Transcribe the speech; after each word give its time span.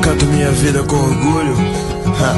Canto 0.00 0.26
minha 0.26 0.52
vida 0.52 0.80
com 0.84 0.94
orgulho. 0.94 1.56
Ha. 2.20 2.34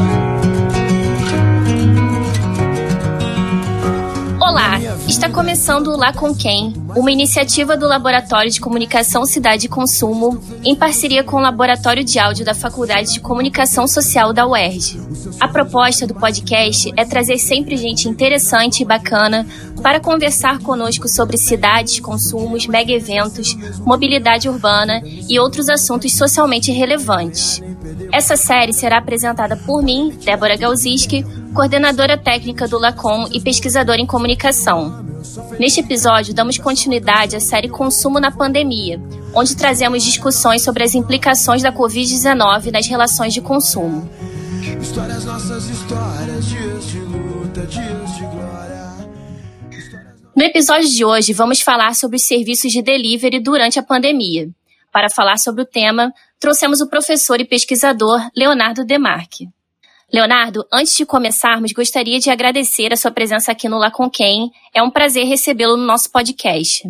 Olá, 4.41 4.81
começando 5.35 5.89
o 5.89 5.97
Lá 5.97 6.13
com 6.13 6.33
Quem, 6.33 6.73
uma 6.95 7.11
iniciativa 7.11 7.77
do 7.77 7.89
Laboratório 7.89 8.49
de 8.53 8.61
Comunicação 8.61 9.27
Cidade 9.27 9.67
e 9.67 9.69
Consumo, 9.69 10.41
em 10.63 10.77
parceria 10.77 11.25
com 11.25 11.39
o 11.39 11.41
Laboratório 11.41 12.05
de 12.05 12.21
Áudio 12.21 12.45
da 12.45 12.55
Faculdade 12.55 13.15
de 13.15 13.21
Comunicação 13.21 13.89
Social 13.89 14.33
da 14.33 14.47
UERJ. 14.47 15.01
A 15.41 15.49
proposta 15.49 16.07
do 16.07 16.15
podcast 16.15 16.93
é 16.97 17.05
trazer 17.05 17.39
sempre 17.39 17.77
gente 17.77 18.09
interessante 18.09 18.83
e 18.83 18.87
bacana 18.87 19.45
para 19.83 19.99
conversar 19.99 20.61
conosco 20.61 21.09
sobre 21.09 21.37
cidades, 21.37 21.99
consumos, 21.99 22.69
mega 22.69 22.93
eventos, 22.93 23.57
mobilidade 23.85 24.49
urbana 24.49 25.03
e 25.29 25.41
outros 25.41 25.69
assuntos 25.69 26.13
socialmente 26.13 26.71
relevantes. 26.71 27.61
Essa 28.13 28.37
série 28.37 28.73
será 28.73 28.99
apresentada 28.99 29.57
por 29.57 29.83
mim, 29.83 30.17
Débora 30.25 30.57
Galziski, 30.57 31.27
coordenadora 31.53 32.17
técnica 32.17 32.69
do 32.69 32.79
LACOM 32.79 33.29
e 33.33 33.41
pesquisadora 33.41 34.01
em 34.01 34.07
comunicação. 34.07 35.05
Neste 35.59 35.81
episódio, 35.81 36.35
damos 36.35 36.59
continuidade 36.59 37.35
à 37.35 37.41
série 37.41 37.69
Consumo 37.69 38.21
na 38.21 38.31
Pandemia, 38.31 39.01
onde 39.35 39.57
trazemos 39.57 40.05
discussões 40.05 40.63
sobre 40.63 40.85
as 40.85 40.95
implicações 40.95 41.63
da 41.63 41.73
Covid-19 41.73 42.71
nas 42.71 42.87
relações 42.87 43.33
de 43.33 43.41
consumo. 43.41 44.09
Histórias 44.81 45.25
nossas 45.25 45.69
histórias, 45.69 46.47
dias 46.47 46.87
de 46.87 46.99
luta, 47.01 47.67
dias 47.67 48.17
de 48.17 48.21
glória. 48.21 48.85
No 50.37 50.43
episódio 50.43 50.89
de 50.89 51.05
hoje, 51.05 51.33
vamos 51.33 51.61
falar 51.61 51.95
sobre 51.95 52.17
os 52.17 52.27
serviços 52.27 52.71
de 52.71 52.83
delivery 52.83 53.41
durante 53.41 53.79
a 53.79 53.83
pandemia. 53.83 54.51
Para 54.93 55.09
falar 55.09 55.39
sobre 55.39 55.63
o 55.63 55.67
tema, 55.67 56.13
trouxemos 56.39 56.81
o 56.81 56.89
professor 56.89 57.41
e 57.41 57.45
pesquisador 57.45 58.21
Leonardo 58.37 58.85
Demarque. 58.85 59.49
Leonardo, 60.15 60.65
antes 60.73 60.97
de 60.97 61.05
começarmos, 61.05 61.73
gostaria 61.73 62.21
de 62.21 62.31
agradecer 62.31 62.93
a 62.93 62.97
sua 62.97 63.11
presença 63.11 63.51
aqui 63.51 63.69
no 63.69 63.79
Lá 63.79 63.91
Com 63.91 64.09
Quem. 64.09 64.49
É 64.73 64.81
um 64.81 64.89
prazer 64.89 65.27
recebê-lo 65.27 65.77
no 65.77 65.85
nosso 65.85 66.09
podcast. 66.13 66.89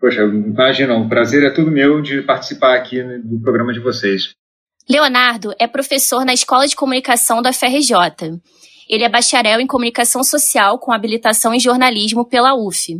Poxa, 0.00 0.22
imagina, 0.22 0.96
o 0.96 1.08
prazer 1.08 1.42
é 1.42 1.50
tudo 1.50 1.72
meu 1.72 2.00
de 2.00 2.22
participar 2.22 2.76
aqui 2.76 3.02
do 3.24 3.40
programa 3.40 3.72
de 3.72 3.80
vocês. 3.80 4.36
Leonardo 4.88 5.52
é 5.58 5.66
professor 5.66 6.24
na 6.24 6.32
Escola 6.32 6.68
de 6.68 6.76
Comunicação 6.76 7.42
da 7.42 7.52
FRJ. 7.52 8.40
Ele 8.88 9.02
é 9.02 9.08
bacharel 9.08 9.58
em 9.58 9.66
Comunicação 9.66 10.22
Social 10.22 10.78
com 10.78 10.92
habilitação 10.92 11.52
em 11.52 11.58
Jornalismo 11.58 12.24
pela 12.24 12.54
UF. 12.54 12.94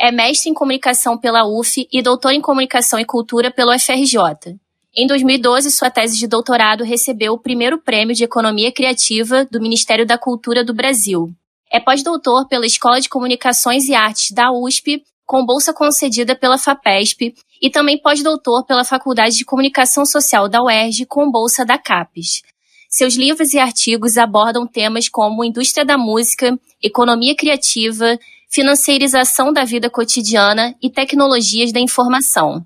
É 0.00 0.10
mestre 0.10 0.50
em 0.50 0.54
Comunicação 0.54 1.18
pela 1.18 1.44
UF 1.44 1.86
e 1.92 2.00
doutor 2.00 2.32
em 2.32 2.40
Comunicação 2.40 2.98
e 2.98 3.04
Cultura 3.04 3.50
pelo 3.50 3.78
FRJ. 3.78 4.56
Em 4.94 5.06
2012, 5.06 5.70
sua 5.70 5.90
tese 5.90 6.18
de 6.18 6.26
doutorado 6.26 6.84
recebeu 6.84 7.32
o 7.32 7.40
primeiro 7.40 7.80
prêmio 7.80 8.14
de 8.14 8.24
Economia 8.24 8.70
Criativa 8.70 9.42
do 9.50 9.58
Ministério 9.58 10.04
da 10.04 10.18
Cultura 10.18 10.62
do 10.62 10.74
Brasil. 10.74 11.30
É 11.72 11.80
pós-doutor 11.80 12.46
pela 12.46 12.66
Escola 12.66 13.00
de 13.00 13.08
Comunicações 13.08 13.88
e 13.88 13.94
Artes 13.94 14.32
da 14.32 14.52
USP, 14.52 15.02
com 15.24 15.46
bolsa 15.46 15.72
concedida 15.72 16.36
pela 16.36 16.58
FAPESP, 16.58 17.34
e 17.62 17.70
também 17.70 17.98
pós-doutor 17.98 18.66
pela 18.66 18.84
Faculdade 18.84 19.38
de 19.38 19.46
Comunicação 19.46 20.04
Social 20.04 20.46
da 20.46 20.62
UERJ, 20.62 21.06
com 21.06 21.30
bolsa 21.30 21.64
da 21.64 21.78
CAPES. 21.78 22.42
Seus 22.86 23.14
livros 23.14 23.54
e 23.54 23.58
artigos 23.58 24.18
abordam 24.18 24.66
temas 24.66 25.08
como 25.08 25.42
indústria 25.42 25.86
da 25.86 25.96
música, 25.96 26.54
economia 26.82 27.34
criativa, 27.34 28.18
financeirização 28.50 29.54
da 29.54 29.64
vida 29.64 29.88
cotidiana 29.88 30.74
e 30.82 30.90
tecnologias 30.90 31.72
da 31.72 31.80
informação. 31.80 32.62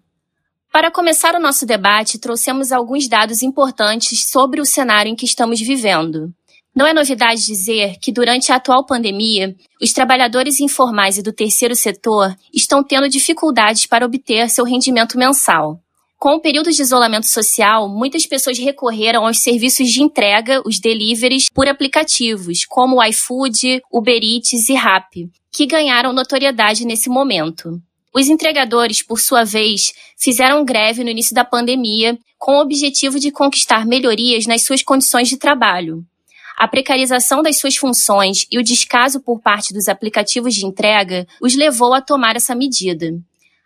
Para 0.76 0.90
começar 0.90 1.34
o 1.34 1.40
nosso 1.40 1.64
debate, 1.64 2.18
trouxemos 2.18 2.70
alguns 2.70 3.08
dados 3.08 3.42
importantes 3.42 4.28
sobre 4.28 4.60
o 4.60 4.66
cenário 4.66 5.10
em 5.10 5.16
que 5.16 5.24
estamos 5.24 5.58
vivendo. 5.58 6.34
Não 6.74 6.86
é 6.86 6.92
novidade 6.92 7.46
dizer 7.46 7.96
que, 7.98 8.12
durante 8.12 8.52
a 8.52 8.56
atual 8.56 8.84
pandemia, 8.84 9.56
os 9.80 9.94
trabalhadores 9.94 10.60
informais 10.60 11.16
e 11.16 11.22
do 11.22 11.32
terceiro 11.32 11.74
setor 11.74 12.36
estão 12.52 12.84
tendo 12.84 13.08
dificuldades 13.08 13.86
para 13.86 14.04
obter 14.04 14.50
seu 14.50 14.66
rendimento 14.66 15.16
mensal. 15.16 15.80
Com 16.18 16.34
o 16.34 16.40
período 16.42 16.70
de 16.70 16.82
isolamento 16.82 17.26
social, 17.26 17.88
muitas 17.88 18.26
pessoas 18.26 18.58
recorreram 18.58 19.26
aos 19.26 19.38
serviços 19.38 19.88
de 19.88 20.02
entrega, 20.02 20.60
os 20.66 20.78
deliveries, 20.78 21.46
por 21.48 21.66
aplicativos, 21.66 22.66
como 22.68 22.96
o 22.96 23.02
iFood, 23.02 23.80
Uber 23.90 24.20
Eats 24.22 24.68
e 24.68 24.74
Rappi, 24.74 25.30
que 25.50 25.64
ganharam 25.64 26.12
notoriedade 26.12 26.84
nesse 26.84 27.08
momento. 27.08 27.80
Os 28.16 28.28
entregadores, 28.28 29.02
por 29.02 29.20
sua 29.20 29.44
vez, 29.44 29.92
fizeram 30.16 30.64
greve 30.64 31.04
no 31.04 31.10
início 31.10 31.34
da 31.34 31.44
pandemia 31.44 32.18
com 32.38 32.52
o 32.52 32.62
objetivo 32.62 33.20
de 33.20 33.30
conquistar 33.30 33.84
melhorias 33.84 34.46
nas 34.46 34.64
suas 34.64 34.82
condições 34.82 35.28
de 35.28 35.36
trabalho. 35.36 36.02
A 36.56 36.66
precarização 36.66 37.42
das 37.42 37.58
suas 37.58 37.76
funções 37.76 38.46
e 38.50 38.58
o 38.58 38.62
descaso 38.62 39.20
por 39.20 39.42
parte 39.42 39.74
dos 39.74 39.86
aplicativos 39.86 40.54
de 40.54 40.64
entrega 40.64 41.26
os 41.42 41.54
levou 41.54 41.92
a 41.92 42.00
tomar 42.00 42.36
essa 42.36 42.54
medida. 42.54 43.12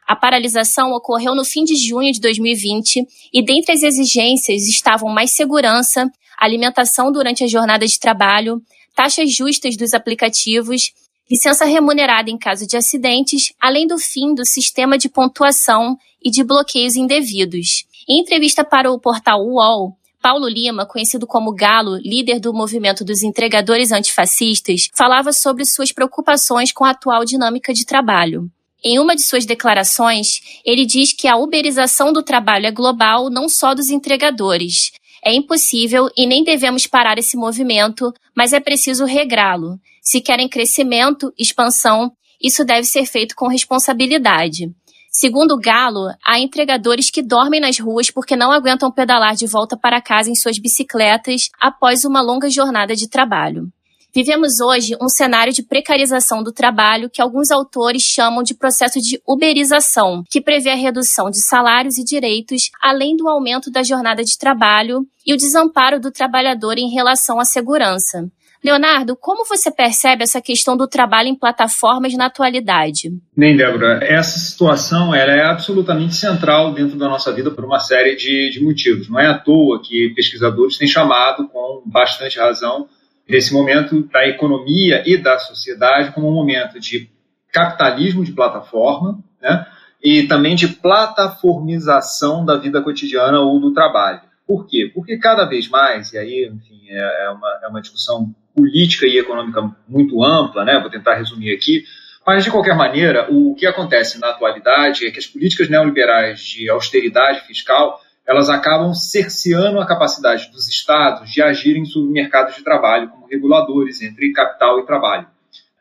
A 0.05 0.17
paralisação 0.17 0.91
ocorreu 0.95 1.37
no 1.37 1.45
fim 1.45 1.63
de 1.63 1.77
junho 1.77 2.13
de 2.13 2.19
2020 2.19 3.07
e 3.33 3.45
dentre 3.45 3.73
as 3.73 3.85
exigências 3.85 4.67
estavam 4.67 5.15
mais 5.15 5.31
segurança, 5.31 6.11
alimentação 6.37 7.13
durante 7.13 7.45
a 7.45 7.47
jornada 7.47 7.87
de 7.87 8.01
trabalho, 8.01 8.61
taxas 8.97 9.33
justas 9.33 9.77
dos 9.77 9.95
aplicativos 9.95 10.93
licença 11.31 11.65
remunerada 11.65 12.29
em 12.29 12.37
caso 12.37 12.67
de 12.67 12.77
acidentes, 12.77 13.53
além 13.61 13.87
do 13.87 13.99
fim 13.99 14.35
do 14.35 14.45
sistema 14.45 14.99
de 14.99 15.09
pontuação 15.09 15.97
e 16.23 16.31
de 16.31 16.43
bloqueios 16.43 16.97
indevidos. 16.97 17.85
Em 18.09 18.21
entrevista 18.21 18.65
para 18.65 18.91
o 18.91 18.99
portal 18.99 19.41
UOL, 19.41 19.97
Paulo 20.21 20.49
Lima, 20.49 20.85
conhecido 20.85 21.27
como 21.27 21.55
Galo, 21.55 21.97
líder 21.97 22.41
do 22.41 22.53
movimento 22.53 23.05
dos 23.05 23.23
entregadores 23.23 23.93
antifascistas, 23.93 24.91
falava 24.95 25.33
sobre 25.33 25.65
suas 25.65 25.93
preocupações 25.93 26.73
com 26.73 26.85
a 26.85 26.91
atual 26.91 27.25
dinâmica 27.25 27.73
de 27.73 27.87
trabalho. 27.87 28.51
Em 28.85 28.99
uma 28.99 29.15
de 29.15 29.23
suas 29.23 29.47
declarações, 29.47 30.41
ele 30.65 30.85
diz 30.85 31.13
que 31.13 31.29
a 31.29 31.37
uberização 31.37 32.13
do 32.13 32.23
trabalho 32.23 32.67
é 32.67 32.71
global 32.71 33.31
não 33.31 33.49
só 33.49 33.75
dos 33.75 33.89
entregadores. 33.89 34.91
É 35.25 35.33
impossível 35.35 36.09
e 36.17 36.27
nem 36.27 36.43
devemos 36.43 36.87
parar 36.87 37.19
esse 37.19 37.37
movimento, 37.37 38.13
mas 38.35 38.53
é 38.53 38.61
preciso 38.61 39.05
regrá-lo. 39.05 39.79
Se 40.03 40.21
querem 40.21 40.49
crescimento, 40.49 41.33
expansão, 41.39 42.13
isso 42.43 42.65
deve 42.65 42.85
ser 42.85 43.05
feito 43.07 43.35
com 43.37 43.49
responsabilidade. 43.49 44.71
Segundo 45.13 45.59
Galo, 45.59 46.09
há 46.25 46.39
entregadores 46.39 47.11
que 47.11 47.21
dormem 47.21 47.61
nas 47.61 47.79
ruas 47.79 48.11
porque 48.11 48.37
não 48.37 48.53
aguentam 48.53 48.93
pedalar 48.93 49.35
de 49.35 49.47
volta 49.47 49.77
para 49.77 50.01
casa 50.01 50.31
em 50.31 50.35
suas 50.37 50.59
bicicletas 50.59 51.51
após 51.61 52.05
uma 52.05 52.23
longa 52.23 52.49
jornada 52.49 52.95
de 52.95 53.09
trabalho. 53.09 53.69
Vivemos 54.13 54.61
hoje 54.61 54.97
um 55.01 55.09
cenário 55.09 55.53
de 55.53 55.63
precarização 55.63 56.43
do 56.43 56.53
trabalho 56.53 57.09
que 57.09 57.23
alguns 57.23 57.51
autores 57.51 58.03
chamam 58.03 58.43
de 58.43 58.55
processo 58.55 59.01
de 59.01 59.21
uberização, 59.27 60.25
que 60.29 60.41
prevê 60.41 60.71
a 60.71 60.77
redução 60.77 61.31
de 61.31 61.41
salários 61.41 61.97
e 61.97 62.05
direitos, 62.05 62.71
além 62.83 63.17
do 63.17 63.29
aumento 63.29 63.71
da 63.71 63.85
jornada 63.85 64.25
de 64.25 64.37
trabalho 64.37 65.07
e 65.25 65.33
o 65.33 65.37
desamparo 65.37 66.01
do 66.01 66.11
trabalhador 66.11 66.77
em 66.77 66.91
relação 66.91 67.39
à 67.39 67.45
segurança. 67.45 68.29
Leonardo, 68.63 69.17
como 69.17 69.47
você 69.47 69.71
percebe 69.71 70.23
essa 70.23 70.41
questão 70.41 70.77
do 70.77 70.87
trabalho 70.87 71.29
em 71.29 71.35
plataformas 71.35 72.13
na 72.15 72.27
atualidade? 72.27 73.11
Bem, 73.35 73.57
Débora, 73.57 74.01
essa 74.03 74.39
situação 74.39 75.15
ela 75.15 75.33
é 75.33 75.45
absolutamente 75.45 76.15
central 76.15 76.75
dentro 76.75 76.99
da 76.99 77.09
nossa 77.09 77.33
vida 77.33 77.51
por 77.51 77.65
uma 77.65 77.79
série 77.79 78.17
de, 78.17 78.51
de 78.51 78.63
motivos. 78.63 79.09
Não 79.09 79.19
é 79.19 79.29
à 79.29 79.39
toa 79.39 79.81
que 79.83 80.13
pesquisadores 80.15 80.77
têm 80.77 80.87
chamado, 80.87 81.49
com 81.49 81.83
bastante 81.87 82.39
razão, 82.39 82.87
esse 83.27 83.53
momento 83.53 84.03
da 84.09 84.27
economia 84.29 85.03
e 85.07 85.17
da 85.17 85.39
sociedade 85.39 86.13
como 86.13 86.29
um 86.29 86.35
momento 86.35 86.79
de 86.79 87.09
capitalismo 87.53 88.25
de 88.25 88.33
plataforma, 88.33 89.19
né? 89.41 89.67
e 90.03 90.25
também 90.25 90.55
de 90.55 90.69
plataformização 90.69 92.45
da 92.45 92.57
vida 92.57 92.83
cotidiana 92.83 93.41
ou 93.41 93.61
do 93.61 93.73
trabalho. 93.73 94.21
Por 94.47 94.67
quê? 94.67 94.91
Porque 94.93 95.17
cada 95.19 95.45
vez 95.45 95.69
mais, 95.69 96.13
e 96.13 96.19
aí, 96.19 96.51
enfim, 96.53 96.81
é, 96.89 97.27
é 97.27 97.31
uma, 97.31 97.61
é 97.65 97.69
uma 97.69 97.81
discussão 97.81 98.35
política 98.55 99.07
e 99.07 99.19
econômica 99.19 99.71
muito 99.89 100.23
ampla, 100.23 100.65
né? 100.65 100.79
vou 100.81 100.91
tentar 100.91 101.15
resumir 101.15 101.53
aqui, 101.53 101.85
mas, 102.27 102.45
de 102.45 102.51
qualquer 102.51 102.77
maneira, 102.77 103.27
o 103.31 103.55
que 103.55 103.67
acontece 103.67 104.21
na 104.21 104.31
atualidade 104.31 105.07
é 105.07 105.11
que 105.11 105.19
as 105.19 105.27
políticas 105.27 105.69
neoliberais 105.69 106.41
de 106.41 106.69
austeridade 106.69 107.47
fiscal 107.47 108.01
elas 108.27 108.49
acabam 108.49 108.95
cerceando 108.95 109.81
a 109.81 109.87
capacidade 109.87 110.49
dos 110.53 110.69
estados 110.69 111.31
de 111.31 111.43
agirem 111.43 111.85
sobre 111.85 112.13
mercados 112.13 112.55
de 112.55 112.63
trabalho 112.63 113.09
como 113.09 113.27
reguladores 113.27 114.01
entre 114.03 114.33
capital 114.33 114.79
e 114.79 114.87
trabalho. 114.87 115.27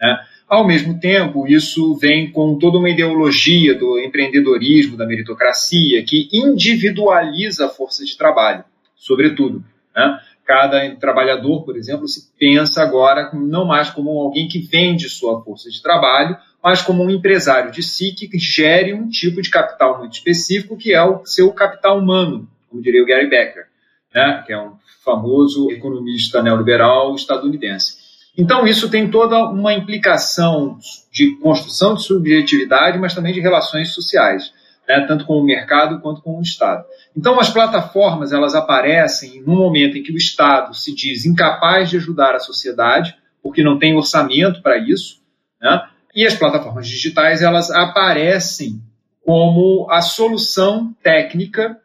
Né? 0.01 0.17
Ao 0.47 0.65
mesmo 0.65 0.99
tempo, 0.99 1.45
isso 1.47 1.95
vem 1.97 2.31
com 2.31 2.57
toda 2.57 2.79
uma 2.79 2.89
ideologia 2.89 3.75
do 3.75 3.99
empreendedorismo, 3.99 4.97
da 4.97 5.05
meritocracia, 5.05 6.03
que 6.03 6.27
individualiza 6.33 7.67
a 7.67 7.69
força 7.69 8.03
de 8.03 8.17
trabalho, 8.17 8.63
sobretudo. 8.95 9.63
Né? 9.95 10.19
Cada 10.49 10.95
trabalhador, 10.95 11.63
por 11.63 11.77
exemplo, 11.77 12.07
se 12.07 12.31
pensa 12.39 12.81
agora 12.81 13.29
não 13.35 13.65
mais 13.65 13.91
como 13.91 14.09
alguém 14.19 14.47
que 14.47 14.57
vende 14.57 15.07
sua 15.07 15.43
força 15.43 15.69
de 15.69 15.79
trabalho, 15.79 16.35
mas 16.63 16.81
como 16.81 17.03
um 17.03 17.09
empresário 17.11 17.71
de 17.71 17.83
si 17.83 18.13
que 18.13 18.27
gere 18.39 18.91
um 18.91 19.07
tipo 19.07 19.43
de 19.43 19.49
capital 19.51 19.99
muito 19.99 20.13
específico, 20.13 20.75
que 20.75 20.91
é 20.91 21.03
o 21.03 21.23
seu 21.23 21.53
capital 21.53 21.99
humano, 21.99 22.49
como 22.67 22.81
diria 22.81 23.03
o 23.03 23.05
Gary 23.05 23.29
Becker, 23.29 23.67
né, 24.11 24.43
que 24.43 24.51
é 24.51 24.59
um 24.59 24.71
famoso 25.05 25.69
economista 25.69 26.41
neoliberal 26.41 27.13
estadunidense. 27.13 27.99
Então, 28.35 28.65
isso 28.65 28.89
tem 28.89 29.07
toda 29.07 29.37
uma 29.51 29.71
implicação 29.75 30.79
de 31.11 31.35
construção 31.35 31.93
de 31.93 32.01
subjetividade, 32.01 32.97
mas 32.97 33.13
também 33.13 33.33
de 33.33 33.39
relações 33.39 33.89
sociais, 33.89 34.51
né, 34.89 35.05
tanto 35.07 35.25
com 35.25 35.33
o 35.33 35.45
mercado 35.45 36.01
quanto 36.01 36.23
com 36.23 36.39
o 36.39 36.41
Estado. 36.41 36.83
Então, 37.15 37.39
as 37.39 37.51
plataformas 37.51 38.33
elas 38.33 38.55
aparecem 38.55 39.43
no 39.43 39.55
momento 39.55 39.95
em 39.95 40.01
que 40.01 40.11
o 40.11 40.17
Estado 40.17 40.73
se 40.73 40.95
diz 40.95 41.25
incapaz 41.25 41.91
de 41.91 41.97
ajudar 41.97 42.33
a 42.33 42.39
sociedade, 42.39 43.15
porque 43.43 43.63
não 43.63 43.77
tem 43.77 43.95
orçamento 43.95 44.63
para 44.63 44.79
isso, 44.79 45.21
né, 45.61 45.87
e 46.15 46.25
as 46.25 46.33
plataformas 46.33 46.87
digitais 46.87 47.43
elas 47.43 47.69
aparecem 47.69 48.81
como 49.23 49.85
a 49.91 50.01
solução 50.01 50.91
técnica 51.03 51.77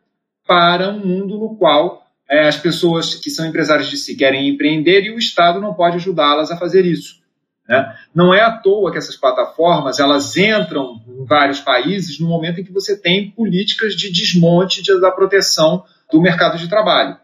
para 0.47 0.89
um 0.89 0.99
mundo 0.99 1.39
no 1.39 1.57
qual 1.57 2.07
é, 2.29 2.49
as 2.49 2.57
pessoas 2.57 3.15
que 3.15 3.29
são 3.29 3.47
empresários 3.47 3.89
de 3.89 3.99
si 3.99 4.17
querem 4.17 4.49
empreender 4.49 5.03
e 5.03 5.11
o 5.11 5.19
Estado 5.19 5.61
não 5.61 5.75
pode 5.75 5.97
ajudá-las 5.97 6.51
a 6.51 6.57
fazer 6.57 6.87
isso. 6.87 7.23
Né? 7.69 7.97
Não 8.15 8.33
é 8.35 8.43
à 8.43 8.51
toa 8.51 8.93
que 8.93 8.99
essas 8.99 9.17
plataformas 9.17 9.99
elas 9.99 10.37
entram 10.37 11.01
em 11.09 11.25
vários 11.25 11.61
países 11.61 12.19
no 12.21 12.29
momento 12.29 12.61
em 12.61 12.65
que 12.65 12.73
você 12.73 12.97
tem 12.97 13.31
políticas 13.31 13.95
de 13.95 14.13
desmonte 14.13 14.83
de, 14.83 15.01
da 15.01 15.11
proteção 15.11 15.85
do 16.13 16.21
mercado 16.21 16.59
de 16.59 16.69
trabalho. 16.69 17.17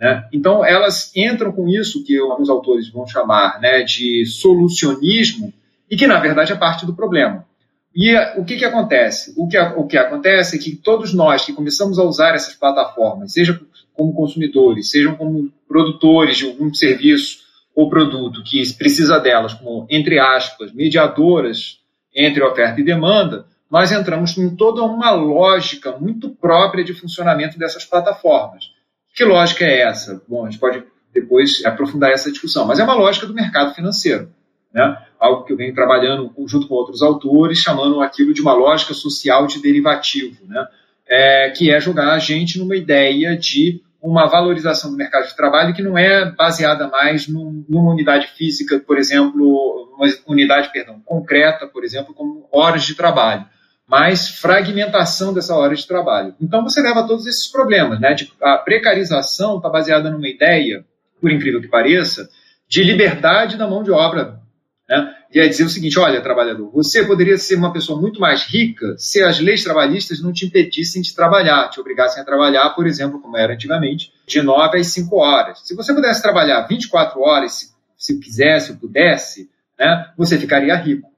Né? 0.00 0.28
Então, 0.32 0.64
elas 0.64 1.10
entram 1.16 1.50
com 1.52 1.68
isso 1.68 2.04
que 2.04 2.18
alguns 2.18 2.50
autores 2.50 2.88
vão 2.90 3.06
chamar 3.06 3.60
né, 3.60 3.82
de 3.82 4.26
solucionismo 4.26 5.52
e 5.90 5.96
que, 5.96 6.06
na 6.06 6.20
verdade, 6.20 6.52
é 6.52 6.56
parte 6.56 6.84
do 6.84 6.94
problema. 6.94 7.46
E 7.94 8.14
o 8.38 8.44
que, 8.44 8.56
que 8.56 8.64
acontece? 8.64 9.32
O 9.36 9.48
que, 9.48 9.58
o 9.58 9.86
que 9.86 9.96
acontece 9.96 10.56
é 10.56 10.58
que 10.60 10.76
todos 10.76 11.14
nós 11.14 11.44
que 11.44 11.52
começamos 11.52 11.98
a 11.98 12.04
usar 12.04 12.34
essas 12.34 12.54
plataformas, 12.54 13.32
seja 13.32 13.58
como 13.94 14.14
consumidores, 14.14 14.90
sejam 14.90 15.16
como 15.16 15.50
produtores 15.66 16.36
de 16.36 16.46
algum 16.46 16.72
serviço 16.72 17.47
ou 17.78 17.88
produto 17.88 18.42
que 18.42 18.60
precisa 18.76 19.20
delas, 19.20 19.54
como, 19.54 19.86
entre 19.88 20.18
aspas, 20.18 20.72
mediadoras 20.72 21.78
entre 22.12 22.42
oferta 22.42 22.80
e 22.80 22.84
demanda, 22.84 23.46
nós 23.70 23.92
entramos 23.92 24.36
em 24.36 24.56
toda 24.56 24.82
uma 24.82 25.12
lógica 25.12 25.92
muito 25.96 26.28
própria 26.28 26.82
de 26.82 26.92
funcionamento 26.92 27.56
dessas 27.56 27.84
plataformas. 27.84 28.72
Que 29.14 29.24
lógica 29.24 29.64
é 29.64 29.82
essa? 29.82 30.20
Bom, 30.26 30.44
a 30.44 30.50
gente 30.50 30.58
pode 30.58 30.82
depois 31.14 31.64
aprofundar 31.64 32.10
essa 32.10 32.32
discussão, 32.32 32.66
mas 32.66 32.80
é 32.80 32.82
uma 32.82 32.96
lógica 32.96 33.28
do 33.28 33.34
mercado 33.34 33.72
financeiro. 33.76 34.28
Né? 34.74 35.00
Algo 35.16 35.44
que 35.44 35.52
eu 35.52 35.56
venho 35.56 35.72
trabalhando 35.72 36.32
junto 36.48 36.66
com 36.66 36.74
outros 36.74 37.00
autores, 37.00 37.60
chamando 37.60 38.00
aquilo 38.00 38.34
de 38.34 38.42
uma 38.42 38.54
lógica 38.54 38.92
social 38.92 39.46
de 39.46 39.62
derivativo, 39.62 40.44
né? 40.48 40.66
É, 41.06 41.50
que 41.50 41.70
é 41.70 41.80
jogar 41.80 42.12
a 42.12 42.18
gente 42.18 42.58
numa 42.58 42.76
ideia 42.76 43.36
de 43.36 43.80
uma 44.00 44.26
valorização 44.26 44.90
do 44.90 44.96
mercado 44.96 45.26
de 45.26 45.36
trabalho 45.36 45.74
que 45.74 45.82
não 45.82 45.98
é 45.98 46.30
baseada 46.30 46.86
mais 46.88 47.26
num, 47.26 47.64
numa 47.68 47.92
unidade 47.92 48.28
física, 48.28 48.78
por 48.78 48.96
exemplo, 48.96 49.92
uma 49.96 50.06
unidade, 50.26 50.70
perdão, 50.72 51.00
concreta, 51.04 51.66
por 51.66 51.84
exemplo, 51.84 52.14
como 52.14 52.48
horas 52.52 52.84
de 52.84 52.94
trabalho, 52.94 53.44
mas 53.86 54.28
fragmentação 54.28 55.34
dessa 55.34 55.54
hora 55.54 55.74
de 55.74 55.86
trabalho. 55.86 56.34
Então 56.40 56.62
você 56.62 56.80
leva 56.80 57.06
todos 57.06 57.26
esses 57.26 57.50
problemas, 57.50 57.98
né? 58.00 58.14
De, 58.14 58.32
a 58.40 58.58
precarização 58.58 59.56
está 59.56 59.68
baseada 59.68 60.10
numa 60.10 60.28
ideia, 60.28 60.84
por 61.20 61.32
incrível 61.32 61.60
que 61.60 61.68
pareça, 61.68 62.28
de 62.68 62.84
liberdade 62.84 63.56
da 63.56 63.66
mão 63.66 63.82
de 63.82 63.90
obra 63.90 64.40
né? 64.88 65.14
E 65.32 65.40
aí 65.40 65.48
dizer 65.48 65.64
o 65.64 65.68
seguinte: 65.68 65.98
olha, 65.98 66.20
trabalhador, 66.20 66.70
você 66.72 67.04
poderia 67.04 67.36
ser 67.36 67.56
uma 67.56 67.72
pessoa 67.72 68.00
muito 68.00 68.20
mais 68.20 68.44
rica 68.44 68.94
se 68.96 69.22
as 69.22 69.38
leis 69.40 69.62
trabalhistas 69.62 70.22
não 70.22 70.32
te 70.32 70.46
impedissem 70.46 71.02
de 71.02 71.14
trabalhar, 71.14 71.68
te 71.68 71.80
obrigassem 71.80 72.22
a 72.22 72.24
trabalhar, 72.24 72.70
por 72.70 72.86
exemplo, 72.86 73.20
como 73.20 73.36
era 73.36 73.52
antigamente, 73.52 74.12
de 74.26 74.40
9 74.40 74.78
às 74.78 74.86
5 74.88 75.16
horas. 75.16 75.60
Se 75.64 75.74
você 75.74 75.94
pudesse 75.94 76.22
trabalhar 76.22 76.66
24 76.66 77.20
horas, 77.20 77.52
se, 77.52 77.72
se 77.96 78.18
quisesse 78.18 78.72
ou 78.72 78.78
pudesse, 78.78 79.50
né, 79.78 80.10
você 80.16 80.38
ficaria 80.38 80.74
rico. 80.76 81.08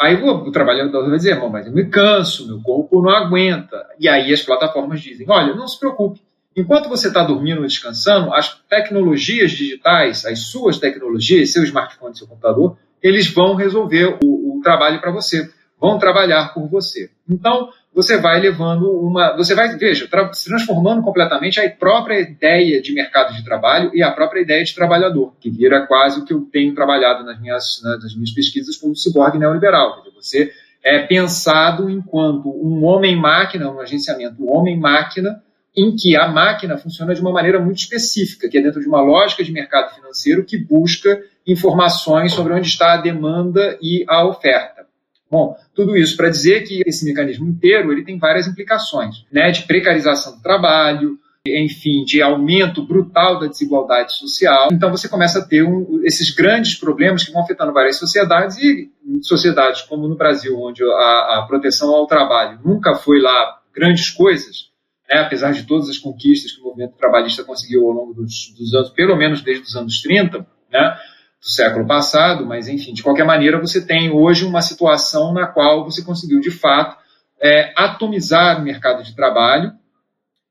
Aí 0.00 0.14
o, 0.22 0.50
trabalhador 0.50 1.08
vai 1.08 1.16
dizer, 1.16 1.38
mas 1.50 1.66
eu 1.66 1.72
me 1.72 1.88
canso, 1.88 2.46
meu 2.46 2.60
corpo 2.60 3.02
não 3.02 3.10
aguenta. 3.10 3.86
E 3.98 4.08
aí 4.08 4.32
as 4.32 4.42
plataformas 4.42 5.00
dizem, 5.00 5.26
olha, 5.28 5.54
não 5.54 5.68
se 5.68 5.78
preocupe, 5.78 6.20
Enquanto 6.54 6.88
você 6.88 7.08
está 7.08 7.24
dormindo 7.24 7.62
ou 7.62 7.66
descansando, 7.66 8.32
as 8.34 8.54
tecnologias 8.68 9.52
digitais, 9.52 10.26
as 10.26 10.40
suas 10.48 10.78
tecnologias, 10.78 11.50
seu 11.50 11.64
smartphone, 11.64 12.16
seu 12.16 12.26
computador, 12.26 12.76
eles 13.02 13.32
vão 13.32 13.54
resolver 13.54 14.18
o, 14.22 14.58
o 14.58 14.60
trabalho 14.62 15.00
para 15.00 15.10
você, 15.10 15.50
vão 15.80 15.98
trabalhar 15.98 16.54
por 16.54 16.68
você. 16.68 17.10
Então, 17.28 17.70
você 17.94 18.16
vai 18.16 18.40
levando 18.40 18.90
uma. 18.90 19.36
Você 19.36 19.54
vai, 19.54 19.76
veja, 19.76 20.08
tra 20.08 20.32
se 20.32 20.48
transformando 20.48 21.02
completamente 21.02 21.60
a 21.60 21.68
própria 21.70 22.20
ideia 22.20 22.80
de 22.80 22.94
mercado 22.94 23.34
de 23.34 23.44
trabalho 23.44 23.90
e 23.92 24.02
a 24.02 24.10
própria 24.10 24.40
ideia 24.40 24.64
de 24.64 24.74
trabalhador, 24.74 25.34
que 25.40 25.50
vira 25.50 25.86
quase 25.86 26.20
o 26.20 26.24
que 26.24 26.32
eu 26.32 26.40
tenho 26.50 26.74
trabalhado 26.74 27.24
nas 27.24 27.38
minhas, 27.40 27.82
nas 27.82 28.14
minhas 28.14 28.30
pesquisas 28.30 28.76
como 28.76 28.96
ciborgue 28.96 29.38
neoliberal. 29.38 30.02
Você 30.14 30.52
é 30.82 31.00
pensado 31.00 31.90
enquanto 31.90 32.48
um 32.48 32.84
homem-máquina, 32.84 33.70
um 33.70 33.80
agenciamento 33.80 34.48
homem-máquina, 34.48 35.42
em 35.76 35.94
que 35.94 36.16
a 36.16 36.28
máquina 36.28 36.78
funciona 36.78 37.14
de 37.14 37.20
uma 37.20 37.32
maneira 37.32 37.58
muito 37.58 37.78
específica, 37.78 38.48
que 38.48 38.58
é 38.58 38.62
dentro 38.62 38.80
de 38.80 38.88
uma 38.88 39.00
lógica 39.00 39.44
de 39.44 39.52
mercado 39.52 39.94
financeiro 39.94 40.44
que 40.44 40.56
busca 40.56 41.20
informações 41.46 42.32
sobre 42.32 42.52
onde 42.52 42.68
está 42.68 42.94
a 42.94 43.00
demanda 43.00 43.78
e 43.80 44.04
a 44.08 44.26
oferta. 44.26 44.86
Bom, 45.30 45.56
tudo 45.74 45.96
isso 45.96 46.16
para 46.16 46.28
dizer 46.28 46.62
que 46.64 46.82
esse 46.86 47.04
mecanismo 47.06 47.48
inteiro 47.48 47.90
ele 47.90 48.04
tem 48.04 48.18
várias 48.18 48.46
implicações, 48.46 49.24
né, 49.32 49.50
de 49.50 49.62
precarização 49.62 50.36
do 50.36 50.42
trabalho, 50.42 51.18
enfim, 51.46 52.04
de 52.04 52.22
aumento 52.22 52.86
brutal 52.86 53.40
da 53.40 53.46
desigualdade 53.46 54.14
social. 54.14 54.68
Então 54.70 54.90
você 54.90 55.08
começa 55.08 55.40
a 55.40 55.44
ter 55.44 55.64
um, 55.64 56.02
esses 56.04 56.30
grandes 56.30 56.74
problemas 56.74 57.24
que 57.24 57.32
vão 57.32 57.42
afetando 57.42 57.72
várias 57.72 57.96
sociedades 57.96 58.58
e 58.58 58.90
sociedades 59.22 59.82
como 59.82 60.06
no 60.06 60.16
Brasil, 60.16 60.56
onde 60.60 60.84
a, 60.84 61.38
a 61.38 61.46
proteção 61.48 61.94
ao 61.94 62.06
trabalho 62.06 62.60
nunca 62.64 62.94
foi 62.94 63.20
lá 63.20 63.60
grandes 63.74 64.10
coisas, 64.10 64.70
né, 65.10 65.20
apesar 65.20 65.52
de 65.52 65.64
todas 65.64 65.88
as 65.88 65.98
conquistas 65.98 66.52
que 66.52 66.60
o 66.60 66.64
movimento 66.64 66.94
trabalhista 66.96 67.42
conseguiu 67.42 67.86
ao 67.86 67.92
longo 67.92 68.14
dos, 68.14 68.54
dos 68.56 68.74
anos, 68.74 68.90
pelo 68.90 69.16
menos 69.16 69.40
desde 69.40 69.64
os 69.64 69.74
anos 69.74 70.00
30, 70.02 70.46
né, 70.70 70.98
do 71.42 71.50
século 71.50 71.84
passado, 71.86 72.46
mas 72.46 72.68
enfim, 72.68 72.92
de 72.92 73.02
qualquer 73.02 73.24
maneira, 73.24 73.60
você 73.60 73.84
tem 73.84 74.10
hoje 74.12 74.44
uma 74.44 74.62
situação 74.62 75.32
na 75.32 75.46
qual 75.46 75.84
você 75.84 76.02
conseguiu, 76.02 76.40
de 76.40 76.52
fato, 76.52 76.96
é, 77.40 77.72
atomizar 77.76 78.60
o 78.60 78.64
mercado 78.64 79.02
de 79.02 79.14
trabalho 79.16 79.72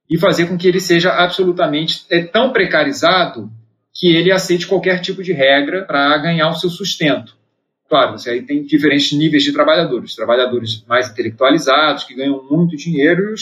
e 0.09 0.19
fazer 0.19 0.47
com 0.47 0.57
que 0.57 0.67
ele 0.67 0.81
seja 0.81 1.11
absolutamente 1.11 2.05
é, 2.09 2.21
tão 2.21 2.51
precarizado 2.51 3.49
que 3.93 4.13
ele 4.13 4.31
aceite 4.31 4.67
qualquer 4.67 4.99
tipo 4.99 5.23
de 5.23 5.31
regra 5.31 5.85
para 5.85 6.17
ganhar 6.17 6.49
o 6.49 6.55
seu 6.55 6.69
sustento. 6.69 7.37
Claro, 7.87 8.17
você 8.17 8.31
aí 8.31 8.41
tem 8.41 8.63
diferentes 8.63 9.11
níveis 9.13 9.43
de 9.43 9.53
trabalhadores. 9.53 10.15
Trabalhadores 10.15 10.83
mais 10.87 11.09
intelectualizados, 11.09 12.03
que 12.03 12.15
ganham 12.15 12.43
muito 12.49 12.75
dinheiro, 12.75 13.33
e 13.33 13.35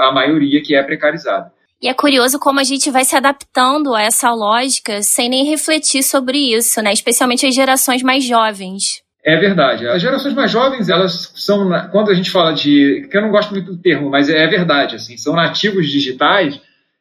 a 0.00 0.12
maioria 0.12 0.62
que 0.62 0.74
é 0.74 0.82
precarizada. 0.82 1.52
E 1.82 1.88
é 1.88 1.94
curioso 1.94 2.38
como 2.38 2.60
a 2.60 2.64
gente 2.64 2.92
vai 2.92 3.04
se 3.04 3.16
adaptando 3.16 3.92
a 3.92 4.02
essa 4.02 4.32
lógica 4.32 5.02
sem 5.02 5.28
nem 5.28 5.44
refletir 5.44 6.04
sobre 6.04 6.38
isso, 6.38 6.80
né? 6.80 6.92
Especialmente 6.92 7.44
as 7.44 7.54
gerações 7.54 8.04
mais 8.04 8.22
jovens. 8.22 9.02
É 9.24 9.36
verdade. 9.36 9.88
As 9.88 10.00
gerações 10.00 10.32
mais 10.32 10.50
jovens, 10.50 10.88
elas 10.88 11.32
são, 11.34 11.68
quando 11.90 12.10
a 12.10 12.14
gente 12.14 12.30
fala 12.30 12.52
de, 12.52 13.08
que 13.10 13.16
eu 13.16 13.22
não 13.22 13.32
gosto 13.32 13.50
muito 13.50 13.72
do 13.72 13.82
termo, 13.82 14.08
mas 14.08 14.28
é 14.28 14.46
verdade, 14.46 14.94
assim, 14.94 15.16
são 15.16 15.34
nativos 15.34 15.90
digitais, 15.90 16.60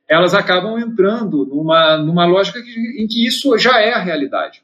elas 0.10 0.34
acabam 0.34 0.80
entrando 0.80 1.46
numa, 1.46 1.98
numa 1.98 2.26
lógica 2.26 2.60
em 2.60 3.08
que 3.08 3.26
isso 3.26 3.56
já 3.60 3.80
é 3.80 3.94
a 3.94 4.02
realidade. 4.02 4.64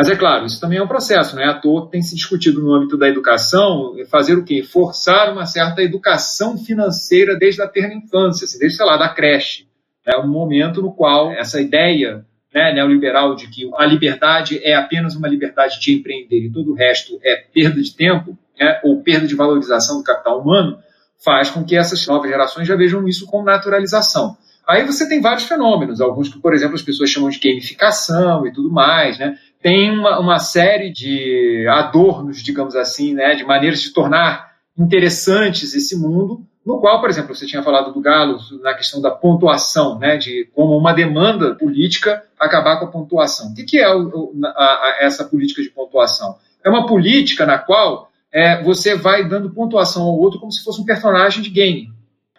Mas 0.00 0.08
é 0.08 0.16
claro, 0.16 0.46
isso 0.46 0.58
também 0.58 0.78
é 0.78 0.82
um 0.82 0.88
processo, 0.88 1.36
não 1.36 1.42
é 1.42 1.46
à 1.46 1.52
toa 1.52 1.84
que 1.84 1.92
tem 1.92 2.00
se 2.00 2.16
discutido 2.16 2.62
no 2.62 2.72
âmbito 2.72 2.96
da 2.96 3.06
educação 3.06 3.94
fazer 4.10 4.32
o 4.32 4.42
quê? 4.42 4.62
Forçar 4.62 5.30
uma 5.30 5.44
certa 5.44 5.82
educação 5.82 6.56
financeira 6.56 7.36
desde 7.36 7.60
a 7.60 7.68
terna 7.68 7.92
infância, 7.92 8.46
assim, 8.46 8.58
desde, 8.58 8.78
sei 8.78 8.86
lá, 8.86 8.96
da 8.96 9.10
creche. 9.10 9.66
É 10.06 10.16
um 10.16 10.26
momento 10.26 10.80
no 10.80 10.90
qual 10.90 11.30
essa 11.30 11.60
ideia 11.60 12.24
né, 12.54 12.72
neoliberal 12.72 13.34
de 13.34 13.48
que 13.48 13.70
a 13.76 13.84
liberdade 13.84 14.58
é 14.64 14.74
apenas 14.74 15.14
uma 15.14 15.28
liberdade 15.28 15.78
de 15.78 15.92
empreender 15.92 16.46
e 16.46 16.50
todo 16.50 16.72
o 16.72 16.74
resto 16.74 17.20
é 17.22 17.36
perda 17.36 17.82
de 17.82 17.94
tempo 17.94 18.38
né, 18.58 18.80
ou 18.82 19.02
perda 19.02 19.26
de 19.26 19.34
valorização 19.34 19.98
do 19.98 20.02
capital 20.02 20.40
humano, 20.40 20.78
faz 21.22 21.50
com 21.50 21.62
que 21.62 21.76
essas 21.76 22.06
novas 22.06 22.30
gerações 22.30 22.66
já 22.66 22.74
vejam 22.74 23.06
isso 23.06 23.26
com 23.26 23.42
naturalização. 23.42 24.34
Aí 24.66 24.86
você 24.86 25.08
tem 25.08 25.20
vários 25.20 25.44
fenômenos, 25.44 26.00
alguns 26.00 26.28
que, 26.28 26.38
por 26.38 26.54
exemplo, 26.54 26.76
as 26.76 26.82
pessoas 26.82 27.10
chamam 27.10 27.28
de 27.28 27.40
gamificação 27.40 28.46
e 28.46 28.52
tudo 28.52 28.70
mais, 28.70 29.18
né? 29.18 29.36
Tem 29.62 29.90
uma, 29.90 30.18
uma 30.18 30.38
série 30.38 30.90
de 30.90 31.66
adornos, 31.68 32.42
digamos 32.42 32.74
assim, 32.74 33.14
né, 33.14 33.34
de 33.34 33.44
maneiras 33.44 33.80
de 33.80 33.92
tornar 33.92 34.50
interessantes 34.78 35.74
esse 35.74 35.96
mundo, 35.98 36.42
no 36.64 36.78
qual, 36.80 37.00
por 37.00 37.10
exemplo, 37.10 37.34
você 37.34 37.46
tinha 37.46 37.62
falado 37.62 37.92
do 37.92 38.00
Galo 38.00 38.38
na 38.62 38.74
questão 38.74 39.00
da 39.00 39.10
pontuação, 39.10 39.98
né, 39.98 40.16
de 40.16 40.48
como 40.54 40.76
uma 40.76 40.92
demanda 40.92 41.54
política 41.54 42.22
acabar 42.38 42.78
com 42.78 42.86
a 42.86 42.90
pontuação. 42.90 43.50
O 43.50 43.54
que, 43.54 43.78
é 43.78 43.94
o, 43.94 44.32
a, 44.44 44.48
a, 44.48 44.96
essa 45.00 45.24
política 45.24 45.62
de 45.62 45.70
pontuação? 45.70 46.36
É 46.64 46.68
uma 46.68 46.86
política 46.86 47.44
na 47.44 47.58
qual 47.58 48.10
é, 48.32 48.62
você 48.62 48.94
vai 48.94 49.28
dando 49.28 49.50
pontuação 49.50 50.02
ao 50.02 50.18
outro 50.18 50.38
como 50.38 50.52
se 50.52 50.62
fosse 50.62 50.80
um 50.80 50.84
personagem 50.84 51.42
de 51.42 51.50
game. 51.50 51.90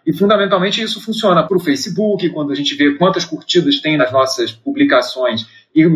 E 0.06 0.12
fundamentalmente 0.12 0.82
isso 0.82 1.00
funciona 1.00 1.46
para 1.46 1.56
o 1.56 1.60
Facebook, 1.60 2.28
quando 2.30 2.52
a 2.52 2.54
gente 2.54 2.74
vê 2.74 2.94
quantas 2.94 3.24
curtidas 3.24 3.80
tem 3.80 3.96
nas 3.96 4.12
nossas 4.12 4.52
publicações 4.52 5.46
e 5.74 5.86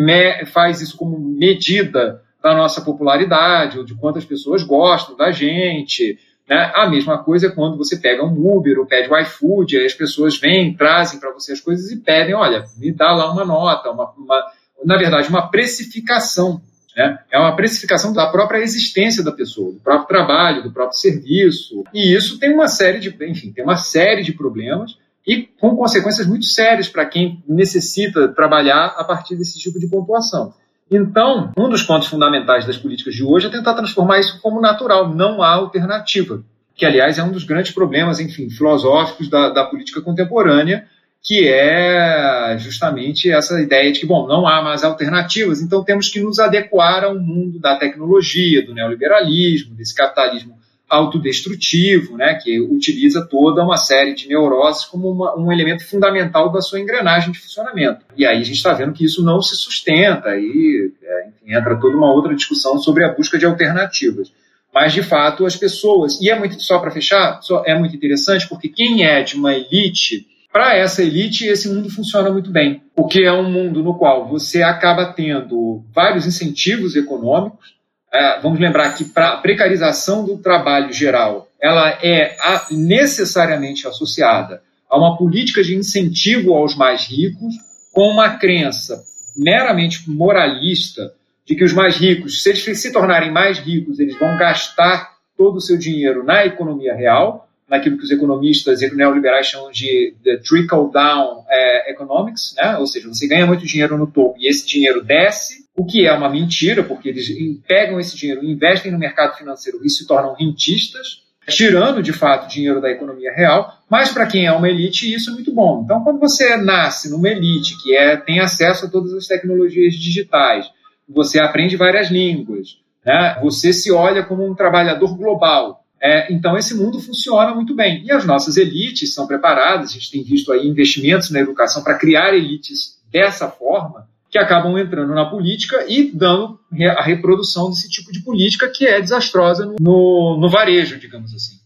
faz 0.47 0.81
isso 0.81 0.97
como 0.97 1.19
medida 1.19 2.23
da 2.43 2.55
nossa 2.55 2.81
popularidade 2.81 3.79
ou 3.79 3.85
de 3.85 3.95
quantas 3.95 4.25
pessoas 4.25 4.63
gostam 4.63 5.17
da 5.17 5.33
gente. 5.33 6.19
Né? 6.49 6.71
A 6.75 6.89
mesma 6.89 7.19
coisa 7.19 7.49
é 7.49 7.51
quando 7.51 7.77
você 7.77 7.97
pega 7.97 8.25
um 8.25 8.57
Uber 8.57 8.79
ou 8.79 8.87
pede 8.87 9.13
o 9.13 9.19
iFood, 9.19 9.77
aí 9.77 9.85
as 9.85 9.95
pessoas 9.95 10.39
vêm, 10.39 10.75
trazem 10.75 11.19
para 11.19 11.33
você 11.33 11.53
as 11.53 11.61
coisas 11.61 11.91
e 11.91 11.97
pedem, 11.97 12.35
olha, 12.35 12.65
me 12.79 12.93
dá 12.93 13.13
lá 13.13 13.33
uma 13.33 13.45
nota, 13.45 13.91
uma, 13.91 14.13
uma 14.17 14.45
na 14.85 14.97
verdade, 14.97 15.29
uma 15.29 15.49
precificação. 15.49 16.61
Né? 16.97 17.19
É 17.31 17.39
uma 17.39 17.55
precificação 17.55 18.13
da 18.13 18.27
própria 18.29 18.59
existência 18.59 19.23
da 19.23 19.31
pessoa, 19.31 19.73
do 19.73 19.81
próprio 19.81 20.09
trabalho, 20.09 20.63
do 20.63 20.73
próprio 20.73 20.99
serviço. 20.99 21.85
E 21.93 22.15
isso 22.15 22.39
tem 22.39 22.55
uma 22.55 22.69
série 22.69 22.99
de, 22.99 23.15
enfim, 23.29 23.53
tem 23.53 23.63
uma 23.63 23.77
série 23.77 24.23
de 24.23 24.33
problemas 24.33 24.97
e 25.27 25.43
com 25.61 25.77
consequências 25.77 26.27
muito 26.27 26.47
sérias 26.47 26.89
para 26.89 27.05
quem 27.05 27.43
necessita 27.47 28.29
trabalhar 28.29 28.95
a 28.97 29.05
partir 29.05 29.37
desse 29.37 29.59
tipo 29.59 29.79
de 29.79 29.89
pontuação. 29.89 30.55
Então, 30.91 31.53
um 31.59 31.69
dos 31.69 31.83
pontos 31.83 32.09
fundamentais 32.09 32.65
das 32.65 32.77
políticas 32.77 33.15
de 33.15 33.25
hoje 33.25 33.49
é 33.49 33.51
tentar 33.51 33.75
transformar 33.75 34.21
isso 34.21 34.41
como 34.41 34.61
natural, 34.61 35.13
não 35.13 35.43
há 35.43 35.53
alternativa, 35.53 36.45
que, 36.77 36.87
aliás, 36.87 37.19
é 37.19 37.25
um 37.25 37.33
dos 37.33 37.43
grandes 37.43 37.73
problemas, 37.73 38.21
enfim, 38.21 38.49
filosóficos 38.49 39.29
da, 39.29 39.51
da 39.51 39.65
política 39.65 40.01
contemporânea, 40.01 40.87
que 41.27 41.49
é 41.49 42.57
justamente 42.57 43.29
essa 43.29 43.61
ideia 43.61 43.91
de 43.91 43.99
que, 43.99 44.07
bom, 44.07 44.29
não 44.29 44.47
há 44.47 44.63
mais 44.63 44.85
alternativas, 44.85 45.61
então 45.61 45.83
temos 45.83 46.09
que 46.09 46.21
nos 46.21 46.39
adequar 46.39 47.03
ao 47.03 47.19
mundo 47.19 47.59
da 47.59 47.75
tecnologia, 47.77 48.65
do 48.65 48.73
neoliberalismo, 48.73 49.75
desse 49.75 49.93
capitalismo 49.93 50.57
autodestrutivo, 50.89 52.17
né, 52.17 52.39
que 52.41 52.61
utiliza 52.61 53.27
toda 53.27 53.65
uma 53.65 53.77
série 53.77 54.15
de 54.15 54.29
neuroses 54.29 54.85
como 54.85 55.11
uma, 55.11 55.37
um 55.37 55.51
elemento 55.51 55.85
fundamental 55.85 56.53
da 56.53 56.61
sua 56.61 56.79
engrenagem 56.79 57.33
de 57.33 57.41
funcionamento. 57.41 58.05
E 58.17 58.25
aí 58.25 58.41
a 58.41 58.45
gente 58.45 58.59
está 58.59 58.73
vendo 58.73 58.93
que 58.93 59.05
isso 59.05 59.25
não 59.25 59.43
se 59.43 59.57
sustenta 59.57 60.37
e 60.37 60.93
é, 61.03 61.27
enfim, 61.27 61.57
entra 61.57 61.75
toda 61.81 61.97
uma 61.97 62.13
outra 62.13 62.37
discussão 62.37 62.79
sobre 62.79 63.05
a 63.05 63.13
busca 63.13 63.37
de 63.37 63.45
alternativas. 63.45 64.33
Mas, 64.73 64.93
de 64.93 65.03
fato, 65.03 65.45
as 65.45 65.57
pessoas, 65.57 66.21
e 66.21 66.31
é 66.31 66.39
muito, 66.39 66.63
só 66.63 66.79
para 66.79 66.93
fechar, 66.93 67.41
só, 67.43 67.65
é 67.67 67.77
muito 67.77 67.97
interessante 67.97 68.49
porque 68.49 68.69
quem 68.69 69.05
é 69.05 69.23
de 69.23 69.35
uma 69.35 69.55
elite 69.55 70.25
para 70.57 70.75
essa 70.75 71.03
elite, 71.03 71.45
esse 71.45 71.69
mundo 71.69 71.91
funciona 71.91 72.31
muito 72.31 72.51
bem, 72.51 72.83
porque 72.95 73.21
é 73.21 73.31
um 73.31 73.53
mundo 73.53 73.83
no 73.83 73.99
qual 73.99 74.27
você 74.27 74.63
acaba 74.63 75.13
tendo 75.13 75.85
vários 75.95 76.27
incentivos 76.27 76.97
econômicos. 76.97 77.75
É, 78.11 78.41
vamos 78.41 78.59
lembrar 78.59 78.91
que 78.95 79.05
a 79.17 79.37
precarização 79.37 80.25
do 80.25 80.39
trabalho 80.39 80.91
geral, 80.95 81.47
ela 81.61 81.91
é 82.03 82.39
a, 82.41 82.69
necessariamente 82.71 83.87
associada 83.87 84.63
a 84.89 84.97
uma 84.97 85.19
política 85.19 85.63
de 85.63 85.77
incentivo 85.77 86.55
aos 86.55 86.75
mais 86.75 87.05
ricos, 87.05 87.55
com 87.93 88.09
uma 88.09 88.39
crença 88.39 89.05
meramente 89.37 90.11
moralista 90.11 91.13
de 91.45 91.55
que 91.55 91.65
os 91.65 91.75
mais 91.75 91.99
ricos, 91.99 92.43
se 92.43 92.49
eles 92.49 92.81
se 92.81 92.91
tornarem 92.91 93.31
mais 93.31 93.59
ricos, 93.59 93.99
eles 93.99 94.19
vão 94.19 94.39
gastar 94.39 95.17
todo 95.37 95.57
o 95.57 95.61
seu 95.61 95.77
dinheiro 95.77 96.25
na 96.25 96.47
economia 96.47 96.95
real, 96.95 97.46
naquilo 97.69 97.97
que 97.97 98.05
os 98.05 98.11
economistas 98.11 98.81
neoliberais 98.93 99.47
chamam 99.47 99.71
de 99.71 100.15
trickle-down 100.47 101.45
é, 101.49 101.91
economics, 101.91 102.55
né? 102.57 102.77
ou 102.79 102.87
seja, 102.87 103.09
você 103.09 103.27
ganha 103.27 103.47
muito 103.47 103.67
dinheiro 103.67 103.99
no 103.99 104.07
topo 104.07 104.37
e 104.39 104.49
esse 104.49 104.67
dinheiro 104.67 105.03
desce, 105.03 105.67
o 105.77 105.85
que 105.85 106.07
é 106.07 106.13
uma 106.13 106.29
mentira, 106.29 106.83
porque 106.83 107.09
eles 107.09 107.29
pegam 107.67 107.99
esse 107.99 108.17
dinheiro, 108.17 108.45
investem 108.45 108.93
no 108.93 108.99
mercado 108.99 109.37
financeiro 109.37 109.81
e 109.85 109.91
se 109.91 110.07
tornam 110.07 110.35
rentistas, 110.35 111.25
tirando 111.49 112.03
de 112.03 112.13
fato 112.13 112.49
dinheiro 112.49 112.81
da 112.81 112.91
economia 112.91 113.33
real, 113.33 113.73
mas 113.91 114.13
para 114.13 114.27
quem 114.27 114.47
é 114.47 114.53
uma 114.53 114.69
elite 114.69 115.13
isso 115.13 115.31
é 115.31 115.35
muito 115.35 115.53
bom. 115.53 115.83
Então, 115.85 116.03
quando 116.03 116.19
você 116.19 116.57
nasce 116.57 117.11
numa 117.11 117.29
elite 117.29 117.77
que 117.83 117.95
é, 117.95 118.17
tem 118.17 118.41
acesso 118.41 118.87
a 118.87 118.89
todas 118.89 119.13
as 119.13 119.27
tecnologias 119.27 119.95
digitais, 119.95 120.67
você 121.09 121.39
aprende 121.39 121.77
várias 121.77 122.11
línguas, 122.11 122.79
né? 123.05 123.39
você 123.43 123.73
se 123.73 123.93
olha 123.93 124.25
como 124.25 124.45
um 124.45 124.55
trabalhador 124.55 125.17
global, 125.17 125.86
é, 126.01 126.33
então, 126.33 126.57
esse 126.57 126.75
mundo 126.75 127.01
funciona 127.01 127.55
muito 127.55 127.75
bem. 127.75 128.05
E 128.05 128.13
as 128.13 128.25
nossas 128.25 128.57
elites 128.57 129.15
são 129.15 129.27
preparadas, 129.27 129.91
a 129.91 129.93
gente 129.95 130.11
tem 130.11 130.23
visto 130.23 130.53
aí 130.53 130.67
investimentos 130.67 131.31
na 131.31 131.41
educação 131.41 131.83
para 131.83 131.99
criar 131.99 132.35
elites 132.35 132.97
dessa 133.11 133.49
forma, 133.49 134.07
que 134.31 134.39
acabam 134.39 134.77
entrando 134.77 135.15
na 135.15 135.25
política 135.25 135.87
e 135.89 136.11
dando 136.13 136.59
a 136.99 137.03
reprodução 137.03 137.71
desse 137.71 137.89
tipo 137.89 138.13
de 138.13 138.21
política 138.21 138.69
que 138.69 138.87
é 138.87 139.01
desastrosa 139.01 139.75
no, 139.81 140.37
no 140.39 140.51
varejo, 140.51 140.99
digamos 140.99 141.33
assim. 141.35 141.57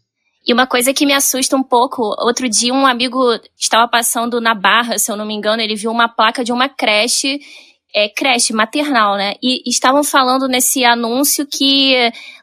E 0.46 0.52
uma 0.52 0.66
coisa 0.66 0.94
que 0.94 1.04
me 1.04 1.12
assusta 1.12 1.56
um 1.56 1.62
pouco, 1.62 2.02
outro 2.18 2.48
dia 2.48 2.72
um 2.72 2.86
amigo 2.86 3.18
estava 3.58 3.86
passando 3.88 4.40
na 4.40 4.54
Barra, 4.54 4.98
se 4.98 5.10
eu 5.10 5.16
não 5.16 5.26
me 5.26 5.34
engano, 5.34 5.60
ele 5.60 5.74
viu 5.74 5.90
uma 5.90 6.08
placa 6.08 6.42
de 6.42 6.52
uma 6.52 6.68
creche 6.68 7.40
é, 7.94 8.08
creche 8.08 8.52
maternal, 8.52 9.16
né? 9.16 9.34
E 9.42 9.62
estavam 9.68 10.02
falando 10.02 10.48
nesse 10.48 10.84
anúncio 10.84 11.46
que 11.46 11.94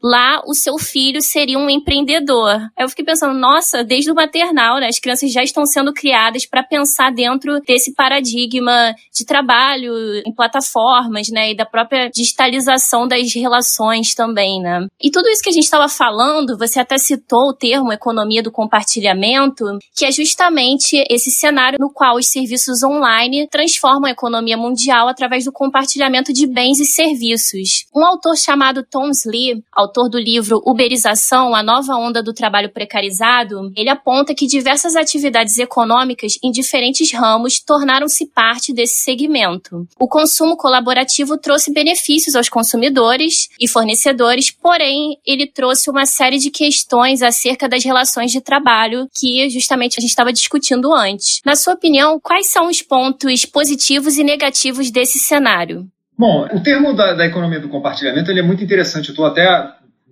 lá 0.02 0.42
o 0.46 0.54
seu 0.54 0.78
filho 0.78 1.22
seria 1.22 1.58
um 1.58 1.70
empreendedor. 1.70 2.56
Aí 2.78 2.86
eu 2.86 2.90
fiquei 2.90 3.06
pensando, 3.06 3.38
nossa, 3.38 3.84
desde 3.84 4.12
o 4.12 4.16
maternal, 4.16 4.80
né? 4.80 4.88
As 4.88 5.00
crianças 5.00 5.32
já 5.32 5.44
estão 5.44 5.66
sendo 5.66 5.94
criadas 5.94 6.46
para 6.46 6.64
pensar 6.64 7.12
dentro 7.12 7.60
desse 7.62 7.94
paradigma 7.94 8.94
de 9.14 9.26
trabalho 9.26 9.94
em 10.26 10.34
plataformas, 10.34 11.28
né? 11.30 11.52
E 11.52 11.56
da 11.56 11.66
própria 11.66 12.10
digitalização 12.10 13.08
das 13.08 13.34
relações 13.34 14.14
também, 14.14 14.62
né? 14.62 14.88
E 15.02 15.12
tudo 15.12 15.30
isso 15.30 15.44
que 15.44 15.50
a 15.50 15.54
gente 15.54 15.66
estava 15.66 15.90
falando, 15.90 16.58
você 16.58 16.80
até 16.80 16.98
citou 16.98 17.50
o 17.50 17.54
termo 17.54 17.92
economia 17.92 18.42
do 18.42 18.52
compartilhamento, 18.52 19.66
que 19.96 20.06
é 20.06 20.12
justamente 20.12 21.04
esse 21.10 21.32
cenário 21.32 21.78
no 21.80 21.92
qual 21.92 22.16
os 22.16 22.28
serviços 22.28 22.84
online 22.84 23.48
transformam 23.50 24.06
a 24.06 24.12
economia 24.12 24.58
mundial 24.58 25.08
através 25.08 25.37
através 25.38 25.46
do 25.46 25.52
compartilhamento 25.52 26.34
de 26.34 26.48
bens 26.48 26.80
e 26.80 26.86
serviços. 26.86 27.86
Um 27.96 28.06
autor 28.06 28.36
chamado 28.36 28.84
Tom 28.84 29.10
Slee, 29.12 29.64
autor 29.72 30.10
do 30.10 30.18
livro 30.18 30.62
Uberização, 30.66 31.54
a 31.54 31.62
nova 31.62 31.94
onda 31.96 32.24
do 32.24 32.34
trabalho 32.34 32.72
precarizado, 32.72 33.72
ele 33.76 33.90
aponta 33.90 34.34
que 34.34 34.48
diversas 34.48 34.96
atividades 34.96 35.58
econômicas 35.60 36.34
em 36.44 36.52
diferentes 36.52 37.12
ramos 37.12 37.60
tornaram-se 37.60 38.26
parte 38.28 38.74
desse 38.74 39.04
segmento. 39.04 39.88
O 40.00 40.08
consumo 40.08 40.58
colaborativo 40.58 41.38
trouxe 41.38 41.72
benefícios 41.72 42.36
aos 42.36 42.50
consumidores 42.50 43.50
e 43.60 43.68
fornecedores, 43.68 44.52
porém, 44.52 45.18
ele 45.26 45.48
trouxe 45.48 45.90
uma 45.90 46.06
série 46.06 46.38
de 46.38 46.50
questões 46.50 47.22
acerca 47.22 47.70
das 47.70 47.84
relações 47.84 48.32
de 48.32 48.42
trabalho 48.42 49.08
que 49.14 49.50
justamente 49.50 49.98
a 49.98 50.02
gente 50.02 50.10
estava 50.10 50.34
discutindo 50.34 50.94
antes. 50.94 51.42
Na 51.46 51.56
sua 51.56 51.74
opinião, 51.74 52.20
quais 52.20 52.50
são 52.50 52.68
os 52.68 52.82
pontos 52.82 53.46
positivos 53.46 54.18
e 54.18 54.24
negativos 54.24 54.90
desse 54.92 55.20
cenário? 55.28 55.88
Bom, 56.18 56.48
o 56.52 56.62
termo 56.62 56.94
da, 56.94 57.14
da 57.14 57.26
economia 57.26 57.60
do 57.60 57.70
compartilhamento 57.70 58.32
é 58.32 58.42
muito 58.42 58.64
interessante. 58.64 59.10
Eu 59.10 59.14
estou 59.14 59.26
até 59.26 59.46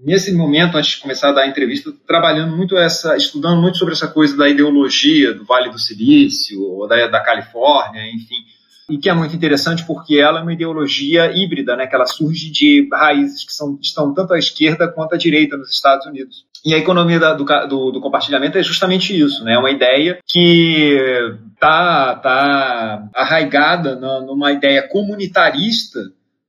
nesse 0.03 0.31
momento, 0.33 0.77
antes 0.77 0.91
de 0.91 1.01
começar 1.01 1.29
a 1.29 1.31
dar 1.31 1.41
a 1.41 1.47
entrevista, 1.47 1.91
trabalhando 2.05 2.55
muito 2.55 2.77
essa, 2.77 3.17
estudando 3.17 3.59
muito 3.59 3.77
sobre 3.77 3.93
essa 3.93 4.07
coisa 4.07 4.37
da 4.37 4.47
ideologia 4.47 5.33
do 5.33 5.45
Vale 5.45 5.71
do 5.71 5.79
Silício, 5.79 6.61
ou 6.61 6.87
da, 6.87 7.07
da 7.07 7.19
Califórnia, 7.21 8.01
enfim, 8.13 8.35
e 8.89 8.99
que 8.99 9.09
é 9.09 9.13
muito 9.13 9.35
interessante 9.35 9.83
porque 9.83 10.17
ela 10.17 10.39
é 10.39 10.43
uma 10.43 10.53
ideologia 10.53 11.31
híbrida, 11.35 11.75
né, 11.75 11.87
que 11.87 11.95
ela 11.95 12.05
surge 12.05 12.51
de 12.51 12.87
raízes 12.93 13.43
que 13.43 13.53
são, 13.53 13.79
estão 13.81 14.13
tanto 14.13 14.33
à 14.33 14.37
esquerda 14.37 14.87
quanto 14.87 15.15
à 15.15 15.17
direita 15.17 15.57
nos 15.57 15.71
Estados 15.71 16.05
Unidos. 16.05 16.45
E 16.65 16.73
a 16.73 16.77
economia 16.79 17.19
da, 17.19 17.33
do, 17.33 17.45
do, 17.67 17.91
do, 17.91 18.01
compartilhamento 18.01 18.57
é 18.57 18.63
justamente 18.63 19.17
isso, 19.17 19.43
né? 19.43 19.53
É 19.53 19.57
uma 19.59 19.69
ideia 19.69 20.17
que 20.25 20.97
está 21.53 22.15
tá 22.15 23.07
arraigada 23.13 23.95
numa 23.95 24.51
ideia 24.51 24.87
comunitarista 24.87 25.99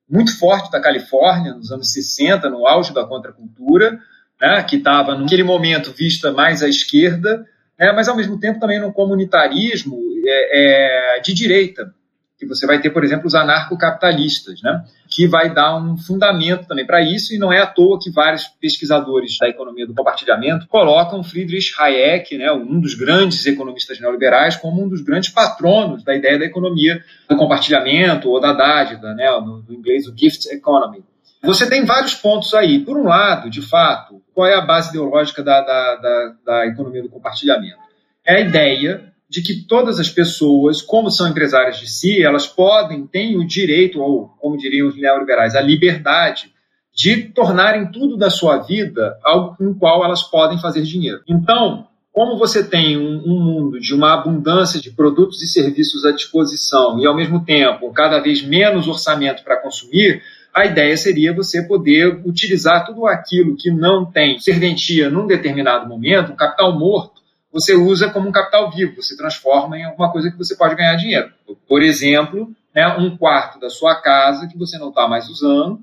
muito 0.08 0.38
forte 0.38 0.70
da 0.70 0.80
Califórnia 0.80 1.52
nos 1.52 1.70
anos 1.70 1.92
60, 1.92 2.48
no 2.48 2.66
auge 2.66 2.94
da 2.94 3.04
contracultura, 3.04 3.98
né? 4.40 4.62
que 4.62 4.76
estava 4.76 5.16
naquele 5.16 5.42
momento 5.42 5.92
vista 5.92 6.32
mais 6.32 6.62
à 6.62 6.68
esquerda, 6.68 7.44
né? 7.78 7.92
mas 7.92 8.08
ao 8.08 8.16
mesmo 8.16 8.38
tempo 8.38 8.60
também 8.60 8.80
no 8.80 8.92
comunitarismo 8.92 9.98
é, 10.26 11.16
é, 11.16 11.20
de 11.20 11.34
direita, 11.34 11.92
que 12.38 12.46
você 12.46 12.66
vai 12.66 12.80
ter, 12.80 12.90
por 12.90 13.02
exemplo, 13.02 13.26
os 13.26 13.34
anarcocapitalistas, 13.34 14.60
né? 14.62 14.84
que 15.08 15.26
vai 15.26 15.52
dar 15.52 15.76
um 15.76 15.96
fundamento 15.96 16.66
também 16.66 16.84
para 16.84 17.00
isso, 17.00 17.34
e 17.34 17.38
não 17.38 17.50
é 17.50 17.60
à 17.60 17.66
toa 17.66 17.98
que 17.98 18.10
vários 18.10 18.44
pesquisadores 18.60 19.38
da 19.38 19.48
economia 19.48 19.86
do 19.86 19.94
compartilhamento 19.94 20.66
colocam 20.68 21.24
Friedrich 21.24 21.72
Hayek, 21.78 22.36
né, 22.36 22.52
um 22.52 22.78
dos 22.78 22.94
grandes 22.94 23.46
economistas 23.46 23.98
neoliberais, 23.98 24.56
como 24.56 24.84
um 24.84 24.88
dos 24.88 25.00
grandes 25.00 25.30
patronos 25.30 26.04
da 26.04 26.14
ideia 26.14 26.38
da 26.38 26.44
economia 26.44 27.02
do 27.28 27.36
compartilhamento 27.36 28.28
ou 28.28 28.40
da 28.40 28.52
dádiva, 28.52 29.14
né, 29.14 29.30
no, 29.40 29.62
no 29.66 29.74
inglês 29.74 30.06
o 30.06 30.14
gift 30.14 30.46
economy. 30.52 31.02
Você 31.42 31.68
tem 31.68 31.84
vários 31.84 32.14
pontos 32.14 32.52
aí. 32.54 32.80
Por 32.80 32.98
um 32.98 33.04
lado, 33.04 33.48
de 33.48 33.62
fato, 33.62 34.20
qual 34.34 34.46
é 34.46 34.54
a 34.54 34.60
base 34.60 34.90
ideológica 34.90 35.42
da, 35.42 35.60
da, 35.60 35.94
da, 35.96 36.34
da 36.44 36.66
economia 36.66 37.02
do 37.02 37.08
compartilhamento? 37.08 37.78
É 38.26 38.36
a 38.36 38.40
ideia 38.40 39.12
de 39.28 39.42
que 39.42 39.66
todas 39.66 39.98
as 39.98 40.08
pessoas, 40.08 40.80
como 40.80 41.10
são 41.10 41.28
empresárias 41.28 41.78
de 41.78 41.90
si, 41.90 42.22
elas 42.22 42.46
podem, 42.46 43.06
têm 43.06 43.36
o 43.36 43.46
direito, 43.46 44.00
ou 44.00 44.28
como 44.40 44.56
diriam 44.56 44.88
os 44.88 44.96
neoliberais, 44.96 45.54
a 45.54 45.60
liberdade 45.60 46.52
de 46.94 47.24
tornarem 47.24 47.90
tudo 47.90 48.16
da 48.16 48.30
sua 48.30 48.58
vida 48.58 49.18
algo 49.22 49.56
com 49.56 49.66
o 49.70 49.74
qual 49.74 50.02
elas 50.04 50.22
podem 50.22 50.58
fazer 50.58 50.82
dinheiro. 50.82 51.20
Então, 51.28 51.86
como 52.10 52.38
você 52.38 52.64
tem 52.64 52.96
um, 52.96 53.22
um, 53.26 53.44
mundo 53.44 53.78
de 53.78 53.94
uma 53.94 54.14
abundância 54.14 54.80
de 54.80 54.90
produtos 54.90 55.42
e 55.42 55.46
serviços 55.46 56.06
à 56.06 56.12
disposição 56.12 56.98
e, 56.98 57.06
ao 57.06 57.14
mesmo 57.14 57.44
tempo, 57.44 57.92
cada 57.92 58.18
vez 58.20 58.42
menos 58.42 58.88
orçamento 58.88 59.44
para 59.44 59.60
consumir, 59.60 60.22
a 60.54 60.64
ideia 60.64 60.96
seria 60.96 61.34
você 61.34 61.62
poder 61.62 62.22
utilizar 62.24 62.86
tudo 62.86 63.06
aquilo 63.06 63.54
que 63.54 63.70
não 63.70 64.06
tem 64.06 64.38
serventia 64.38 65.10
num 65.10 65.26
determinado 65.26 65.86
momento, 65.86 66.32
um 66.32 66.36
capital 66.36 66.78
morto, 66.78 67.15
você 67.56 67.74
usa 67.74 68.10
como 68.10 68.28
um 68.28 68.32
capital 68.32 68.70
vivo, 68.70 69.02
você 69.02 69.16
transforma 69.16 69.78
em 69.78 69.84
alguma 69.84 70.12
coisa 70.12 70.30
que 70.30 70.36
você 70.36 70.54
pode 70.54 70.74
ganhar 70.74 70.94
dinheiro. 70.96 71.32
Por 71.66 71.80
exemplo, 71.80 72.54
né, 72.74 72.86
um 72.98 73.16
quarto 73.16 73.58
da 73.58 73.70
sua 73.70 73.94
casa 74.02 74.46
que 74.46 74.58
você 74.58 74.76
não 74.76 74.90
está 74.90 75.08
mais 75.08 75.26
usando, 75.30 75.82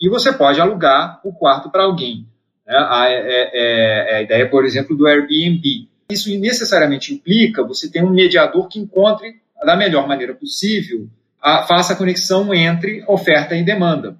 e 0.00 0.08
você 0.08 0.32
pode 0.32 0.60
alugar 0.60 1.20
o 1.22 1.32
quarto 1.32 1.70
para 1.70 1.84
alguém. 1.84 2.26
Né? 2.66 2.74
A, 2.76 3.08
é, 3.08 3.14
é, 3.14 3.50
é, 3.52 4.16
a 4.16 4.22
ideia, 4.22 4.50
por 4.50 4.64
exemplo, 4.64 4.96
do 4.96 5.06
Airbnb. 5.06 5.88
Isso 6.10 6.28
necessariamente 6.40 7.14
implica 7.14 7.62
você 7.62 7.88
ter 7.88 8.02
um 8.02 8.10
mediador 8.10 8.66
que 8.66 8.80
encontre, 8.80 9.40
da 9.64 9.76
melhor 9.76 10.08
maneira 10.08 10.34
possível, 10.34 11.06
a, 11.40 11.62
faça 11.62 11.92
a 11.92 11.96
conexão 11.96 12.52
entre 12.52 13.04
oferta 13.06 13.54
e 13.54 13.62
demanda. 13.62 14.16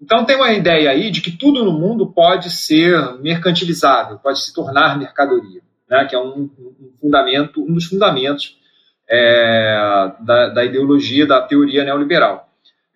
Então 0.00 0.24
tem 0.24 0.36
uma 0.36 0.52
ideia 0.52 0.90
aí 0.90 1.10
de 1.10 1.20
que 1.20 1.30
tudo 1.30 1.62
no 1.62 1.72
mundo 1.72 2.06
pode 2.06 2.50
ser 2.50 3.18
mercantilizável, 3.20 4.18
pode 4.18 4.42
se 4.42 4.54
tornar 4.54 4.98
mercadoria, 4.98 5.60
né? 5.88 6.04
que 6.04 6.14
é 6.14 6.18
um, 6.18 6.50
um 6.58 6.92
fundamento, 7.00 7.62
um 7.62 7.72
dos 7.72 7.86
fundamentos 7.86 8.58
é, 9.08 10.12
da, 10.20 10.48
da, 10.48 10.64
ideologia 10.64 11.26
da 11.26 11.40
teoria 11.42 11.84
neoliberal. 11.84 12.46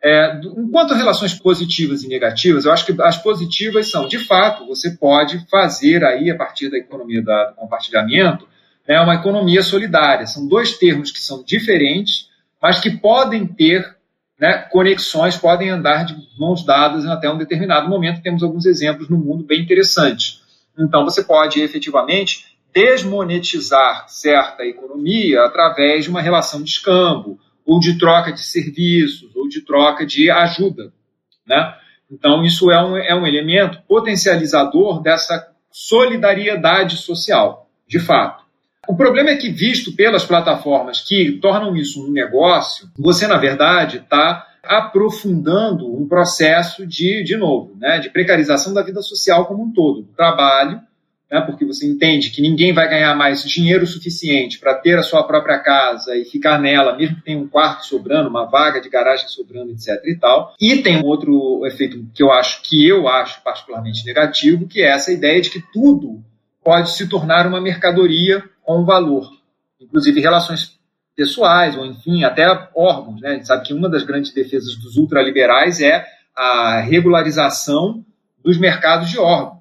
É, 0.02 0.40
enquanto 0.56 0.94
relações 0.94 1.34
positivas 1.34 2.02
e 2.02 2.08
negativas, 2.08 2.64
eu 2.64 2.72
acho 2.72 2.86
que 2.86 3.02
as 3.02 3.22
positivas 3.22 3.90
são, 3.90 4.08
de 4.08 4.18
fato, 4.18 4.66
você 4.66 4.92
pode 4.92 5.46
fazer 5.50 6.02
aí, 6.04 6.30
a 6.30 6.36
partir 6.36 6.70
da 6.70 6.78
economia 6.78 7.22
da, 7.22 7.50
do 7.50 7.56
compartilhamento, 7.56 8.48
né, 8.88 8.98
uma 9.00 9.14
economia 9.14 9.62
solidária. 9.62 10.26
São 10.26 10.48
dois 10.48 10.78
termos 10.78 11.10
que 11.10 11.20
são 11.20 11.44
diferentes, 11.44 12.28
mas 12.60 12.80
que 12.80 12.90
podem 12.90 13.46
ter 13.46 13.94
né, 14.38 14.66
conexões, 14.70 15.36
podem 15.36 15.68
andar 15.68 16.04
de 16.04 16.16
mãos 16.38 16.64
dadas 16.64 17.04
até 17.06 17.30
um 17.30 17.36
determinado 17.36 17.88
momento. 17.88 18.22
Temos 18.22 18.42
alguns 18.42 18.64
exemplos 18.64 19.08
no 19.10 19.18
mundo 19.18 19.44
bem 19.44 19.60
interessantes. 19.60 20.40
Então, 20.78 21.04
você 21.04 21.22
pode 21.22 21.60
efetivamente 21.60 22.49
desmonetizar 22.72 24.08
certa 24.08 24.64
economia 24.64 25.42
através 25.44 26.04
de 26.04 26.10
uma 26.10 26.20
relação 26.20 26.62
de 26.62 26.70
escambo, 26.70 27.38
ou 27.66 27.78
de 27.78 27.98
troca 27.98 28.32
de 28.32 28.42
serviços, 28.42 29.34
ou 29.34 29.48
de 29.48 29.60
troca 29.60 30.04
de 30.04 30.30
ajuda. 30.30 30.92
Né? 31.46 31.74
Então, 32.10 32.42
isso 32.44 32.70
é 32.70 32.84
um, 32.84 32.96
é 32.96 33.14
um 33.14 33.26
elemento 33.26 33.80
potencializador 33.86 35.00
dessa 35.00 35.48
solidariedade 35.70 36.96
social, 36.96 37.68
de 37.86 38.00
fato. 38.00 38.44
O 38.88 38.96
problema 38.96 39.30
é 39.30 39.36
que, 39.36 39.50
visto 39.50 39.94
pelas 39.94 40.24
plataformas 40.24 41.00
que 41.00 41.38
tornam 41.40 41.76
isso 41.76 42.04
um 42.04 42.10
negócio, 42.10 42.88
você, 42.98 43.26
na 43.26 43.36
verdade, 43.36 43.98
está 43.98 44.46
aprofundando 44.64 45.94
um 45.94 46.08
processo 46.08 46.86
de, 46.86 47.22
de 47.22 47.36
novo, 47.36 47.76
né, 47.78 47.98
de 47.98 48.10
precarização 48.10 48.74
da 48.74 48.82
vida 48.82 49.00
social 49.00 49.46
como 49.46 49.62
um 49.62 49.72
todo, 49.72 50.02
do 50.02 50.12
trabalho, 50.12 50.80
né, 51.30 51.40
porque 51.42 51.64
você 51.64 51.86
entende 51.86 52.30
que 52.30 52.42
ninguém 52.42 52.72
vai 52.72 52.88
ganhar 52.88 53.14
mais 53.14 53.44
dinheiro 53.44 53.86
suficiente 53.86 54.58
para 54.58 54.74
ter 54.74 54.98
a 54.98 55.02
sua 55.02 55.22
própria 55.22 55.60
casa 55.60 56.16
e 56.16 56.24
ficar 56.24 56.58
nela, 56.58 56.96
mesmo 56.96 57.16
que 57.16 57.22
tenha 57.22 57.38
um 57.38 57.46
quarto 57.46 57.86
sobrando, 57.86 58.28
uma 58.28 58.46
vaga 58.46 58.80
de 58.80 58.88
garagem 58.88 59.28
sobrando, 59.28 59.70
etc. 59.70 60.02
e 60.06 60.16
tal. 60.16 60.54
E 60.60 60.78
tem 60.78 60.96
um 60.96 61.06
outro 61.06 61.64
efeito 61.64 62.04
que 62.12 62.22
eu 62.22 62.32
acho 62.32 62.62
que 62.62 62.88
eu 62.88 63.06
acho 63.06 63.40
particularmente 63.44 64.04
negativo, 64.04 64.66
que 64.66 64.82
é 64.82 64.88
essa 64.88 65.12
ideia 65.12 65.40
de 65.40 65.50
que 65.50 65.62
tudo 65.72 66.20
pode 66.64 66.90
se 66.90 67.08
tornar 67.08 67.46
uma 67.46 67.60
mercadoria 67.60 68.42
com 68.62 68.84
valor, 68.84 69.30
inclusive 69.80 70.20
relações 70.20 70.78
pessoais 71.14 71.76
ou 71.76 71.86
enfim 71.86 72.24
até 72.24 72.46
órgãos, 72.74 73.20
né? 73.20 73.30
A 73.30 73.34
gente 73.34 73.46
sabe 73.46 73.66
que 73.66 73.74
uma 73.74 73.88
das 73.88 74.02
grandes 74.02 74.32
defesas 74.32 74.74
dos 74.76 74.96
ultraliberais 74.96 75.80
é 75.80 76.04
a 76.36 76.80
regularização 76.80 78.04
dos 78.42 78.58
mercados 78.58 79.10
de 79.10 79.18
órgãos 79.18 79.59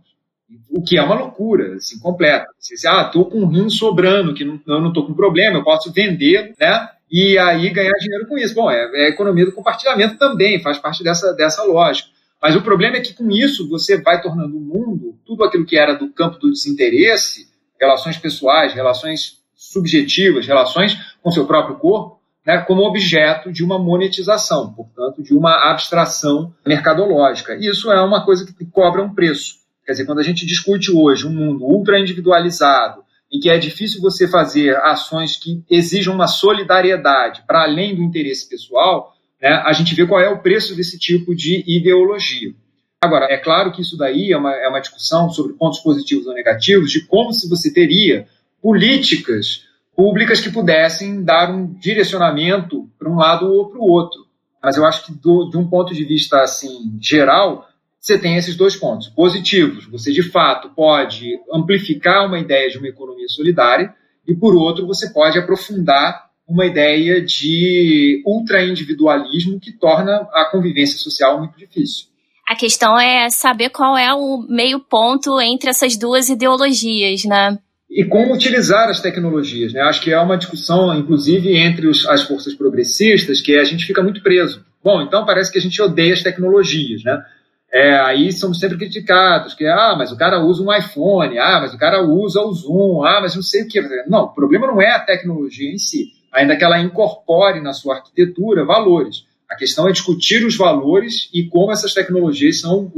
o 0.69 0.81
que 0.81 0.97
é 0.97 1.01
uma 1.01 1.15
loucura, 1.15 1.75
assim, 1.75 1.99
completa. 1.99 2.47
Você 2.57 2.75
diz, 2.75 2.85
ah, 2.85 3.03
estou 3.03 3.25
com 3.25 3.39
um 3.39 3.47
rim 3.47 3.69
sobrando, 3.69 4.33
que 4.33 4.43
não, 4.43 4.59
eu 4.67 4.81
não 4.81 4.89
estou 4.89 5.05
com 5.05 5.13
problema, 5.13 5.57
eu 5.57 5.63
posso 5.63 5.91
vender, 5.91 6.53
né? 6.59 6.89
E 7.11 7.37
aí 7.37 7.69
ganhar 7.69 7.93
dinheiro 7.99 8.27
com 8.27 8.37
isso. 8.37 8.53
Bom, 8.53 8.69
é, 8.69 8.89
é 8.93 9.09
economia 9.09 9.45
do 9.45 9.51
compartilhamento 9.51 10.17
também, 10.17 10.61
faz 10.61 10.77
parte 10.77 11.03
dessa, 11.03 11.33
dessa 11.33 11.63
lógica. 11.63 12.09
Mas 12.41 12.55
o 12.55 12.61
problema 12.61 12.97
é 12.97 13.01
que 13.01 13.13
com 13.13 13.29
isso 13.29 13.67
você 13.67 14.01
vai 14.01 14.21
tornando 14.21 14.57
o 14.57 14.61
mundo, 14.61 15.17
tudo 15.25 15.43
aquilo 15.43 15.65
que 15.65 15.77
era 15.77 15.95
do 15.95 16.09
campo 16.09 16.39
do 16.39 16.51
desinteresse, 16.51 17.47
relações 17.79 18.17
pessoais, 18.17 18.73
relações 18.73 19.39
subjetivas, 19.55 20.47
relações 20.47 20.97
com 21.21 21.31
seu 21.31 21.45
próprio 21.45 21.75
corpo, 21.77 22.19
né, 22.45 22.59
como 22.61 22.83
objeto 22.83 23.51
de 23.51 23.63
uma 23.63 23.77
monetização, 23.77 24.73
portanto, 24.73 25.21
de 25.21 25.33
uma 25.33 25.69
abstração 25.69 26.53
mercadológica. 26.65 27.55
Isso 27.55 27.91
é 27.91 28.01
uma 28.01 28.23
coisa 28.23 28.45
que 28.45 28.65
cobra 28.65 29.03
um 29.03 29.13
preço. 29.13 29.58
Quer 29.89 29.93
dizer, 29.93 30.05
quando 30.05 30.19
a 30.19 30.23
gente 30.23 30.45
discute 30.45 30.91
hoje 30.91 31.25
um 31.25 31.31
mundo 31.31 31.65
ultra 31.65 31.99
individualizado, 31.99 33.01
em 33.33 33.39
que 33.39 33.49
é 33.49 33.57
difícil 33.57 33.99
você 33.99 34.27
fazer 34.27 34.77
ações 34.83 35.35
que 35.35 35.63
exijam 35.67 36.13
uma 36.13 36.27
solidariedade 36.27 37.41
para 37.47 37.63
além 37.63 37.95
do 37.95 38.03
interesse 38.03 38.47
pessoal, 38.47 39.15
né, 39.41 39.49
a 39.65 39.73
gente 39.73 39.95
vê 39.95 40.05
qual 40.05 40.21
é 40.21 40.29
o 40.29 40.43
preço 40.43 40.75
desse 40.75 40.99
tipo 40.99 41.33
de 41.33 41.63
ideologia. 41.65 42.53
Agora, 43.01 43.33
é 43.33 43.37
claro 43.37 43.71
que 43.71 43.81
isso 43.81 43.97
daí 43.97 44.31
é 44.31 44.37
uma, 44.37 44.53
é 44.53 44.67
uma 44.67 44.79
discussão 44.79 45.31
sobre 45.31 45.53
pontos 45.53 45.79
positivos 45.79 46.27
ou 46.27 46.35
negativos, 46.35 46.91
de 46.91 47.07
como 47.07 47.33
se 47.33 47.49
você 47.49 47.73
teria 47.73 48.27
políticas 48.61 49.63
públicas 49.95 50.39
que 50.39 50.51
pudessem 50.51 51.23
dar 51.23 51.49
um 51.49 51.65
direcionamento 51.65 52.87
para 52.99 53.09
um 53.09 53.15
lado 53.15 53.51
ou 53.51 53.71
para 53.71 53.79
o 53.79 53.89
outro. 53.89 54.27
Mas 54.61 54.77
eu 54.77 54.85
acho 54.85 55.07
que, 55.07 55.13
do, 55.13 55.49
de 55.49 55.57
um 55.57 55.67
ponto 55.67 55.95
de 55.95 56.03
vista 56.03 56.43
assim 56.43 56.95
geral, 57.01 57.67
você 57.99 58.17
tem 58.17 58.37
esses 58.37 58.55
dois 58.55 58.75
pontos 58.75 59.09
positivos. 59.09 59.85
Você, 59.87 60.11
de 60.11 60.23
fato, 60.23 60.69
pode 60.69 61.39
amplificar 61.53 62.25
uma 62.25 62.39
ideia 62.39 62.69
de 62.69 62.77
uma 62.77 62.87
economia 62.87 63.27
solidária, 63.27 63.93
e, 64.27 64.33
por 64.33 64.55
outro, 64.55 64.85
você 64.87 65.11
pode 65.11 65.37
aprofundar 65.37 66.29
uma 66.47 66.65
ideia 66.65 67.21
de 67.21 68.23
ultra-individualismo 68.25 69.59
que 69.59 69.71
torna 69.71 70.27
a 70.33 70.49
convivência 70.51 70.97
social 70.97 71.39
muito 71.39 71.57
difícil. 71.57 72.07
A 72.47 72.55
questão 72.55 72.99
é 72.99 73.29
saber 73.29 73.69
qual 73.69 73.95
é 73.95 74.11
o 74.11 74.43
meio 74.49 74.79
ponto 74.79 75.39
entre 75.39 75.69
essas 75.69 75.95
duas 75.95 76.29
ideologias, 76.29 77.23
né? 77.25 77.59
E 77.89 78.03
como 78.05 78.33
utilizar 78.33 78.89
as 78.89 78.99
tecnologias, 78.99 79.73
né? 79.73 79.81
Acho 79.81 80.01
que 80.01 80.11
é 80.11 80.19
uma 80.19 80.37
discussão, 80.37 80.95
inclusive, 80.95 81.55
entre 81.55 81.87
os, 81.87 82.07
as 82.07 82.23
forças 82.23 82.55
progressistas, 82.55 83.41
que 83.41 83.57
a 83.57 83.63
gente 83.63 83.85
fica 83.85 84.01
muito 84.01 84.21
preso. 84.23 84.63
Bom, 84.83 85.01
então 85.01 85.25
parece 85.25 85.51
que 85.51 85.59
a 85.59 85.61
gente 85.61 85.79
odeia 85.81 86.13
as 86.13 86.23
tecnologias, 86.23 87.03
né? 87.03 87.23
É, 87.71 87.99
aí 87.99 88.31
somos 88.31 88.59
sempre 88.59 88.77
criticados, 88.77 89.53
que 89.53 89.65
ah, 89.65 89.95
mas 89.95 90.11
o 90.11 90.17
cara 90.17 90.39
usa 90.43 90.63
um 90.63 90.73
iPhone, 90.73 91.37
ah, 91.37 91.59
mas 91.61 91.73
o 91.73 91.77
cara 91.77 92.01
usa 92.01 92.41
o 92.41 92.51
Zoom, 92.51 93.03
ah, 93.03 93.19
mas 93.21 93.35
não 93.35 93.43
sei 93.43 93.63
o 93.63 93.67
que. 93.67 93.79
Não, 94.07 94.23
o 94.23 94.33
problema 94.33 94.65
não 94.65 94.81
é 94.81 94.91
a 94.91 94.99
tecnologia 94.99 95.71
em 95.71 95.77
si, 95.77 96.13
ainda 96.31 96.57
que 96.57 96.63
ela 96.63 96.79
incorpore 96.79 97.61
na 97.61 97.73
sua 97.73 97.97
arquitetura 97.97 98.65
valores. 98.65 99.27
A 99.47 99.55
questão 99.55 99.87
é 99.87 99.91
discutir 99.91 100.45
os 100.45 100.57
valores 100.57 101.29
e 101.33 101.47
como 101.47 101.71
essas 101.71 101.93
tecnologias 101.93 102.59
são 102.59 102.91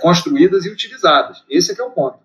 construídas 0.00 0.64
e 0.64 0.70
utilizadas. 0.70 1.42
Esse 1.48 1.72
é 1.72 1.74
que 1.74 1.80
é 1.80 1.84
o 1.84 1.90
ponto. 1.90 2.18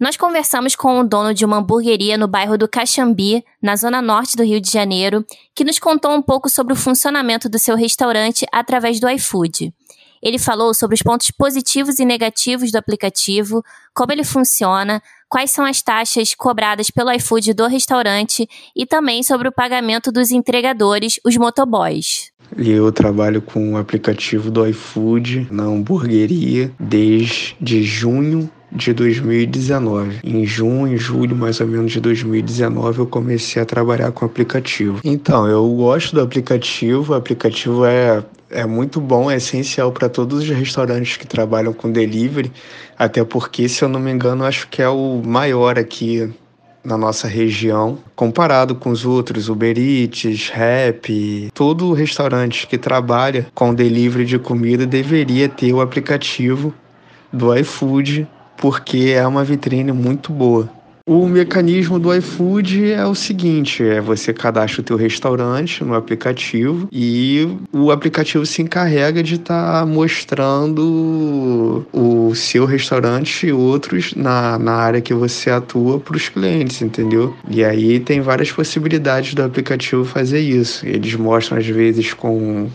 Nós 0.00 0.16
conversamos 0.16 0.74
com 0.74 0.98
o 0.98 1.04
dono 1.06 1.34
de 1.34 1.44
uma 1.44 1.58
hamburgueria 1.58 2.16
no 2.16 2.26
bairro 2.26 2.56
do 2.56 2.66
Caxambi, 2.66 3.44
na 3.62 3.76
zona 3.76 4.00
norte 4.00 4.34
do 4.34 4.42
Rio 4.42 4.58
de 4.58 4.70
Janeiro, 4.70 5.22
que 5.54 5.62
nos 5.62 5.78
contou 5.78 6.12
um 6.12 6.22
pouco 6.22 6.48
sobre 6.48 6.72
o 6.72 6.76
funcionamento 6.76 7.50
do 7.50 7.58
seu 7.58 7.76
restaurante 7.76 8.46
através 8.50 8.98
do 8.98 9.06
iFood. 9.10 9.74
Ele 10.22 10.38
falou 10.38 10.72
sobre 10.72 10.94
os 10.94 11.02
pontos 11.02 11.30
positivos 11.30 11.98
e 11.98 12.06
negativos 12.06 12.72
do 12.72 12.78
aplicativo, 12.78 13.62
como 13.94 14.10
ele 14.10 14.24
funciona, 14.24 15.02
quais 15.28 15.50
são 15.50 15.66
as 15.66 15.82
taxas 15.82 16.34
cobradas 16.34 16.90
pelo 16.90 17.12
iFood 17.12 17.52
do 17.52 17.66
restaurante 17.66 18.48
e 18.74 18.86
também 18.86 19.22
sobre 19.22 19.48
o 19.48 19.52
pagamento 19.52 20.10
dos 20.10 20.30
entregadores, 20.30 21.20
os 21.26 21.36
motoboys. 21.36 22.32
Eu 22.56 22.90
trabalho 22.90 23.42
com 23.42 23.74
o 23.74 23.76
aplicativo 23.76 24.50
do 24.50 24.66
iFood 24.66 25.48
na 25.50 25.64
hamburgueria 25.64 26.72
desde 26.80 27.82
junho 27.82 28.50
de 28.72 28.92
2019. 28.92 30.20
Em 30.22 30.46
junho, 30.46 30.96
julho 30.96 31.34
mais 31.34 31.60
ou 31.60 31.66
menos 31.66 31.92
de 31.92 32.00
2019, 32.00 33.00
eu 33.00 33.06
comecei 33.06 33.60
a 33.60 33.66
trabalhar 33.66 34.12
com 34.12 34.24
o 34.24 34.28
aplicativo. 34.28 35.00
Então, 35.04 35.46
eu 35.48 35.68
gosto 35.74 36.14
do 36.14 36.20
aplicativo, 36.20 37.12
o 37.12 37.16
aplicativo 37.16 37.84
é, 37.84 38.22
é 38.50 38.66
muito 38.66 39.00
bom, 39.00 39.30
é 39.30 39.36
essencial 39.36 39.92
para 39.92 40.08
todos 40.08 40.42
os 40.42 40.48
restaurantes 40.48 41.16
que 41.16 41.26
trabalham 41.26 41.72
com 41.72 41.90
delivery, 41.90 42.52
até 42.98 43.24
porque, 43.24 43.68
se 43.68 43.82
eu 43.82 43.88
não 43.88 44.00
me 44.00 44.10
engano, 44.10 44.44
acho 44.44 44.68
que 44.68 44.82
é 44.82 44.88
o 44.88 45.22
maior 45.24 45.78
aqui 45.78 46.32
na 46.82 46.96
nossa 46.96 47.28
região, 47.28 47.98
comparado 48.16 48.74
com 48.74 48.90
os 48.90 49.04
outros, 49.04 49.50
Uber 49.50 49.76
Eats, 49.78 50.48
Rap, 50.48 51.50
todo 51.52 51.92
restaurante 51.92 52.66
que 52.66 52.78
trabalha 52.78 53.46
com 53.54 53.74
delivery 53.74 54.24
de 54.24 54.38
comida 54.38 54.86
deveria 54.86 55.46
ter 55.46 55.74
o 55.74 55.80
aplicativo 55.82 56.72
do 57.30 57.54
iFood, 57.54 58.26
porque 58.60 59.14
é 59.16 59.26
uma 59.26 59.42
vitrine 59.42 59.90
muito 59.90 60.32
boa. 60.32 60.68
O 61.06 61.26
mecanismo 61.26 61.98
do 61.98 62.14
iFood 62.14 62.92
é 62.92 63.04
o 63.04 63.16
seguinte: 63.16 63.82
é 63.82 64.00
você 64.00 64.32
cadastra 64.32 64.80
o 64.80 64.84
teu 64.84 64.96
restaurante 64.96 65.82
no 65.82 65.94
aplicativo 65.94 66.88
e 66.92 67.48
o 67.72 67.90
aplicativo 67.90 68.46
se 68.46 68.62
encarrega 68.62 69.20
de 69.20 69.34
estar 69.34 69.80
tá 69.80 69.86
mostrando 69.86 71.84
o 71.92 72.32
seu 72.34 72.64
restaurante 72.64 73.48
e 73.48 73.52
outros 73.52 74.14
na, 74.14 74.56
na 74.56 74.74
área 74.74 75.00
que 75.00 75.12
você 75.12 75.50
atua 75.50 75.98
para 75.98 76.16
os 76.16 76.28
clientes, 76.28 76.80
entendeu? 76.80 77.34
E 77.48 77.64
aí 77.64 77.98
tem 77.98 78.20
várias 78.20 78.52
possibilidades 78.52 79.34
do 79.34 79.42
aplicativo 79.42 80.04
fazer 80.04 80.38
isso. 80.38 80.86
Eles 80.86 81.14
mostram 81.16 81.58
às 81.58 81.66
vezes 81.66 82.14
com 82.14 82.68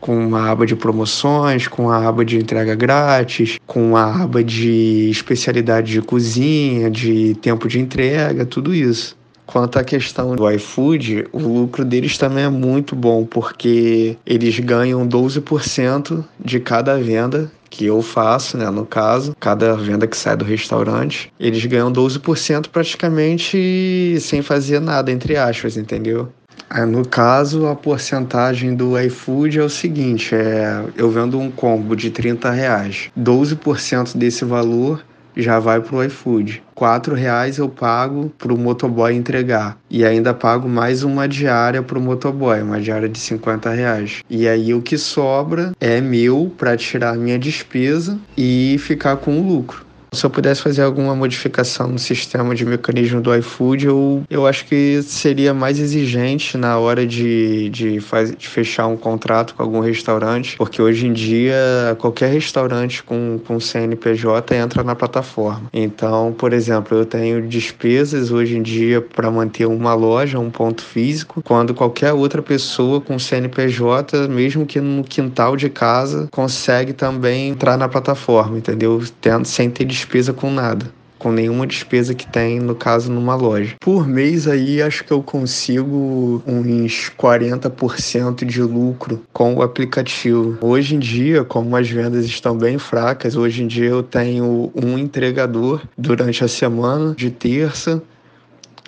com 0.00 0.16
uma 0.16 0.50
aba 0.50 0.66
de 0.66 0.76
promoções, 0.76 1.66
com 1.66 1.90
a 1.90 2.06
aba 2.08 2.24
de 2.24 2.36
entrega 2.36 2.74
grátis, 2.74 3.58
com 3.66 3.96
a 3.96 4.22
aba 4.22 4.42
de 4.42 5.10
especialidade 5.10 5.92
de 5.92 6.02
cozinha, 6.02 6.90
de 6.90 7.34
tempo 7.36 7.68
de 7.68 7.80
entrega, 7.80 8.44
tudo 8.46 8.74
isso. 8.74 9.16
Quanto 9.46 9.78
à 9.78 9.84
questão 9.84 10.34
do 10.34 10.50
iFood, 10.50 11.26
o 11.32 11.38
lucro 11.38 11.84
deles 11.84 12.18
também 12.18 12.44
é 12.44 12.48
muito 12.48 12.96
bom, 12.96 13.24
porque 13.24 14.16
eles 14.26 14.58
ganham 14.58 15.06
12% 15.06 16.24
de 16.44 16.58
cada 16.58 16.98
venda 16.98 17.50
que 17.70 17.84
eu 17.86 18.02
faço, 18.02 18.56
né, 18.56 18.70
no 18.70 18.86
caso, 18.86 19.36
cada 19.38 19.74
venda 19.76 20.06
que 20.06 20.16
sai 20.16 20.36
do 20.36 20.44
restaurante, 20.44 21.30
eles 21.38 21.64
ganham 21.66 21.92
12% 21.92 22.68
praticamente 22.70 24.18
sem 24.20 24.42
fazer 24.42 24.80
nada, 24.80 25.12
entre 25.12 25.36
aspas, 25.36 25.76
entendeu? 25.76 26.28
É, 26.70 26.84
no 26.84 27.06
caso, 27.06 27.66
a 27.66 27.76
porcentagem 27.76 28.74
do 28.74 28.98
iFood 28.98 29.58
é 29.58 29.62
o 29.62 29.70
seguinte: 29.70 30.34
é, 30.34 30.84
eu 30.96 31.10
vendo 31.10 31.38
um 31.38 31.50
combo 31.50 31.94
de 31.94 32.10
30 32.10 32.50
reais, 32.50 33.10
12% 33.16 34.16
desse 34.16 34.44
valor 34.44 35.02
já 35.36 35.58
vai 35.58 35.80
para 35.80 35.96
o 35.96 36.02
iFood. 36.02 36.62
R$ 36.74 37.14
reais 37.14 37.58
eu 37.58 37.68
pago 37.68 38.32
para 38.38 38.52
o 38.52 38.58
motoboy 38.58 39.14
entregar. 39.14 39.78
E 39.90 40.04
ainda 40.04 40.32
pago 40.32 40.68
mais 40.68 41.02
uma 41.02 41.28
diária 41.28 41.82
para 41.82 41.98
o 41.98 42.00
motoboy, 42.00 42.62
uma 42.62 42.80
diária 42.80 43.08
de 43.08 43.18
50 43.18 43.70
reais. 43.70 44.22
E 44.30 44.48
aí 44.48 44.72
o 44.72 44.80
que 44.80 44.96
sobra 44.96 45.72
é 45.80 46.00
meu 46.00 46.52
para 46.56 46.76
tirar 46.76 47.16
minha 47.16 47.38
despesa 47.38 48.18
e 48.36 48.76
ficar 48.78 49.16
com 49.16 49.38
o 49.38 49.46
lucro. 49.46 49.85
Se 50.16 50.24
eu 50.24 50.30
pudesse 50.30 50.62
fazer 50.62 50.80
alguma 50.80 51.14
modificação 51.14 51.88
no 51.88 51.98
sistema 51.98 52.54
de 52.54 52.64
mecanismo 52.64 53.20
do 53.20 53.34
iFood, 53.36 53.84
eu, 53.84 54.24
eu 54.30 54.46
acho 54.46 54.64
que 54.64 55.02
seria 55.02 55.52
mais 55.52 55.78
exigente 55.78 56.56
na 56.56 56.78
hora 56.78 57.06
de, 57.06 57.68
de, 57.68 58.00
faz, 58.00 58.34
de 58.34 58.48
fechar 58.48 58.86
um 58.86 58.96
contrato 58.96 59.54
com 59.54 59.62
algum 59.62 59.80
restaurante, 59.80 60.56
porque 60.56 60.80
hoje 60.80 61.06
em 61.06 61.12
dia 61.12 61.54
qualquer 61.98 62.32
restaurante 62.32 63.02
com, 63.02 63.38
com 63.46 63.60
CNPJ 63.60 64.56
entra 64.56 64.82
na 64.82 64.94
plataforma. 64.94 65.68
Então, 65.70 66.32
por 66.32 66.54
exemplo, 66.54 66.96
eu 66.96 67.04
tenho 67.04 67.46
despesas 67.46 68.30
hoje 68.30 68.56
em 68.56 68.62
dia 68.62 69.02
para 69.02 69.30
manter 69.30 69.66
uma 69.66 69.92
loja, 69.92 70.38
um 70.38 70.50
ponto 70.50 70.82
físico, 70.82 71.42
quando 71.44 71.74
qualquer 71.74 72.14
outra 72.14 72.40
pessoa 72.40 73.02
com 73.02 73.18
CNPJ, 73.18 74.28
mesmo 74.28 74.64
que 74.64 74.80
no 74.80 75.04
quintal 75.04 75.58
de 75.58 75.68
casa, 75.68 76.26
consegue 76.32 76.94
também 76.94 77.50
entrar 77.50 77.76
na 77.76 77.86
plataforma, 77.86 78.56
entendeu? 78.56 79.02
Tendo, 79.20 79.44
sem 79.44 79.68
ter 79.68 79.84
despesas 79.84 80.05
despesa 80.06 80.32
com 80.32 80.50
nada 80.50 80.86
com 81.18 81.32
nenhuma 81.32 81.66
despesa 81.66 82.14
que 82.14 82.26
tem, 82.26 82.60
no 82.60 82.74
caso, 82.74 83.10
numa 83.10 83.34
loja. 83.34 83.74
Por 83.80 84.06
mês 84.06 84.46
aí, 84.46 84.82
acho 84.82 85.02
que 85.02 85.12
eu 85.12 85.22
consigo 85.22 86.42
uns 86.46 87.10
40% 87.18 88.44
de 88.44 88.62
lucro 88.62 89.22
com 89.32 89.54
o 89.54 89.62
aplicativo. 89.62 90.58
Hoje 90.60 90.94
em 90.94 90.98
dia, 90.98 91.42
como 91.42 91.74
as 91.74 91.88
vendas 91.88 92.26
estão 92.26 92.56
bem 92.56 92.78
fracas, 92.78 93.34
hoje 93.34 93.62
em 93.62 93.66
dia 93.66 93.88
eu 93.88 94.02
tenho 94.02 94.70
um 94.74 94.98
entregador 94.98 95.80
durante 95.96 96.44
a 96.44 96.48
semana, 96.48 97.14
de 97.14 97.30
terça 97.30 98.02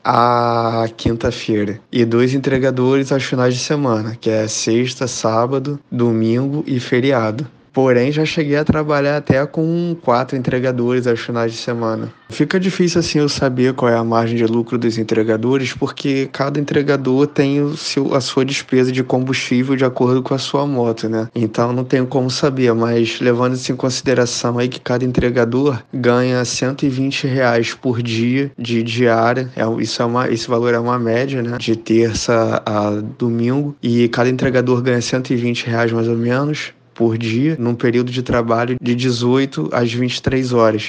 a 0.05 0.87
quinta-feira 0.97 1.81
e 1.91 2.05
dois 2.05 2.33
entregadores 2.33 3.11
aos 3.11 3.25
finais 3.25 3.55
de 3.55 3.61
semana, 3.61 4.17
que 4.19 4.31
é 4.31 4.47
sexta, 4.47 5.07
sábado, 5.07 5.79
domingo 5.91 6.63
e 6.67 6.79
feriado. 6.79 7.47
Porém, 7.73 8.13
já 8.13 8.25
cheguei 8.25 8.57
a 8.57 8.65
trabalhar 8.65 9.17
até 9.17 9.45
com 9.47 9.97
quatro 10.03 10.37
entregadores 10.37 11.07
aos 11.07 11.21
finais 11.21 11.53
de 11.53 11.59
semana. 11.59 12.13
Fica 12.31 12.61
difícil 12.61 13.01
assim 13.01 13.19
eu 13.19 13.29
saber 13.29 13.73
qual 13.73 13.91
é 13.91 13.97
a 13.97 14.05
margem 14.05 14.37
de 14.37 14.45
lucro 14.45 14.77
dos 14.77 14.99
entregadores, 14.99 15.73
porque 15.73 16.29
cada 16.31 16.61
entregador 16.61 17.27
tem 17.27 17.63
o 17.63 17.77
seu, 17.77 18.15
a 18.15 18.21
sua 18.21 18.45
despesa 18.45 18.93
de 18.93 19.03
combustível 19.03 19.75
de 19.75 19.85
acordo 19.85 20.23
com 20.23 20.35
a 20.35 20.39
sua 20.39 20.67
moto, 20.67 21.09
né? 21.09 21.29
Então 21.35 21.73
não 21.73 21.85
tenho 21.85 22.07
como 22.07 22.31
saber, 22.31 22.75
mas 22.75 23.21
levando 23.21 23.55
isso 23.55 23.73
em 23.73 23.77
consideração 23.77 24.59
aí 24.59 24.69
que 24.69 24.81
cada 24.81 25.05
entregador 25.05 25.83
ganha 25.93 26.45
120 26.45 27.27
reais 27.27 27.73
por 27.73 28.03
dia 28.03 28.53
de 28.59 28.83
diária, 28.83 29.51
é, 29.57 29.83
isso 29.83 30.03
é 30.03 30.05
uma, 30.05 30.31
esse 30.31 30.47
valor 30.49 30.75
é 30.75 30.79
uma 30.79 30.99
média, 30.99 31.43
né? 31.43 31.57
De 31.59 31.77
terça 31.77 32.63
a 32.65 32.91
domingo, 33.19 33.75
e 33.83 34.09
cada 34.09 34.29
entregador 34.29 34.83
ganha 34.83 35.01
120 35.01 35.67
reais 35.67 35.93
mais 35.93 36.09
ou 36.09 36.17
menos 36.17 36.73
por 36.99 37.17
dia, 37.17 37.55
num 37.57 37.77
período 37.77 38.11
de 38.11 38.25
trabalho 38.25 38.77
de 38.83 38.93
18 38.93 39.71
às 39.73 39.93
23 39.93 40.53
horas. 40.53 40.89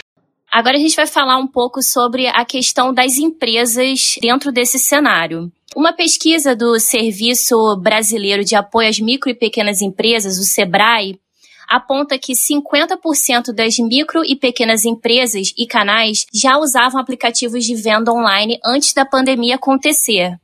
Agora 0.51 0.75
a 0.75 0.79
gente 0.79 0.95
vai 0.95 1.05
falar 1.05 1.37
um 1.37 1.45
pouco 1.45 1.83
sobre 1.83 2.25
a 2.25 2.43
questão 2.43 2.91
das 2.91 3.19
empresas 3.19 4.15
dentro 4.19 4.51
desse 4.51 4.79
cenário. 4.79 5.51
Uma 5.75 5.93
pesquisa 5.93 6.55
do 6.55 6.79
Serviço 6.79 7.55
Brasileiro 7.77 8.43
de 8.43 8.55
Apoio 8.55 8.89
às 8.89 8.99
Micro 8.99 9.29
e 9.29 9.35
Pequenas 9.35 9.83
Empresas, 9.83 10.39
o 10.39 10.43
SEBRAE, 10.43 11.19
aponta 11.69 12.17
que 12.17 12.33
50% 12.33 13.53
das 13.53 13.77
micro 13.77 14.25
e 14.25 14.35
pequenas 14.35 14.85
empresas 14.85 15.53
e 15.55 15.67
canais 15.67 16.25
já 16.33 16.57
usavam 16.57 16.99
aplicativos 16.99 17.63
de 17.63 17.75
venda 17.75 18.11
online 18.11 18.57
antes 18.65 18.93
da 18.93 19.05
pandemia 19.05 19.57
acontecer. 19.57 20.39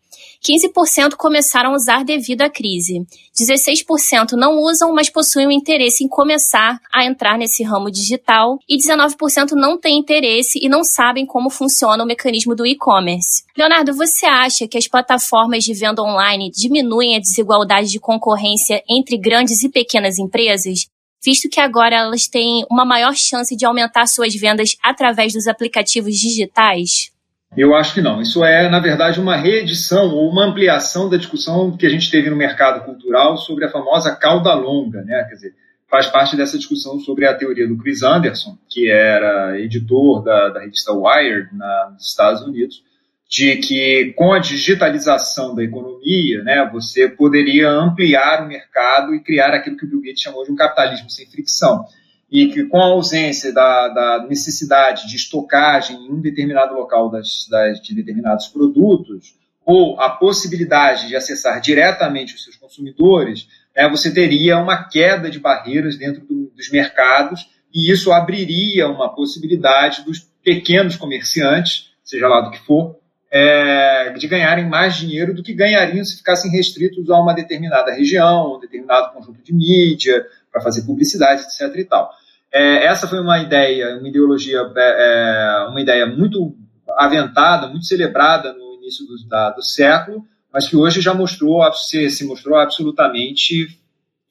15% 0.46 1.16
começaram 1.18 1.72
a 1.72 1.76
usar 1.76 2.06
devido 2.06 2.44
à 2.44 2.50
crise. 2.50 3.02
16% 3.36 4.34
não 4.34 4.60
usam, 4.60 4.94
mas 4.94 5.10
possuem 5.10 5.48
o 5.48 5.52
interesse 5.52 6.04
em 6.04 6.08
começar 6.08 6.80
a 6.94 7.04
entrar 7.04 7.38
nesse 7.38 7.64
ramo 7.64 7.90
digital. 7.90 8.60
E 8.70 8.78
19% 8.78 9.54
não 9.54 9.80
têm 9.80 9.98
interesse 9.98 10.60
e 10.62 10.70
não 10.70 10.84
sabem 10.84 11.26
como 11.26 11.50
funciona 11.50 12.04
o 12.04 12.08
mecanismo 12.08 12.56
do 12.56 12.66
e-commerce. 12.66 13.44
Leonardo, 13.58 13.96
você 13.96 14.28
acha 14.28 14.68
que 14.68 14.78
as 14.78 14.88
plataformas 14.88 15.64
de 15.64 15.74
venda 15.74 16.04
online 16.04 16.52
diminuem 16.52 17.16
a 17.16 17.20
desigualdade 17.20 17.90
de 17.90 18.00
concorrência 18.00 18.84
entre 18.88 19.18
grandes 19.18 19.64
e 19.64 19.70
pequenas 19.70 20.20
empresas? 20.20 20.88
visto 21.26 21.50
que 21.50 21.60
agora 21.60 21.96
elas 21.96 22.28
têm 22.28 22.64
uma 22.70 22.86
maior 22.86 23.16
chance 23.16 23.56
de 23.56 23.66
aumentar 23.66 24.06
suas 24.06 24.36
vendas 24.36 24.78
através 24.84 25.34
dos 25.34 25.48
aplicativos 25.48 26.14
digitais? 26.16 27.15
Eu 27.58 27.74
acho 27.74 27.94
que 27.94 28.02
não. 28.02 28.22
Isso 28.22 28.44
é, 28.44 28.70
na 28.70 28.80
verdade, 28.80 29.20
uma 29.20 29.36
reedição 29.36 30.14
ou 30.14 30.30
uma 30.30 30.46
ampliação 30.46 31.10
da 31.10 31.18
discussão 31.18 31.76
que 31.76 31.86
a 31.86 31.90
gente 31.90 32.12
teve 32.12 32.30
no 32.30 32.36
mercado 32.36 32.84
cultural 32.84 33.38
sobre 33.38 33.66
a 33.66 33.72
famosa 33.72 34.16
cauda 34.16 34.54
longa, 34.54 35.02
né? 35.04 35.24
Quer 35.30 35.36
dizer, 35.36 35.56
faz 35.90 36.08
parte 36.08 36.36
dessa 36.36 36.58
discussão 36.58 37.00
sobre 37.00 37.26
a 37.26 37.34
teoria 37.34 37.68
do 37.68 37.78
Chris 37.78 38.04
Anderson, 38.04 38.58
que 38.70 38.90
era 38.90 39.60
editor 39.60 40.24
da, 40.24 40.50
da 40.50 40.60
revista 40.62 40.92
Wired 40.92 41.50
na, 41.54 41.92
nos 41.94 42.08
Estados 42.08 42.42
Unidos, 42.42 42.84
de 43.30 43.56
que 43.58 44.14
com 44.18 44.34
a 44.34 44.40
digitalização 44.40 45.56
da 45.56 45.64
economia, 45.64 46.44
né, 46.44 46.70
você 46.72 47.10
poderia 47.10 47.70
ampliar 47.70 48.44
o 48.44 48.48
mercado 48.48 49.16
e 49.16 49.24
criar 49.24 49.54
aquilo 49.54 49.78
que 49.78 49.86
o 49.86 49.90
Bill 49.90 50.02
Gates 50.02 50.22
chamou 50.22 50.44
de 50.44 50.52
um 50.52 50.56
capitalismo 50.56 51.10
sem 51.10 51.26
fricção 51.26 51.86
e 52.32 52.48
que 52.48 52.64
com 52.66 52.80
a 52.80 52.86
ausência 52.86 53.54
da, 53.54 53.88
da, 53.90 54.26
necessidade 54.28 55.08
de 55.08 55.16
estocagem 55.16 55.98
em 55.98 56.12
um 56.12 56.20
determinado 56.20 56.74
local 56.74 57.10
das, 57.10 57.48
das, 57.50 57.82
de 57.82 57.94
determinados 57.94 58.48
produtos, 58.48 59.36
ou 59.66 60.00
a 60.00 60.10
possibilidade 60.10 61.08
de 61.08 61.16
acessar 61.16 61.60
diretamente 61.60 62.36
os 62.36 62.44
seus 62.44 62.56
consumidores, 62.56 63.48
né, 63.76 63.90
você 63.90 64.14
teria 64.14 64.58
uma 64.58 64.88
queda 64.88 65.30
de 65.30 65.40
barreiras 65.40 65.98
dentro 65.98 66.26
do, 66.26 66.52
dos 66.56 66.70
mercados 66.70 67.50
e 67.74 67.92
isso 67.92 68.12
abriria 68.12 68.88
uma 68.88 69.14
possibilidade 69.14 70.04
dos 70.06 70.20
pequenos 70.44 70.96
comerciantes, 70.96 71.92
seja 72.04 72.28
lá 72.28 72.42
do 72.42 72.52
que 72.52 72.60
for, 72.60 72.96
é, 73.32 74.14
de 74.14 74.28
ganharem 74.28 74.70
mais 74.70 74.96
dinheiro 74.96 75.34
do 75.34 75.44
que 75.44 75.54
ganhariam 75.54 76.06
se 76.06 76.16
ficassem 76.16 76.50
restritos 76.50 77.10
a 77.10 77.20
uma 77.20 77.34
determinada 77.34 77.92
região, 77.92 78.56
um 78.56 78.60
determinado 78.60 79.12
conjunto 79.14 79.44
de 79.44 79.54
mídia, 79.54 80.26
para 80.56 80.64
fazer 80.64 80.84
publicidade, 80.84 81.42
etc. 81.42 81.76
E 81.76 81.84
tal. 81.84 82.10
É, 82.50 82.86
essa 82.86 83.10
foi 83.10 83.20
uma 83.20 83.40
ideia, 83.40 83.98
uma 83.98 84.08
ideologia, 84.08 84.60
é, 84.78 85.66
é, 85.66 85.68
uma 85.68 85.82
ideia 85.82 86.06
muito 86.06 86.56
aventada, 86.98 87.68
muito 87.68 87.86
celebrada 87.86 88.54
no 88.54 88.76
início 88.76 89.06
do, 89.06 89.28
da, 89.28 89.50
do 89.50 89.62
século, 89.62 90.26
mas 90.54 90.66
que 90.66 90.78
hoje 90.78 91.02
já 91.02 91.14
mostrou 91.14 91.70
se, 91.74 92.10
se 92.10 92.26
mostrou 92.26 92.58
absolutamente 92.58 93.68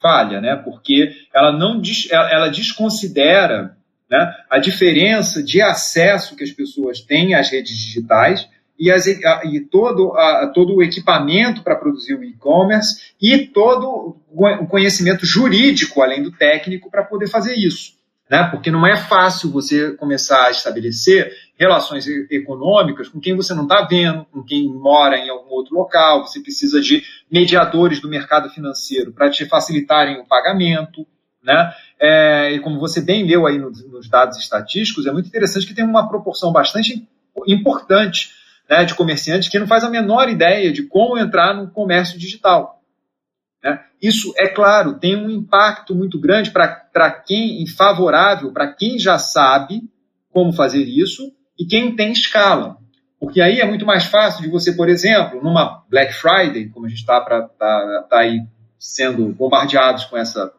falha, 0.01 0.41
né? 0.41 0.55
Porque 0.55 1.11
ela 1.31 1.51
não 1.51 1.79
ela, 2.09 2.49
desconsidera 2.49 3.77
né, 4.09 4.33
a 4.49 4.57
diferença 4.57 5.43
de 5.43 5.61
acesso 5.61 6.35
que 6.35 6.43
as 6.43 6.51
pessoas 6.51 7.01
têm 7.01 7.35
às 7.35 7.51
redes 7.51 7.77
digitais 7.77 8.49
e, 8.77 8.91
as, 8.91 9.07
e 9.07 9.59
todo, 9.71 10.13
a, 10.17 10.51
todo 10.53 10.75
o 10.75 10.83
equipamento 10.83 11.63
para 11.63 11.75
produzir 11.75 12.15
o 12.15 12.23
e-commerce 12.23 13.13
e 13.21 13.47
todo 13.47 14.17
o 14.31 14.67
conhecimento 14.67 15.25
jurídico, 15.25 16.01
além 16.01 16.21
do 16.21 16.31
técnico, 16.31 16.91
para 16.91 17.03
poder 17.03 17.27
fazer 17.27 17.55
isso. 17.55 17.95
Né? 18.29 18.43
Porque 18.51 18.71
não 18.71 18.85
é 18.85 18.97
fácil 18.97 19.51
você 19.51 19.91
começar 19.91 20.47
a 20.47 20.51
estabelecer 20.51 21.31
relações 21.57 22.07
econômicas 22.29 23.07
com 23.07 23.19
quem 23.19 23.35
você 23.35 23.53
não 23.53 23.63
está 23.63 23.83
vendo, 23.83 24.25
com 24.25 24.43
quem 24.43 24.67
mora 24.67 25.17
em 25.17 25.29
algum 25.29 25.51
outro 25.51 25.75
local, 25.75 26.25
você 26.25 26.41
precisa 26.41 26.81
de 26.81 27.03
mediadores 27.31 28.01
do 28.01 28.09
mercado 28.09 28.49
financeiro 28.49 29.13
para 29.13 29.29
te 29.29 29.45
facilitarem 29.45 30.19
o 30.19 30.25
pagamento. 30.25 31.05
Né? 31.41 31.71
É, 31.99 32.51
e 32.53 32.59
como 32.59 32.79
você 32.79 32.99
bem 32.99 33.25
leu 33.25 33.45
aí 33.45 33.59
nos, 33.59 33.87
nos 33.87 34.09
dados 34.09 34.37
estatísticos, 34.37 35.05
é 35.05 35.11
muito 35.11 35.27
interessante 35.27 35.65
que 35.65 35.75
tem 35.75 35.85
uma 35.85 36.09
proporção 36.09 36.51
bastante 36.51 37.07
importante 37.47 38.31
né, 38.69 38.83
de 38.85 38.95
comerciantes 38.95 39.49
que 39.49 39.59
não 39.59 39.67
faz 39.67 39.83
a 39.83 39.89
menor 39.89 40.29
ideia 40.29 40.71
de 40.71 40.83
como 40.83 41.17
entrar 41.17 41.53
no 41.53 41.69
comércio 41.69 42.17
digital. 42.17 42.81
Né? 43.63 43.83
Isso, 44.01 44.33
é 44.37 44.47
claro, 44.47 44.99
tem 44.99 45.15
um 45.15 45.29
impacto 45.29 45.95
muito 45.95 46.19
grande 46.19 46.51
para 46.51 47.11
quem, 47.11 47.65
favorável 47.67 48.51
para 48.51 48.73
quem 48.73 48.99
já 48.99 49.17
sabe 49.17 49.83
como 50.31 50.53
fazer 50.53 50.83
isso 50.83 51.31
e 51.57 51.65
quem 51.65 51.95
tem 51.95 52.11
escala. 52.11 52.77
Porque 53.19 53.41
aí 53.41 53.59
é 53.59 53.65
muito 53.65 53.85
mais 53.85 54.05
fácil 54.05 54.43
de 54.43 54.49
você, 54.49 54.73
por 54.73 54.89
exemplo, 54.89 55.41
numa 55.41 55.83
Black 55.89 56.13
Friday, 56.13 56.69
como 56.69 56.85
a 56.85 56.89
gente 56.89 56.99
está 56.99 57.21
tá, 57.21 58.05
tá 58.09 58.19
aí 58.19 58.41
sendo 58.77 59.27
bombardeados 59.29 60.05
com, 60.05 60.17
essa, 60.17 60.53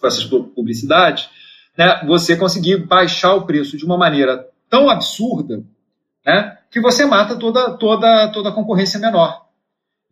com 0.00 0.06
essas 0.06 0.24
publicidades, 0.24 1.28
né, 1.76 2.02
você 2.06 2.36
conseguir 2.36 2.84
baixar 2.86 3.34
o 3.34 3.46
preço 3.46 3.76
de 3.76 3.84
uma 3.84 3.96
maneira 3.96 4.46
tão 4.68 4.90
absurda 4.90 5.62
né, 6.24 6.55
que 6.70 6.80
você 6.80 7.04
mata 7.04 7.36
toda, 7.36 7.76
toda, 7.76 8.28
toda 8.32 8.48
a 8.48 8.52
concorrência 8.52 9.00
menor. 9.00 9.46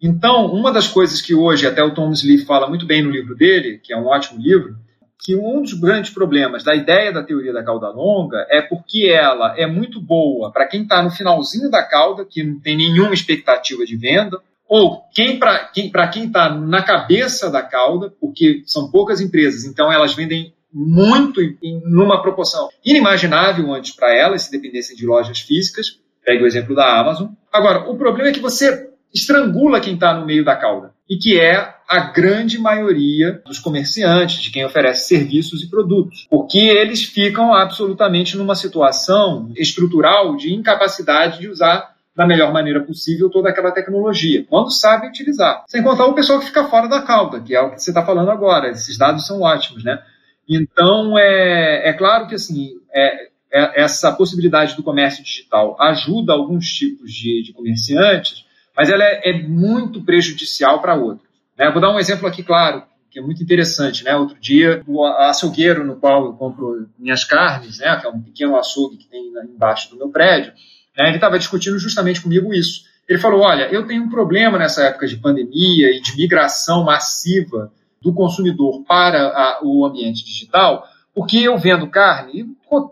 Então, 0.00 0.46
uma 0.46 0.72
das 0.72 0.88
coisas 0.88 1.20
que 1.22 1.34
hoje, 1.34 1.66
até 1.66 1.82
o 1.82 1.94
Thomas 1.94 2.22
Lee 2.22 2.44
fala 2.44 2.68
muito 2.68 2.84
bem 2.84 3.02
no 3.02 3.10
livro 3.10 3.34
dele, 3.34 3.80
que 3.82 3.92
é 3.92 3.96
um 3.96 4.06
ótimo 4.06 4.40
livro, 4.40 4.76
que 5.18 5.34
um 5.34 5.62
dos 5.62 5.72
grandes 5.72 6.12
problemas 6.12 6.62
da 6.62 6.74
ideia 6.74 7.10
da 7.10 7.22
teoria 7.22 7.52
da 7.52 7.64
cauda 7.64 7.88
longa 7.88 8.46
é 8.50 8.60
porque 8.60 9.06
ela 9.08 9.54
é 9.58 9.66
muito 9.66 10.00
boa 10.00 10.52
para 10.52 10.66
quem 10.66 10.82
está 10.82 11.02
no 11.02 11.10
finalzinho 11.10 11.70
da 11.70 11.82
cauda, 11.82 12.26
que 12.26 12.42
não 12.42 12.60
tem 12.60 12.76
nenhuma 12.76 13.14
expectativa 13.14 13.86
de 13.86 13.96
venda, 13.96 14.38
ou 14.68 15.02
quem 15.14 15.38
para 15.38 15.66
quem 15.68 15.86
está 15.86 16.08
quem 16.08 16.30
tá 16.30 16.50
na 16.54 16.82
cabeça 16.82 17.50
da 17.50 17.62
cauda, 17.62 18.12
porque 18.20 18.62
são 18.66 18.90
poucas 18.90 19.20
empresas, 19.20 19.64
então 19.64 19.90
elas 19.90 20.14
vendem 20.14 20.52
muito 20.70 21.40
em 21.40 21.80
numa 21.86 22.20
proporção 22.20 22.68
inimaginável 22.84 23.72
antes 23.72 23.94
para 23.94 24.14
elas, 24.14 24.42
se 24.42 24.50
dependessem 24.50 24.96
de 24.96 25.06
lojas 25.06 25.38
físicas. 25.38 26.00
Pegue 26.24 26.42
o 26.42 26.46
exemplo 26.46 26.74
da 26.74 26.98
Amazon. 26.98 27.28
Agora, 27.52 27.90
o 27.90 27.96
problema 27.96 28.30
é 28.30 28.32
que 28.32 28.40
você 28.40 28.90
estrangula 29.14 29.80
quem 29.80 29.94
está 29.94 30.12
no 30.12 30.26
meio 30.26 30.44
da 30.44 30.56
cauda, 30.56 30.92
e 31.08 31.16
que 31.16 31.38
é 31.38 31.72
a 31.88 32.00
grande 32.10 32.58
maioria 32.58 33.42
dos 33.46 33.58
comerciantes, 33.58 34.42
de 34.42 34.50
quem 34.50 34.64
oferece 34.64 35.06
serviços 35.06 35.62
e 35.62 35.70
produtos, 35.70 36.26
porque 36.28 36.58
eles 36.58 37.04
ficam 37.04 37.54
absolutamente 37.54 38.36
numa 38.36 38.56
situação 38.56 39.52
estrutural 39.56 40.34
de 40.34 40.52
incapacidade 40.52 41.38
de 41.38 41.48
usar 41.48 41.94
da 42.16 42.26
melhor 42.26 42.52
maneira 42.52 42.80
possível 42.80 43.28
toda 43.28 43.50
aquela 43.50 43.72
tecnologia, 43.72 44.44
quando 44.48 44.70
sabe 44.70 45.08
utilizar. 45.08 45.64
Sem 45.68 45.82
contar 45.82 46.06
o 46.06 46.14
pessoal 46.14 46.38
que 46.38 46.46
fica 46.46 46.64
fora 46.64 46.88
da 46.88 47.02
cauda, 47.02 47.40
que 47.40 47.54
é 47.54 47.60
o 47.60 47.70
que 47.70 47.82
você 47.82 47.90
está 47.90 48.04
falando 48.04 48.30
agora. 48.30 48.70
Esses 48.70 48.96
dados 48.96 49.26
são 49.26 49.42
ótimos, 49.42 49.82
né? 49.84 50.00
Então, 50.48 51.18
é, 51.18 51.88
é 51.88 51.92
claro 51.92 52.28
que 52.28 52.34
assim, 52.34 52.70
é, 52.94 53.28
essa 53.54 54.12
possibilidade 54.12 54.74
do 54.74 54.82
comércio 54.82 55.22
digital 55.22 55.80
ajuda 55.80 56.32
alguns 56.32 56.66
tipos 56.66 57.12
de, 57.12 57.42
de 57.42 57.52
comerciantes, 57.52 58.44
mas 58.76 58.90
ela 58.90 59.04
é, 59.04 59.30
é 59.30 59.42
muito 59.42 60.02
prejudicial 60.02 60.80
para 60.80 60.96
outros. 60.96 61.28
Né? 61.56 61.70
Vou 61.70 61.80
dar 61.80 61.92
um 61.92 61.98
exemplo 61.98 62.26
aqui 62.26 62.42
claro, 62.42 62.82
que 63.10 63.20
é 63.20 63.22
muito 63.22 63.42
interessante. 63.42 64.02
Né? 64.02 64.16
Outro 64.16 64.36
dia, 64.40 64.82
o 64.88 65.04
açougueiro 65.04 65.84
no 65.84 65.96
qual 65.96 66.26
eu 66.26 66.32
compro 66.32 66.88
minhas 66.98 67.24
carnes, 67.24 67.78
né? 67.78 67.96
que 68.00 68.06
é 68.06 68.10
um 68.10 68.20
pequeno 68.20 68.56
açougue 68.56 68.96
que 68.96 69.06
tem 69.06 69.32
embaixo 69.44 69.88
do 69.90 69.96
meu 69.96 70.08
prédio, 70.08 70.52
né? 70.98 71.06
ele 71.06 71.16
estava 71.16 71.38
discutindo 71.38 71.78
justamente 71.78 72.20
comigo 72.20 72.52
isso. 72.52 72.82
Ele 73.08 73.18
falou: 73.20 73.42
Olha, 73.42 73.64
eu 73.64 73.86
tenho 73.86 74.02
um 74.02 74.08
problema 74.08 74.58
nessa 74.58 74.82
época 74.84 75.06
de 75.06 75.16
pandemia 75.16 75.90
e 75.90 76.00
de 76.00 76.16
migração 76.16 76.82
massiva 76.82 77.70
do 78.00 78.12
consumidor 78.12 78.82
para 78.84 79.28
a, 79.28 79.60
o 79.62 79.84
ambiente 79.84 80.24
digital, 80.24 80.86
porque 81.14 81.38
eu 81.38 81.56
vendo 81.56 81.88
carne, 81.88 82.40
e 82.40 82.46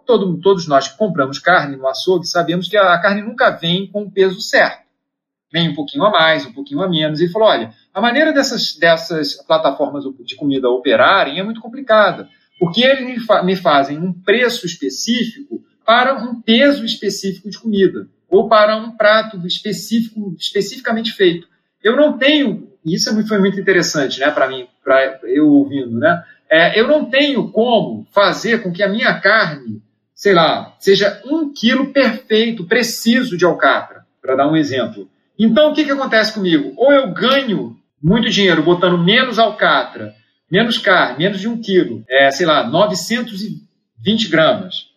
todo, 0.07 0.41
todos 0.41 0.67
nós 0.69 0.89
que 0.89 0.97
compramos 0.97 1.39
carne 1.39 1.77
no 1.77 1.89
açougue 1.89 2.27
sabemos 2.27 2.69
que 2.69 2.77
a, 2.77 2.99
carne 3.01 3.23
nunca 3.23 3.51
vem 3.51 3.87
com 3.87 4.03
o 4.03 4.11
peso 4.11 4.41
certo 4.41 4.83
vem 5.53 5.69
um 5.69 5.75
pouquinho 5.75 6.05
a 6.05 6.11
mais, 6.11 6.47
um 6.47 6.53
pouquinho 6.53 6.83
a 6.83 6.89
menos. 6.89 7.21
E 7.21 7.29
falou: 7.29 7.49
olha, 7.49 7.73
a 7.93 8.01
maneira 8.01 8.33
dessas, 8.33 8.75
dessas 8.77 9.35
plataformas 9.47 10.05
de 10.25 10.35
comida 10.35 10.71
operarem 10.71 11.39
é 11.39 11.43
muito 11.43 11.61
complicada, 11.61 12.29
porque 12.59 12.83
eles 12.83 13.23
me 13.45 13.55
fazem 13.57 13.99
um 13.99 14.13
preço 14.13 14.65
específico 14.65 15.63
para 15.85 16.15
um 16.15 16.41
peso 16.41 16.85
específico 16.85 17.51
de 17.51 17.59
comida, 17.59 18.09
ou 18.31 18.49
para 18.49 18.77
um 18.77 18.97
prato 18.97 19.45
específico, 19.47 20.35
especificamente 20.39 21.13
feito. 21.13 21.47
Eu 21.83 21.97
não 21.97 22.17
tenho, 22.17 22.69
isso 22.85 23.11
é 23.11 23.27
foi 23.27 23.39
muito 23.39 23.61
interessante 23.61 24.21
né, 24.21 24.31
para 24.31 24.49
mim, 24.49 24.67
para 24.83 25.21
eu 25.25 25.49
ouvindo, 25.49 25.99
né? 25.99 26.23
É, 26.53 26.79
eu 26.79 26.87
não 26.87 27.07
tenho 27.07 27.51
como 27.51 28.07
fazer 28.13 28.63
com 28.63 28.71
que 28.71 28.83
a 28.83 28.89
minha 28.89 29.19
carne, 29.19 29.81
sei 30.15 30.35
lá, 30.35 30.77
seja 30.79 31.23
um 31.25 31.51
quilo 31.51 31.95
perfeito, 31.95 32.67
preciso 32.67 33.39
de 33.39 33.47
alcatra, 33.47 34.05
para 34.21 34.37
dar 34.37 34.47
um 34.47 34.55
exemplo. 34.55 35.09
Então, 35.39 35.71
o 35.71 35.75
que, 35.75 35.83
que 35.83 35.91
acontece 35.91 36.35
comigo? 36.35 36.75
Ou 36.77 36.93
eu 36.93 37.11
ganho 37.11 37.75
muito 38.03 38.29
dinheiro 38.29 38.63
botando 38.63 38.99
menos 38.99 39.39
alcatra, 39.39 40.15
menos 40.51 40.77
carne, 40.77 41.25
menos 41.25 41.41
de 41.41 41.49
um 41.49 41.59
quilo, 41.59 42.05
é, 42.07 42.31
sei 42.31 42.45
lá, 42.45 42.69
920 42.69 44.29
gramas. 44.29 44.89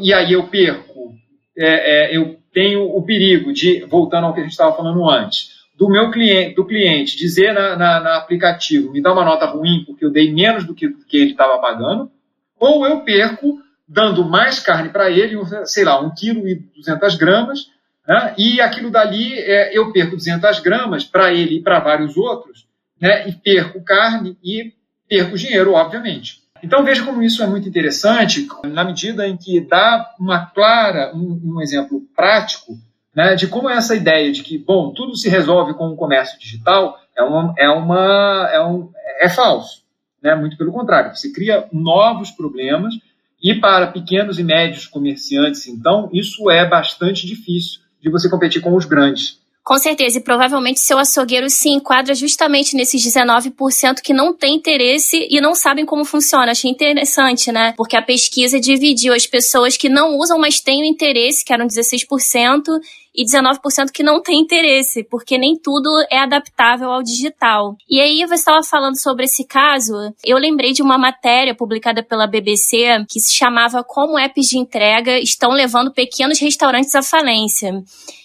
E 0.00 0.14
aí 0.14 0.32
eu 0.32 0.46
perco, 0.46 1.12
é, 1.58 2.12
é, 2.12 2.16
eu 2.16 2.38
tenho 2.54 2.84
o 2.84 3.02
perigo 3.02 3.52
de, 3.52 3.84
voltando 3.86 4.28
ao 4.28 4.32
que 4.32 4.38
a 4.38 4.42
gente 4.44 4.52
estava 4.52 4.76
falando 4.76 5.10
antes, 5.10 5.50
do 5.80 5.88
meu 5.88 6.10
cliente, 6.10 6.54
do 6.54 6.66
cliente 6.66 7.16
dizer 7.16 7.54
na, 7.54 7.74
na, 7.74 8.00
na, 8.00 8.16
aplicativo, 8.18 8.92
me 8.92 9.00
dá 9.00 9.14
uma 9.14 9.24
nota 9.24 9.46
ruim 9.46 9.82
porque 9.86 10.04
eu 10.04 10.12
dei 10.12 10.30
menos 10.30 10.66
do 10.66 10.74
que, 10.74 10.90
que 11.08 11.16
ele 11.16 11.30
estava 11.30 11.58
pagando, 11.58 12.12
ou 12.58 12.86
eu 12.86 13.00
perco 13.00 13.58
dando 13.88 14.22
mais 14.22 14.60
carne 14.60 14.90
para 14.90 15.10
ele, 15.10 15.38
sei 15.64 15.84
lá, 15.84 15.98
1,2 16.02 16.12
kg 16.14 16.46
e 16.46 16.54
200 16.76 17.14
gramas, 17.16 17.60
né? 18.06 18.34
E 18.36 18.60
aquilo 18.60 18.90
dali, 18.90 19.32
é, 19.38 19.76
eu 19.76 19.90
perco 19.90 20.16
200 20.16 20.60
gramas 20.60 21.04
para 21.04 21.32
ele 21.32 21.56
e 21.56 21.62
para 21.62 21.80
vários 21.80 22.14
outros, 22.14 22.66
né? 23.00 23.26
e 23.26 23.32
perco 23.32 23.82
carne 23.82 24.36
e 24.44 24.74
perco 25.08 25.38
dinheiro, 25.38 25.72
obviamente. 25.72 26.42
Então 26.62 26.84
veja 26.84 27.02
como 27.04 27.22
isso 27.22 27.42
é 27.42 27.46
muito 27.46 27.66
interessante, 27.66 28.46
na 28.64 28.84
medida 28.84 29.26
em 29.26 29.34
que 29.34 29.60
dá 29.62 30.14
uma 30.20 30.44
clara, 30.44 31.10
um, 31.16 31.54
um 31.54 31.60
exemplo 31.62 32.02
prático 32.14 32.78
né, 33.14 33.34
de 33.34 33.46
como 33.46 33.68
é 33.68 33.76
essa 33.76 33.94
ideia 33.94 34.30
de 34.32 34.42
que, 34.42 34.58
bom, 34.58 34.92
tudo 34.92 35.16
se 35.16 35.28
resolve 35.28 35.74
com 35.74 35.88
o 35.88 35.96
comércio 35.96 36.38
digital 36.38 36.98
é, 37.16 37.22
uma, 37.22 37.54
é, 37.58 37.68
uma, 37.68 38.50
é, 38.52 38.64
um, 38.64 38.90
é 39.20 39.28
falso. 39.28 39.82
Né? 40.22 40.34
Muito 40.34 40.56
pelo 40.56 40.72
contrário, 40.72 41.14
você 41.14 41.32
cria 41.32 41.66
novos 41.72 42.30
problemas 42.30 42.94
e 43.42 43.54
para 43.54 43.86
pequenos 43.86 44.38
e 44.38 44.44
médios 44.44 44.86
comerciantes, 44.86 45.66
então, 45.66 46.10
isso 46.12 46.50
é 46.50 46.68
bastante 46.68 47.26
difícil 47.26 47.80
de 48.00 48.10
você 48.10 48.28
competir 48.28 48.60
com 48.60 48.74
os 48.74 48.84
grandes. 48.84 49.40
Com 49.70 49.78
certeza, 49.78 50.18
e 50.18 50.20
provavelmente 50.20 50.80
seu 50.80 50.98
açougueiro 50.98 51.48
se 51.48 51.68
enquadra 51.68 52.12
justamente 52.12 52.74
nesses 52.74 53.00
19% 53.06 54.00
que 54.02 54.12
não 54.12 54.34
tem 54.34 54.56
interesse 54.56 55.28
e 55.30 55.40
não 55.40 55.54
sabem 55.54 55.86
como 55.86 56.04
funciona. 56.04 56.50
Achei 56.50 56.68
interessante, 56.68 57.52
né? 57.52 57.72
Porque 57.76 57.96
a 57.96 58.02
pesquisa 58.02 58.58
dividiu 58.58 59.14
as 59.14 59.28
pessoas 59.28 59.76
que 59.76 59.88
não 59.88 60.18
usam, 60.18 60.40
mas 60.40 60.58
têm 60.58 60.82
o 60.82 60.84
interesse, 60.84 61.44
que 61.44 61.52
eram 61.52 61.68
16%, 61.68 62.64
e 63.14 63.24
19% 63.24 63.90
que 63.92 64.02
não 64.02 64.22
tem 64.22 64.40
interesse, 64.40 65.04
porque 65.04 65.36
nem 65.36 65.56
tudo 65.56 65.88
é 66.10 66.18
adaptável 66.18 66.90
ao 66.90 67.02
digital. 67.02 67.76
E 67.88 68.00
aí 68.00 68.24
você 68.26 68.34
estava 68.34 68.62
falando 68.62 69.00
sobre 69.00 69.24
esse 69.24 69.44
caso, 69.44 69.94
eu 70.24 70.38
lembrei 70.38 70.72
de 70.72 70.82
uma 70.82 70.98
matéria 70.98 71.54
publicada 71.54 72.02
pela 72.02 72.26
BBC 72.26 73.04
que 73.08 73.20
se 73.20 73.34
chamava 73.34 73.84
Como 73.84 74.18
apps 74.18 74.46
de 74.46 74.58
entrega 74.58 75.18
estão 75.18 75.50
levando 75.50 75.92
pequenos 75.92 76.40
restaurantes 76.40 76.94
à 76.94 77.02
falência. 77.02 77.82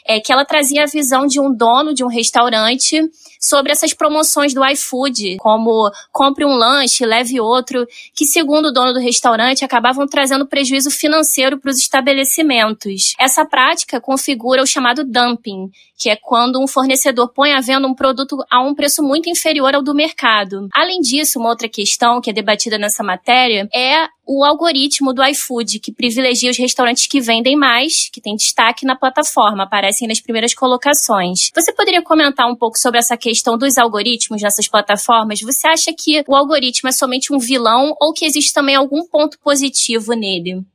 É, 0.08 0.19
que 0.19 0.32
ela 0.32 0.45
trazia 0.45 0.84
a 0.84 0.88
visão 0.88 1.26
de 1.26 1.39
um 1.39 1.52
dono 1.52 1.91
de 1.91 2.04
um 2.04 2.08
restaurante 2.08 3.02
sobre 3.45 3.71
essas 3.71 3.93
promoções 3.93 4.53
do 4.53 4.65
iFood, 4.65 5.38
como 5.38 5.91
compre 6.12 6.45
um 6.45 6.55
lanche, 6.55 7.05
leve 7.05 7.39
outro, 7.39 7.86
que 8.15 8.25
segundo 8.25 8.67
o 8.67 8.71
dono 8.71 8.93
do 8.93 8.99
restaurante 8.99 9.63
acabavam 9.63 10.08
trazendo 10.08 10.47
prejuízo 10.47 10.89
financeiro 10.89 11.60
para 11.60 11.69
os 11.69 11.77
estabelecimentos. 11.77 13.13
Essa 13.19 13.45
prática 13.45 14.01
configura 14.01 14.63
o 14.63 14.67
chamado 14.67 15.03
dumping, 15.03 15.69
que 15.97 16.10
é 16.10 16.15
quando 16.15 16.62
um 16.62 16.67
fornecedor 16.67 17.31
põe 17.34 17.53
à 17.53 17.62
venda 17.62 17.88
um 17.88 17.93
produto 17.93 18.38
a 18.49 18.62
um 18.62 18.73
preço 18.73 19.03
muito 19.03 19.29
inferior 19.29 19.75
ao 19.75 19.84
do 19.84 19.93
mercado. 19.93 20.67
Além 20.73 20.99
disso, 20.99 21.39
uma 21.39 21.49
outra 21.49 21.69
questão 21.69 22.19
que 22.19 22.29
é 22.29 22.34
debatida 22.34 22.77
nessa 22.77 23.03
matéria 23.03 23.69
é 23.73 24.08
o 24.25 24.43
algoritmo 24.43 25.13
do 25.13 25.23
iFood, 25.23 25.79
que 25.79 25.91
privilegia 25.91 26.49
os 26.49 26.57
restaurantes 26.57 27.07
que 27.07 27.21
vendem 27.21 27.55
mais, 27.55 28.09
que 28.09 28.19
têm 28.19 28.35
destaque 28.35 28.85
na 28.85 28.95
plataforma, 28.95 29.63
aparecem 29.63 30.07
nas 30.07 30.19
primeiras 30.19 30.53
colocações. 30.53 31.51
Você 31.53 31.71
poderia 31.71 32.01
comentar 32.01 32.49
um 32.49 32.55
pouco 32.55 32.77
sobre 32.77 32.99
essa 32.99 33.15
questão 33.15 33.57
dos 33.57 33.77
algoritmos 33.77 34.41
nessas 34.41 34.67
plataformas? 34.67 35.41
Você 35.41 35.67
acha 35.67 35.93
que 35.93 36.23
o 36.27 36.35
algoritmo 36.35 36.89
é 36.89 36.91
somente 36.91 37.33
um 37.33 37.39
vilão 37.39 37.95
ou 37.99 38.13
que 38.13 38.25
existe 38.25 38.53
também 38.53 38.75
algum 38.75 39.05
ponto 39.05 39.39
positivo 39.39 40.13
nele? 40.13 40.65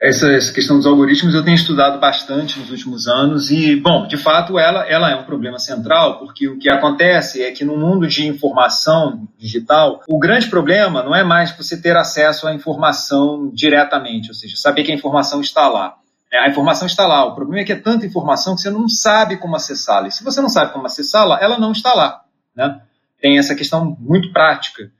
Essa, 0.00 0.32
essa, 0.32 0.52
questão 0.52 0.76
dos 0.76 0.86
algoritmos 0.86 1.34
eu 1.34 1.44
tenho 1.44 1.56
estudado 1.56 1.98
bastante 1.98 2.58
nos 2.58 2.70
últimos 2.70 3.08
anos 3.08 3.50
e, 3.50 3.74
bom, 3.74 4.06
de 4.06 4.16
fato 4.16 4.58
ela, 4.58 4.86
ela 4.88 5.10
é 5.10 5.16
um 5.16 5.24
problema 5.24 5.58
central, 5.58 6.18
porque 6.18 6.48
o 6.48 6.58
que 6.58 6.70
acontece 6.70 7.42
é 7.42 7.50
que 7.50 7.64
no 7.64 7.76
mundo 7.76 8.06
de 8.06 8.26
informação 8.26 9.28
digital, 9.36 10.02
o 10.08 10.18
grande 10.18 10.48
problema 10.48 11.02
não 11.02 11.14
é 11.14 11.24
mais 11.24 11.50
você 11.56 11.80
ter 11.80 11.96
acesso 11.96 12.46
à 12.46 12.54
informação 12.54 13.50
diretamente, 13.52 14.28
ou 14.28 14.34
seja, 14.34 14.56
saber 14.56 14.84
que 14.84 14.92
a 14.92 14.94
informação 14.94 15.40
está 15.40 15.68
lá. 15.68 15.96
É, 16.32 16.38
a 16.38 16.48
informação 16.48 16.86
está 16.86 17.06
lá, 17.06 17.24
o 17.24 17.34
problema 17.34 17.62
é 17.62 17.64
que 17.64 17.72
é 17.72 17.76
tanta 17.76 18.06
informação 18.06 18.54
que 18.54 18.60
você 18.60 18.70
não 18.70 18.88
sabe 18.88 19.36
como 19.38 19.56
acessá-la. 19.56 20.08
E 20.08 20.12
se 20.12 20.22
você 20.22 20.40
não 20.40 20.48
sabe 20.48 20.72
como 20.72 20.86
acessá-la, 20.86 21.38
ela 21.40 21.58
não 21.58 21.72
está 21.72 21.94
lá. 21.94 22.20
Né? 22.54 22.80
Tem 23.20 23.38
essa 23.38 23.54
questão 23.54 23.96
muito 23.98 24.30
prática 24.32 24.90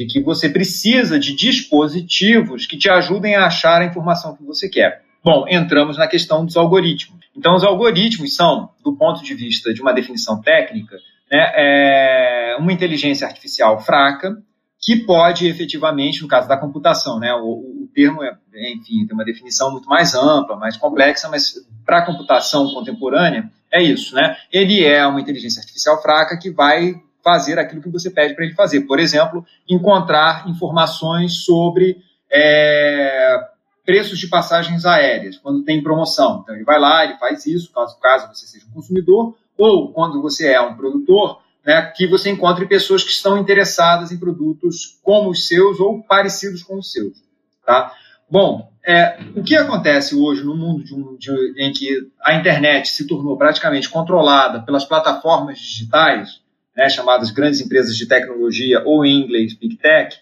de 0.00 0.06
que 0.06 0.22
você 0.22 0.48
precisa 0.48 1.18
de 1.18 1.34
dispositivos 1.34 2.64
que 2.64 2.78
te 2.78 2.88
ajudem 2.88 3.36
a 3.36 3.44
achar 3.44 3.82
a 3.82 3.84
informação 3.84 4.34
que 4.34 4.42
você 4.42 4.66
quer. 4.66 5.02
Bom, 5.22 5.44
entramos 5.46 5.98
na 5.98 6.06
questão 6.06 6.42
dos 6.46 6.56
algoritmos. 6.56 7.20
Então, 7.36 7.54
os 7.54 7.62
algoritmos 7.62 8.34
são, 8.34 8.70
do 8.82 8.96
ponto 8.96 9.22
de 9.22 9.34
vista 9.34 9.74
de 9.74 9.82
uma 9.82 9.92
definição 9.92 10.40
técnica, 10.40 10.96
né, 11.30 11.52
é 11.54 12.56
uma 12.58 12.72
inteligência 12.72 13.26
artificial 13.26 13.78
fraca 13.80 14.42
que 14.80 14.96
pode 15.04 15.46
efetivamente, 15.46 16.22
no 16.22 16.28
caso 16.28 16.48
da 16.48 16.56
computação, 16.56 17.18
né, 17.18 17.34
o, 17.34 17.82
o 17.82 17.88
termo 17.94 18.24
é, 18.24 18.32
enfim, 18.72 19.06
tem 19.06 19.12
uma 19.12 19.24
definição 19.24 19.70
muito 19.70 19.86
mais 19.86 20.14
ampla, 20.14 20.56
mais 20.56 20.78
complexa, 20.78 21.28
mas 21.28 21.52
para 21.84 21.98
a 21.98 22.06
computação 22.06 22.72
contemporânea 22.72 23.50
é 23.70 23.82
isso, 23.82 24.14
né? 24.14 24.34
Ele 24.50 24.82
é 24.82 25.06
uma 25.06 25.20
inteligência 25.20 25.60
artificial 25.60 26.00
fraca 26.00 26.38
que 26.38 26.50
vai 26.50 26.94
fazer 27.22 27.58
aquilo 27.58 27.82
que 27.82 27.88
você 27.88 28.10
pede 28.10 28.34
para 28.34 28.44
ele 28.44 28.54
fazer. 28.54 28.82
Por 28.82 28.98
exemplo, 28.98 29.44
encontrar 29.68 30.48
informações 30.48 31.44
sobre 31.44 31.98
é, 32.30 33.38
preços 33.84 34.18
de 34.18 34.28
passagens 34.28 34.84
aéreas, 34.84 35.36
quando 35.36 35.64
tem 35.64 35.82
promoção. 35.82 36.40
Então, 36.42 36.54
ele 36.54 36.64
vai 36.64 36.78
lá, 36.78 37.04
ele 37.04 37.18
faz 37.18 37.46
isso, 37.46 37.72
caso, 37.72 37.98
caso 37.98 38.28
você 38.28 38.46
seja 38.46 38.66
um 38.66 38.72
consumidor, 38.72 39.36
ou 39.56 39.92
quando 39.92 40.22
você 40.22 40.52
é 40.52 40.60
um 40.60 40.76
produtor, 40.76 41.40
né, 41.64 41.92
que 41.94 42.06
você 42.06 42.30
encontre 42.30 42.66
pessoas 42.66 43.04
que 43.04 43.10
estão 43.10 43.36
interessadas 43.36 44.12
em 44.12 44.18
produtos 44.18 44.98
como 45.02 45.30
os 45.30 45.46
seus 45.46 45.80
ou 45.80 46.02
parecidos 46.02 46.62
com 46.62 46.78
os 46.78 46.90
seus. 46.90 47.22
Tá? 47.66 47.92
Bom, 48.30 48.70
é, 48.86 49.18
o 49.36 49.42
que 49.42 49.56
acontece 49.56 50.14
hoje 50.14 50.42
no 50.42 50.56
mundo 50.56 50.82
de 50.82 50.94
um, 50.94 51.16
de, 51.16 51.30
em 51.58 51.72
que 51.72 52.10
a 52.22 52.34
internet 52.34 52.88
se 52.88 53.06
tornou 53.06 53.36
praticamente 53.36 53.90
controlada 53.90 54.62
pelas 54.62 54.84
plataformas 54.84 55.58
digitais, 55.58 56.40
né, 56.80 56.88
chamadas 56.88 57.30
grandes 57.30 57.60
empresas 57.60 57.94
de 57.94 58.06
tecnologia, 58.06 58.82
ou 58.86 59.04
em 59.04 59.20
inglês 59.20 59.52
Big 59.52 59.76
Tech, 59.76 60.16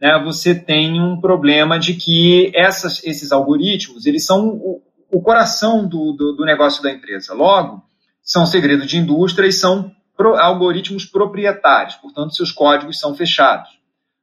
né, 0.00 0.16
você 0.24 0.54
tem 0.54 1.02
um 1.02 1.20
problema 1.20 1.76
de 1.76 1.94
que 1.94 2.52
essas, 2.54 3.02
esses 3.02 3.32
algoritmos 3.32 4.06
eles 4.06 4.24
são 4.24 4.46
o, 4.46 4.80
o 5.10 5.20
coração 5.20 5.84
do, 5.84 6.12
do, 6.12 6.36
do, 6.36 6.44
negócio 6.44 6.80
da 6.84 6.92
empresa. 6.92 7.34
Logo, 7.34 7.82
são 8.22 8.46
segredo 8.46 8.86
de 8.86 8.96
indústria 8.96 9.48
e 9.48 9.52
são 9.52 9.90
pro, 10.16 10.36
algoritmos 10.36 11.04
proprietários, 11.04 11.96
portanto, 11.96 12.36
seus 12.36 12.52
códigos 12.52 13.00
são 13.00 13.16
fechados. 13.16 13.70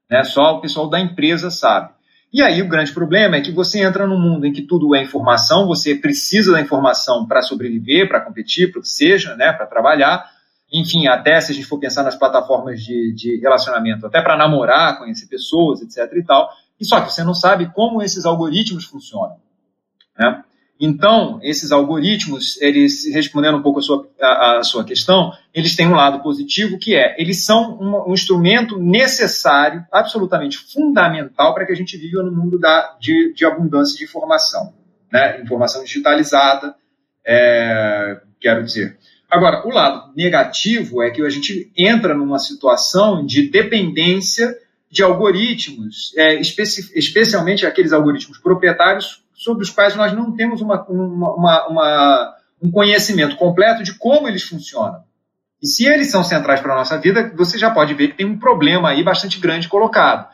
Né, 0.09 0.23
só 0.23 0.55
o 0.55 0.61
pessoal 0.61 0.89
da 0.89 0.97
empresa 0.97 1.51
sabe. 1.51 1.89
E 2.31 2.41
aí 2.41 2.61
o 2.61 2.69
grande 2.69 2.93
problema 2.93 3.35
é 3.35 3.41
que 3.41 3.51
você 3.51 3.83
entra 3.83 4.07
num 4.07 4.17
mundo 4.17 4.45
em 4.45 4.53
que 4.53 4.61
tudo 4.61 4.95
é 4.95 5.03
informação, 5.03 5.67
você 5.67 5.93
precisa 5.93 6.53
da 6.53 6.61
informação 6.61 7.27
para 7.27 7.41
sobreviver, 7.41 8.07
para 8.07 8.21
competir, 8.21 8.71
para 8.71 8.79
o 8.79 8.81
que 8.81 8.87
seja, 8.87 9.35
né, 9.35 9.51
para 9.51 9.65
trabalhar, 9.65 10.25
enfim, 10.71 11.07
até 11.07 11.39
se 11.41 11.51
a 11.51 11.55
gente 11.55 11.67
for 11.67 11.79
pensar 11.79 12.03
nas 12.03 12.15
plataformas 12.15 12.81
de, 12.81 13.13
de 13.13 13.39
relacionamento, 13.41 14.05
até 14.05 14.21
para 14.21 14.37
namorar, 14.37 14.97
conhecer 14.97 15.27
pessoas, 15.27 15.81
etc. 15.81 16.11
e 16.15 16.23
tal. 16.23 16.49
E 16.79 16.85
só 16.85 17.01
que 17.01 17.11
você 17.11 17.23
não 17.23 17.33
sabe 17.33 17.71
como 17.73 18.01
esses 18.01 18.25
algoritmos 18.25 18.85
funcionam. 18.85 19.37
Né? 20.17 20.43
Então, 20.79 21.39
esses 21.43 21.71
algoritmos, 21.71 22.59
eles, 22.59 23.05
respondendo 23.13 23.57
um 23.57 23.61
pouco 23.61 23.79
a 23.79 23.81
sua, 23.83 24.09
a, 24.19 24.57
a 24.57 24.63
sua 24.63 24.83
questão, 24.83 25.31
eles 25.53 25.75
têm 25.75 25.87
um 25.87 25.93
lado 25.93 26.23
positivo 26.23 26.79
que 26.79 26.95
é, 26.95 27.15
eles 27.21 27.45
são 27.45 27.77
um, 27.79 28.09
um 28.09 28.13
instrumento 28.13 28.79
necessário, 28.79 29.85
absolutamente 29.91 30.57
fundamental 30.57 31.53
para 31.53 31.67
que 31.67 31.71
a 31.71 31.75
gente 31.75 31.97
viva 31.97 32.23
no 32.23 32.31
mundo 32.31 32.57
da, 32.57 32.97
de, 32.99 33.31
de 33.33 33.45
abundância 33.45 33.95
de 33.95 34.05
informação. 34.05 34.73
Né? 35.11 35.39
Informação 35.41 35.83
digitalizada, 35.83 36.73
é, 37.23 38.19
quero 38.39 38.63
dizer. 38.63 38.97
Agora, 39.31 39.65
o 39.65 39.71
lado 39.71 40.11
negativo 40.13 41.01
é 41.01 41.09
que 41.09 41.21
a 41.21 41.29
gente 41.29 41.71
entra 41.77 42.13
numa 42.13 42.37
situação 42.37 43.25
de 43.25 43.49
dependência 43.49 44.53
de 44.89 45.01
algoritmos, 45.01 46.13
é, 46.17 46.35
especi 46.35 46.91
especialmente 46.93 47.65
aqueles 47.65 47.93
algoritmos 47.93 48.37
proprietários 48.39 49.23
sobre 49.33 49.63
os 49.63 49.69
quais 49.69 49.95
nós 49.95 50.11
não 50.11 50.35
temos 50.35 50.59
uma, 50.59 50.83
uma, 50.83 51.67
uma, 51.67 52.35
um 52.61 52.69
conhecimento 52.69 53.37
completo 53.37 53.83
de 53.83 53.93
como 53.93 54.27
eles 54.27 54.43
funcionam. 54.43 55.01
E 55.63 55.67
se 55.67 55.85
eles 55.85 56.11
são 56.11 56.25
centrais 56.25 56.59
para 56.59 56.73
a 56.73 56.77
nossa 56.77 56.97
vida, 56.97 57.31
você 57.33 57.57
já 57.57 57.71
pode 57.71 57.93
ver 57.93 58.09
que 58.09 58.17
tem 58.17 58.25
um 58.25 58.37
problema 58.37 58.89
aí 58.89 59.01
bastante 59.01 59.39
grande 59.39 59.69
colocado. 59.69 60.27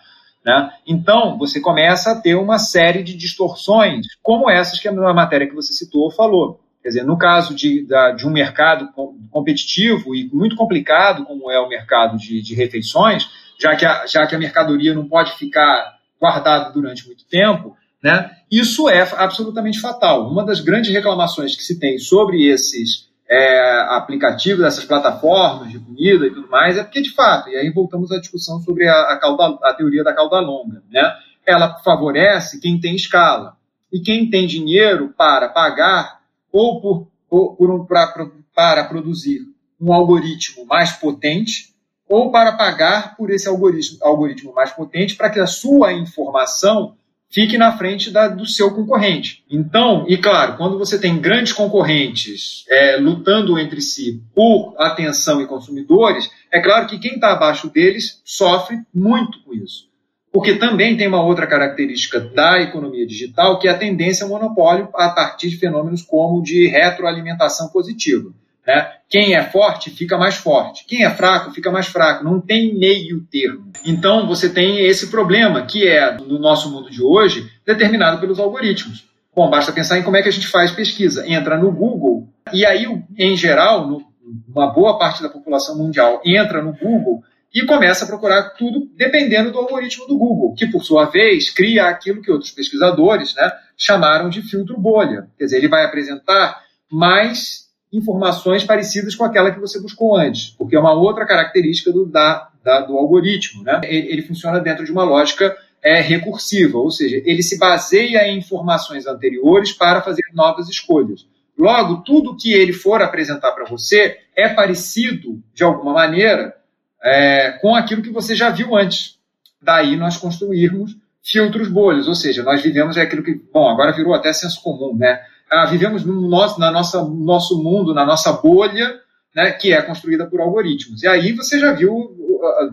Né? 0.44 0.72
Então, 0.88 1.38
você 1.38 1.60
começa 1.60 2.14
a 2.14 2.20
ter 2.20 2.34
uma 2.34 2.58
série 2.58 3.04
de 3.04 3.16
distorções, 3.16 4.08
como 4.24 4.50
essas 4.50 4.80
que 4.80 4.88
a 4.88 5.14
matéria 5.14 5.48
que 5.48 5.54
você 5.54 5.72
citou 5.72 6.10
falou. 6.10 6.60
Quer 6.88 6.92
dizer, 6.92 7.04
no 7.04 7.18
caso 7.18 7.54
de, 7.54 7.86
de 8.16 8.26
um 8.26 8.30
mercado 8.30 8.88
competitivo 9.30 10.16
e 10.16 10.30
muito 10.32 10.56
complicado, 10.56 11.26
como 11.26 11.52
é 11.52 11.60
o 11.60 11.68
mercado 11.68 12.16
de, 12.16 12.42
de 12.42 12.56
refeições, 12.56 13.30
já 13.60 13.76
que, 13.76 13.86
a, 13.86 14.08
já 14.08 14.26
que 14.26 14.34
a 14.34 14.40
mercadoria 14.40 14.94
não 14.94 15.06
pode 15.06 15.34
ficar 15.34 15.98
guardada 16.18 16.72
durante 16.72 17.06
muito 17.06 17.26
tempo, 17.26 17.76
né, 18.02 18.32
isso 18.50 18.88
é 18.88 19.02
absolutamente 19.18 19.82
fatal. 19.82 20.32
Uma 20.32 20.46
das 20.46 20.62
grandes 20.62 20.90
reclamações 20.90 21.58
que 21.58 21.62
se 21.62 21.78
tem 21.78 21.98
sobre 21.98 22.48
esses 22.48 23.10
é, 23.30 23.82
aplicativos, 23.90 24.64
essas 24.64 24.86
plataformas 24.86 25.70
de 25.70 25.80
comida 25.80 26.26
e 26.26 26.32
tudo 26.32 26.48
mais, 26.48 26.78
é 26.78 26.86
porque, 26.86 27.02
de 27.02 27.14
fato, 27.14 27.50
e 27.50 27.58
aí 27.58 27.70
voltamos 27.70 28.14
à 28.14 28.18
discussão 28.18 28.62
sobre 28.62 28.88
a, 28.88 29.12
a, 29.12 29.20
cauda, 29.20 29.60
a 29.62 29.74
teoria 29.74 30.06
da 30.06 30.14
cauda 30.14 30.40
longa, 30.40 30.82
né, 30.90 31.18
ela 31.46 31.80
favorece 31.80 32.62
quem 32.62 32.80
tem 32.80 32.96
escala. 32.96 33.58
E 33.92 34.00
quem 34.00 34.30
tem 34.30 34.48
dinheiro 34.48 35.14
para 35.18 35.50
pagar 35.50 36.17
ou, 36.58 36.82
por, 36.82 37.08
ou 37.30 37.56
por 37.56 37.70
um, 37.70 37.86
pra, 37.86 38.14
para 38.54 38.84
produzir 38.86 39.42
um 39.80 39.94
algoritmo 39.94 40.66
mais 40.66 40.92
potente, 40.92 41.76
ou 42.10 42.32
para 42.32 42.54
pagar 42.54 43.16
por 43.16 43.30
esse 43.30 43.48
algoritmo, 43.48 44.00
algoritmo 44.02 44.54
mais 44.54 44.72
potente 44.72 45.16
para 45.16 45.30
que 45.30 45.40
a 45.40 45.46
sua 45.46 45.94
informação 45.94 46.96
fique 47.30 47.58
na 47.58 47.78
frente 47.78 48.10
da, 48.10 48.28
do 48.30 48.46
seu 48.46 48.74
concorrente. 48.74 49.44
Então, 49.50 50.06
e 50.08 50.18
claro, 50.18 50.58
quando 50.58 50.80
você 50.80 50.98
tem 50.98 51.20
grandes 51.20 51.54
concorrentes 51.54 52.66
é, 52.70 52.96
lutando 52.96 53.60
entre 53.60 53.82
si 53.82 54.24
por 54.34 54.74
atenção 54.80 55.42
e 55.42 55.46
consumidores, 55.46 56.32
é 56.52 56.60
claro 56.62 56.88
que 56.88 56.98
quem 56.98 57.16
está 57.16 57.34
abaixo 57.34 57.70
deles 57.70 58.22
sofre 58.24 58.80
muito 58.94 59.44
com 59.44 59.54
isso. 59.54 59.87
Porque 60.32 60.56
também 60.56 60.98
tem 60.98 61.08
uma 61.08 61.24
outra 61.24 61.48
característica 61.48 62.20
da 62.20 62.62
economia 62.62 63.08
digital, 63.08 63.58
que 63.60 63.68
é 63.68 63.72
a 63.72 63.78
tendência 63.78 64.24
ao 64.24 64.30
monopólio 64.30 64.90
a 64.94 65.10
partir 65.10 65.50
de 65.50 65.58
fenômenos 65.58 66.02
como 66.02 66.44
de 66.44 66.68
retroalimentação 66.68 67.70
positiva. 67.70 68.32
Né? 68.66 68.92
Quem 69.10 69.34
é 69.34 69.44
forte 69.44 69.90
fica 69.90 70.18
mais 70.18 70.36
forte, 70.36 70.86
quem 70.86 71.06
é 71.06 71.10
fraco 71.10 71.52
fica 71.52 71.72
mais 71.72 71.88
fraco, 71.88 72.26
não 72.26 72.42
tem 72.42 72.78
meio 72.78 73.22
termo. 73.32 73.72
Então 73.86 74.28
você 74.28 74.50
tem 74.50 74.86
esse 74.86 75.08
problema, 75.08 75.66
que 75.66 75.88
é, 75.88 76.18
no 76.18 76.38
nosso 76.38 76.70
mundo 76.70 76.92
de 76.92 77.02
hoje, 77.02 77.50
determinado 77.66 78.20
pelos 78.20 78.38
algoritmos. 78.38 79.08
Bom, 79.34 79.50
basta 79.50 79.72
pensar 79.72 79.98
em 79.98 80.04
como 80.04 80.18
é 80.18 80.22
que 80.22 80.30
a 80.30 80.32
gente 80.32 80.48
faz 80.48 80.72
pesquisa. 80.72 81.24
Entra 81.26 81.58
no 81.58 81.72
Google, 81.72 82.28
e 82.52 82.66
aí, 82.66 82.86
em 83.18 83.38
geral, 83.38 84.02
uma 84.48 84.74
boa 84.74 84.98
parte 84.98 85.22
da 85.22 85.30
população 85.30 85.78
mundial 85.78 86.22
entra 86.26 86.62
no 86.62 86.74
Google 86.74 87.24
e 87.54 87.66
começa 87.66 88.06
a 88.06 88.08
procurar 88.08 88.52
tudo 88.52 88.90
dependendo 88.96 89.52
do 89.52 89.58
algoritmo 89.58 90.08
do 90.08 90.18
Google, 90.18 90.54
que 90.56 90.68
por 90.68 90.84
sua 90.84 91.06
vez 91.06 91.50
cria 91.50 91.86
aquilo 91.86 92.22
que 92.22 92.32
outros 92.32 92.52
pesquisadores 92.52 93.34
né, 93.36 93.52
chamaram 93.76 94.30
de 94.30 94.42
filtro 94.42 94.80
bolha. 94.80 95.28
Quer 95.38 95.46
dizer, 95.46 95.58
ele 95.58 95.68
vai 95.68 95.86
apresentar 95.86 96.62
mais 96.92 97.68
informações 97.92 98.64
parecidas 98.64 99.16
com 99.16 99.24
aquela 99.24 99.52
que 99.52 99.60
você 99.60 99.82
buscou 99.82 100.16
antes, 100.16 100.50
porque 100.58 100.76
é 100.76 100.80
uma 100.80 100.94
outra 100.94 101.26
característica 101.26 101.92
do, 101.92 102.06
da, 102.06 102.50
da, 102.64 102.82
do 102.82 102.98
algoritmo. 102.98 103.64
Né? 103.64 103.80
Ele, 103.84 104.12
ele, 104.12 104.22
funciona 104.22 104.60
dentro 104.60 104.84
de 104.84 104.92
uma 104.92 105.04
lógica 105.04 105.56
é, 105.82 106.02
recursiva, 106.02 106.78
ou 106.78 106.92
seja, 106.92 107.22
ele 107.24 107.42
se 107.42 107.58
baseia 107.58 108.28
em 108.28 108.40
informações 108.40 109.08
anteriores 109.08 109.72
para 109.72 110.02
fazer 110.02 110.24
novas 110.34 110.68
escolhas. 110.70 111.26
Logo, 111.58 112.04
tudo 112.04 112.36
que 112.36 112.54
ele 112.54 112.74
for 112.74 113.02
apresentar 113.02 113.52
para 113.52 113.66
você 113.66 114.18
é 114.36 114.50
parecido, 114.50 115.42
de 115.54 115.64
alguma 115.64 115.94
maneira, 115.94 116.56
é, 117.04 117.52
com 117.62 117.76
aquilo 117.76 118.02
que 118.02 118.10
você 118.10 118.36
já 118.36 118.50
viu 118.50 118.76
antes. 118.76 119.18
Daí 119.62 119.96
nós 119.96 120.18
construirmos 120.18 120.96
filtros 121.24 121.68
bolhas, 121.68 122.08
ou 122.08 122.16
seja, 122.16 122.44
nós 122.44 122.62
vivemos 122.62 122.96
é 122.96 123.02
aquilo 123.02 123.24
que, 123.24 123.34
bom, 123.52 123.68
agora 123.70 123.92
virou 123.92 124.14
até 124.14 124.32
senso 124.32 124.62
comum, 124.62 124.96
né? 124.96 125.22
Ah, 125.50 125.66
vivemos 125.66 126.06
no 126.06 126.28
nosso, 126.28 126.60
na 126.60 126.72
nossa 126.72 127.04
nosso 127.04 127.62
mundo, 127.62 127.94
na 127.94 128.06
nossa 128.06 128.34
bolha, 128.34 129.00
né, 129.36 129.52
que 129.52 129.72
é 129.72 129.82
construída 129.82 130.26
por 130.26 130.42
algoritmos. 130.42 131.04
E 131.04 131.08
aí 131.08 131.32
você 131.32 131.60
já 131.60 131.72
viu, 131.72 132.16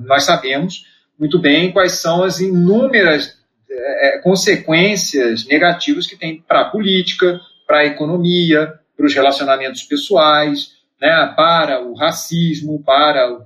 nós 0.06 0.24
sabemos 0.24 0.86
muito 1.18 1.38
bem 1.38 1.70
quais 1.70 1.92
são 1.92 2.24
as 2.24 2.40
inúmeras 2.40 3.38
é, 3.70 4.18
consequências 4.18 5.46
negativas 5.46 6.06
que 6.06 6.16
tem 6.16 6.42
para 6.46 6.62
a 6.62 6.70
política, 6.70 7.40
para 7.66 7.78
a 7.78 7.86
economia, 7.86 8.72
para 8.96 9.06
os 9.06 9.14
relacionamentos 9.14 9.82
pessoais, 9.82 10.72
né, 11.04 11.34
para 11.36 11.84
o 11.84 11.94
racismo, 11.94 12.82
para 12.82 13.30
uh, 13.30 13.44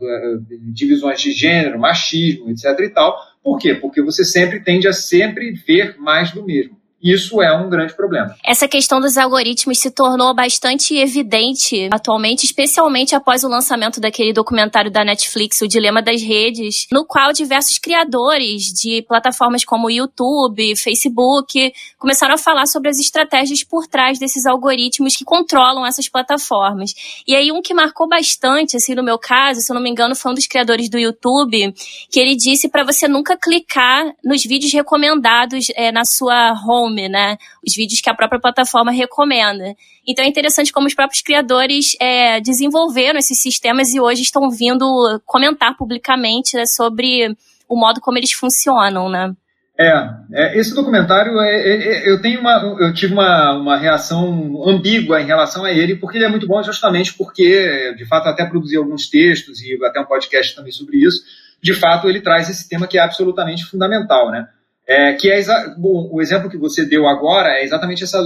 divisões 0.72 1.20
de 1.20 1.32
gênero, 1.32 1.76
machismo, 1.76 2.48
etc. 2.50 2.66
e 2.78 2.88
tal. 2.88 3.18
Por 3.42 3.59
quê? 3.59 3.74
Porque 3.74 4.00
você 4.00 4.24
sempre 4.24 4.61
tende 4.61 4.86
a 4.86 4.92
sempre 4.92 5.50
ver 5.66 5.96
mais 5.98 6.30
do 6.30 6.44
mesmo. 6.44 6.78
Isso 7.03 7.40
é 7.40 7.57
um 7.57 7.70
grande 7.70 7.94
problema. 7.94 8.34
Essa 8.44 8.66
questão 8.66 9.01
dos 9.01 9.16
algoritmos 9.16 9.78
se 9.78 9.88
tornou 9.90 10.34
bastante 10.34 10.96
evidente 10.96 11.88
atualmente, 11.92 12.44
especialmente 12.44 13.14
após 13.14 13.44
o 13.44 13.49
lançamento 13.49 14.01
daquele 14.01 14.32
documentário 14.32 14.90
da 14.90 15.05
Netflix, 15.05 15.61
O 15.61 15.68
Dilema 15.68 16.03
das 16.03 16.20
Redes, 16.20 16.88
no 16.90 17.07
qual 17.07 17.32
diversos 17.32 17.78
criadores 17.78 18.64
de 18.64 19.03
plataformas 19.03 19.64
como 19.64 19.88
YouTube, 19.88 20.76
Facebook, 20.76 21.72
começaram 21.99 22.34
a 22.34 22.38
falar 22.38 22.66
sobre 22.66 22.88
as 22.88 22.99
estratégias 22.99 23.62
por 23.62 23.86
trás 23.86 24.18
desses 24.18 24.44
algoritmos 24.44 25.16
que 25.16 25.24
controlam 25.24 25.86
essas 25.86 26.09
plataformas. 26.09 27.22
E 27.26 27.36
aí 27.36 27.53
um 27.53 27.62
que 27.62 27.72
marcou 27.72 28.09
bastante, 28.09 28.76
assim, 28.76 28.96
no 28.96 29.05
meu 29.05 29.18
caso, 29.18 29.61
se 29.61 29.70
eu 29.70 29.74
não 29.74 29.82
me 29.82 29.90
engano, 29.90 30.16
foi 30.16 30.32
um 30.32 30.34
dos 30.34 30.49
criadores 30.49 30.88
do 30.88 30.99
YouTube, 30.99 31.72
que 32.11 32.18
ele 32.18 32.34
disse 32.34 32.68
para 32.68 32.82
você 32.82 33.07
nunca 33.07 33.36
clicar 33.36 34.05
nos 34.24 34.42
vídeos 34.42 34.72
recomendados 34.72 35.66
é, 35.76 35.92
na 35.92 36.05
sua 36.05 36.53
home 36.66 36.88
né? 36.91 37.36
Os 37.66 37.74
vídeos 37.74 38.01
que 38.01 38.11
a 38.11 38.14
própria 38.14 38.41
plataforma 38.41 38.91
recomenda. 38.91 39.74
Então 40.07 40.24
é 40.24 40.28
interessante 40.28 40.72
como 40.72 40.86
os 40.86 40.95
próprios 40.95 41.22
criadores 41.22 41.97
é, 42.01 42.41
desenvolveram 42.41 43.18
esses 43.18 43.41
sistemas 43.41 43.93
e 43.93 44.01
hoje 44.01 44.22
estão 44.22 44.51
vindo 44.51 45.20
comentar 45.26 45.76
publicamente 45.76 46.57
né, 46.57 46.66
sobre 46.66 47.36
o 47.68 47.76
modo 47.76 48.01
como 48.01 48.16
eles 48.16 48.32
funcionam, 48.32 49.09
né? 49.09 49.34
É, 49.80 50.11
é, 50.32 50.59
esse 50.59 50.74
documentário, 50.74 51.39
é, 51.39 51.55
é, 51.55 51.76
é, 51.76 52.11
eu 52.11 52.20
tenho 52.20 52.41
uma, 52.41 52.76
eu 52.80 52.93
tive 52.93 53.12
uma, 53.12 53.55
uma 53.55 53.76
reação 53.76 54.64
ambígua 54.66 55.20
em 55.20 55.26
relação 55.26 55.64
a 55.64 55.70
ele, 55.70 55.95
porque 55.95 56.18
ele 56.18 56.24
é 56.24 56.28
muito 56.28 56.49
bom 56.49 56.61
justamente 56.64 57.14
porque, 57.14 57.95
de 57.97 58.05
fato, 58.05 58.28
até 58.28 58.45
produzi 58.45 58.76
alguns 58.76 59.09
textos 59.09 59.61
e 59.61 59.78
até 59.84 60.01
um 60.01 60.05
podcast 60.05 60.57
também 60.57 60.72
sobre 60.72 60.97
isso. 60.97 61.22
De 61.62 61.74
fato, 61.74 62.09
ele 62.09 62.20
traz 62.20 62.51
esse 62.51 62.68
tema 62.68 62.89
que 62.89 62.99
é 62.99 63.01
absolutamente 63.01 63.64
fundamental, 63.66 64.32
né? 64.32 64.49
É, 64.91 65.12
que 65.12 65.30
é 65.30 65.39
bom, 65.76 66.09
o 66.11 66.22
exemplo 66.22 66.49
que 66.49 66.57
você 66.57 66.82
deu 66.82 67.07
agora 67.07 67.59
é 67.59 67.62
exatamente 67.62 68.05
essa 68.05 68.18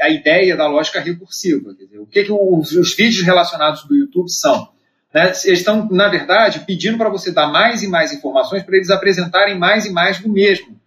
a 0.00 0.08
ideia 0.10 0.56
da 0.56 0.68
lógica 0.68 1.00
recursiva. 1.00 1.74
Dizer, 1.74 1.98
o 1.98 2.06
que, 2.06 2.22
que 2.22 2.30
os, 2.30 2.70
os, 2.70 2.94
vídeos 2.94 3.26
relacionados 3.26 3.84
do 3.84 3.96
YouTube 3.96 4.30
são? 4.30 4.68
Né? 5.12 5.24
Eles 5.44 5.58
estão, 5.58 5.88
na 5.90 6.08
verdade, 6.08 6.60
pedindo 6.60 6.96
para 6.96 7.10
você 7.10 7.32
dar 7.32 7.48
mais 7.48 7.82
e 7.82 7.88
mais 7.88 8.12
informações 8.12 8.62
para 8.62 8.76
eles 8.76 8.90
apresentarem 8.90 9.58
mais 9.58 9.84
e 9.84 9.90
mais 9.90 10.20
do 10.20 10.28
mesmo. 10.28 10.80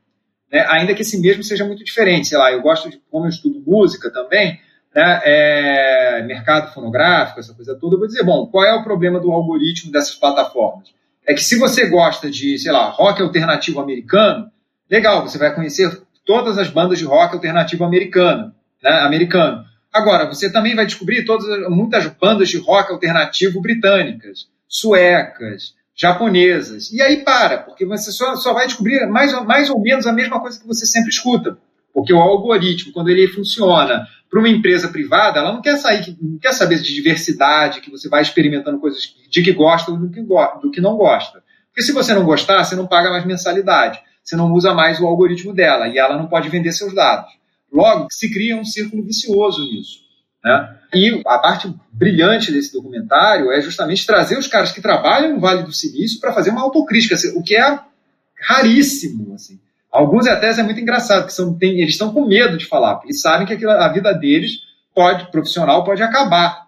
Né? 0.49 0.65
Ainda 0.69 0.93
que 0.95 1.01
esse 1.01 1.19
mesmo 1.19 1.43
seja 1.43 1.65
muito 1.65 1.83
diferente. 1.83 2.29
Sei 2.29 2.37
lá, 2.37 2.53
eu 2.53 2.61
gosto 2.61 2.89
de, 2.89 2.97
como 3.11 3.25
eu 3.25 3.29
estudo 3.29 3.61
música 3.67 4.09
também, 4.09 4.61
né? 4.95 5.21
é, 5.25 6.23
mercado 6.25 6.73
fonográfico, 6.73 7.41
essa 7.41 7.53
coisa 7.53 7.77
toda, 7.77 7.95
eu 7.95 7.99
vou 7.99 8.07
dizer, 8.07 8.23
bom, 8.23 8.47
qual 8.47 8.63
é 8.63 8.73
o 8.73 8.83
problema 8.83 9.19
do 9.19 9.29
algoritmo 9.29 9.91
dessas 9.91 10.15
plataformas? 10.15 10.93
É 11.27 11.33
que 11.33 11.43
se 11.43 11.59
você 11.59 11.89
gosta 11.89 12.31
de, 12.31 12.57
sei 12.57 12.71
lá, 12.71 12.87
rock 12.91 13.21
alternativo 13.21 13.81
americano, 13.81 14.54
Legal, 14.89 15.21
você 15.21 15.37
vai 15.37 15.53
conhecer 15.53 16.01
todas 16.25 16.57
as 16.57 16.69
bandas 16.69 16.99
de 16.99 17.05
rock 17.05 17.33
alternativo 17.33 17.83
americano, 17.83 18.53
né, 18.83 18.91
americano. 19.01 19.63
Agora, 19.93 20.27
você 20.27 20.51
também 20.51 20.75
vai 20.75 20.85
descobrir 20.85 21.23
todas, 21.23 21.45
muitas 21.69 22.05
bandas 22.07 22.49
de 22.49 22.57
rock 22.57 22.91
alternativo 22.91 23.61
britânicas, 23.61 24.47
suecas, 24.67 25.73
japonesas. 25.95 26.91
E 26.91 27.01
aí 27.01 27.23
para, 27.23 27.59
porque 27.59 27.85
você 27.85 28.11
só, 28.11 28.35
só 28.35 28.53
vai 28.53 28.67
descobrir 28.67 29.05
mais, 29.07 29.31
mais 29.45 29.69
ou 29.69 29.79
menos 29.79 30.05
a 30.05 30.11
mesma 30.11 30.39
coisa 30.39 30.59
que 30.59 30.67
você 30.67 30.85
sempre 30.85 31.09
escuta. 31.09 31.57
Porque 31.93 32.13
o 32.13 32.19
algoritmo, 32.19 32.91
quando 32.91 33.09
ele 33.09 33.27
funciona 33.29 34.05
para 34.29 34.39
uma 34.39 34.49
empresa 34.49 34.89
privada, 34.89 35.39
ela 35.39 35.53
não 35.53 35.61
quer 35.61 35.77
sair, 35.77 36.15
não 36.21 36.37
quer 36.37 36.51
saber 36.51 36.81
de 36.81 36.93
diversidade, 36.93 37.79
que 37.79 37.89
você 37.89 38.09
vai 38.09 38.21
experimentando 38.21 38.79
coisas 38.79 39.15
de 39.29 39.41
que 39.41 39.53
gosta 39.53 39.91
ou 39.91 39.97
do 39.97 40.09
que, 40.09 40.21
do 40.21 40.71
que 40.71 40.81
não 40.81 40.97
gosta. 40.97 41.41
Porque 41.69 41.81
se 41.81 41.93
você 41.93 42.13
não 42.13 42.25
gostar, 42.25 42.63
você 42.63 42.75
não 42.75 42.85
paga 42.85 43.09
mais 43.09 43.25
mensalidade 43.25 43.99
você 44.25 44.35
não 44.35 44.51
usa 44.51 44.73
mais 44.73 44.99
o 44.99 45.05
algoritmo 45.05 45.53
dela 45.53 45.87
e 45.87 45.99
ela 45.99 46.17
não 46.17 46.25
pode 46.25 46.49
vender 46.49 46.73
seus 46.73 46.93
dados. 46.93 47.31
Logo, 47.71 48.07
se 48.09 48.33
cria 48.33 48.57
um 48.57 48.65
círculo 48.65 49.03
vicioso 49.03 49.63
nisso. 49.63 49.99
Né? 50.43 50.77
E 50.93 51.21
a 51.25 51.39
parte 51.39 51.73
brilhante 51.91 52.51
desse 52.51 52.73
documentário 52.73 53.51
é 53.51 53.61
justamente 53.61 54.05
trazer 54.05 54.37
os 54.37 54.47
caras 54.47 54.71
que 54.71 54.81
trabalham 54.81 55.33
no 55.33 55.39
Vale 55.39 55.63
do 55.63 55.71
Silício 55.71 56.19
para 56.19 56.33
fazer 56.33 56.49
uma 56.49 56.61
autocrítica, 56.61 57.15
o 57.35 57.43
que 57.43 57.55
é 57.55 57.79
raríssimo. 58.41 59.33
Assim. 59.35 59.59
Alguns 59.91 60.27
até 60.27 60.49
é 60.49 60.63
muito 60.63 60.79
engraçado, 60.79 61.25
que 61.27 61.33
são, 61.33 61.53
tem, 61.57 61.79
eles 61.79 61.93
estão 61.93 62.11
com 62.13 62.25
medo 62.25 62.57
de 62.57 62.65
falar, 62.65 62.95
porque 62.95 63.13
sabem 63.13 63.45
que 63.45 63.53
aquilo, 63.53 63.71
a 63.71 63.87
vida 63.89 64.13
deles 64.13 64.59
pode, 64.93 65.29
profissional 65.31 65.83
pode 65.83 66.01
acabar. 66.01 66.65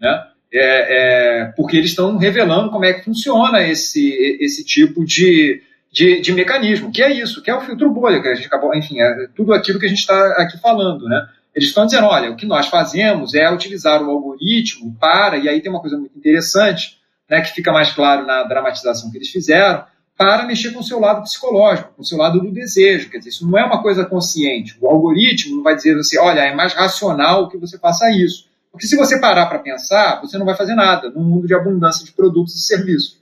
Né? 0.00 0.24
É, 0.52 1.40
é, 1.42 1.44
porque 1.56 1.76
eles 1.76 1.90
estão 1.90 2.16
revelando 2.16 2.70
como 2.70 2.84
é 2.84 2.94
que 2.94 3.04
funciona 3.04 3.62
esse, 3.66 4.10
esse 4.40 4.64
tipo 4.64 5.04
de, 5.04 5.62
de, 5.90 6.20
de 6.20 6.32
mecanismo, 6.32 6.92
que 6.92 7.02
é 7.02 7.12
isso, 7.12 7.42
que 7.42 7.50
é 7.50 7.54
o 7.54 7.60
filtro 7.60 7.90
bolha, 7.90 8.20
que 8.20 8.28
a 8.28 8.34
gente 8.34 8.46
acabou, 8.46 8.74
enfim, 8.74 9.00
é 9.00 9.28
tudo 9.34 9.52
aquilo 9.52 9.78
que 9.78 9.86
a 9.86 9.88
gente 9.88 10.00
está 10.00 10.32
aqui 10.38 10.58
falando, 10.58 11.06
né? 11.06 11.28
Eles 11.54 11.70
estão 11.70 11.86
dizendo, 11.86 12.06
olha, 12.06 12.30
o 12.30 12.36
que 12.36 12.46
nós 12.46 12.68
fazemos 12.68 13.34
é 13.34 13.50
utilizar 13.50 14.02
o 14.02 14.10
algoritmo 14.10 14.94
para, 15.00 15.38
e 15.38 15.48
aí 15.48 15.60
tem 15.60 15.72
uma 15.72 15.80
coisa 15.80 15.96
muito 15.98 16.16
interessante, 16.16 16.98
né, 17.28 17.40
que 17.40 17.52
fica 17.52 17.72
mais 17.72 17.90
claro 17.90 18.26
na 18.26 18.44
dramatização 18.44 19.10
que 19.10 19.18
eles 19.18 19.28
fizeram, 19.28 19.84
para 20.16 20.44
mexer 20.44 20.72
com 20.72 20.80
o 20.80 20.84
seu 20.84 20.98
lado 20.98 21.22
psicológico, 21.22 21.92
com 21.94 22.02
o 22.02 22.04
seu 22.04 22.18
lado 22.18 22.40
do 22.40 22.50
desejo. 22.50 23.08
Quer 23.08 23.18
dizer, 23.18 23.30
isso 23.30 23.48
não 23.48 23.56
é 23.56 23.64
uma 23.64 23.80
coisa 23.80 24.04
consciente. 24.04 24.76
O 24.80 24.88
algoritmo 24.88 25.56
não 25.56 25.62
vai 25.62 25.76
dizer 25.76 25.96
assim, 25.96 26.18
olha, 26.18 26.40
é 26.40 26.54
mais 26.54 26.74
racional 26.74 27.48
que 27.48 27.56
você 27.56 27.78
faça 27.78 28.10
isso. 28.10 28.48
Porque 28.72 28.86
se 28.86 28.96
você 28.96 29.20
parar 29.20 29.46
para 29.46 29.60
pensar, 29.60 30.20
você 30.20 30.36
não 30.36 30.44
vai 30.44 30.56
fazer 30.56 30.74
nada 30.74 31.08
num 31.10 31.22
mundo 31.22 31.46
de 31.46 31.54
abundância 31.54 32.04
de 32.04 32.12
produtos 32.12 32.54
e 32.56 32.66
serviços. 32.66 33.18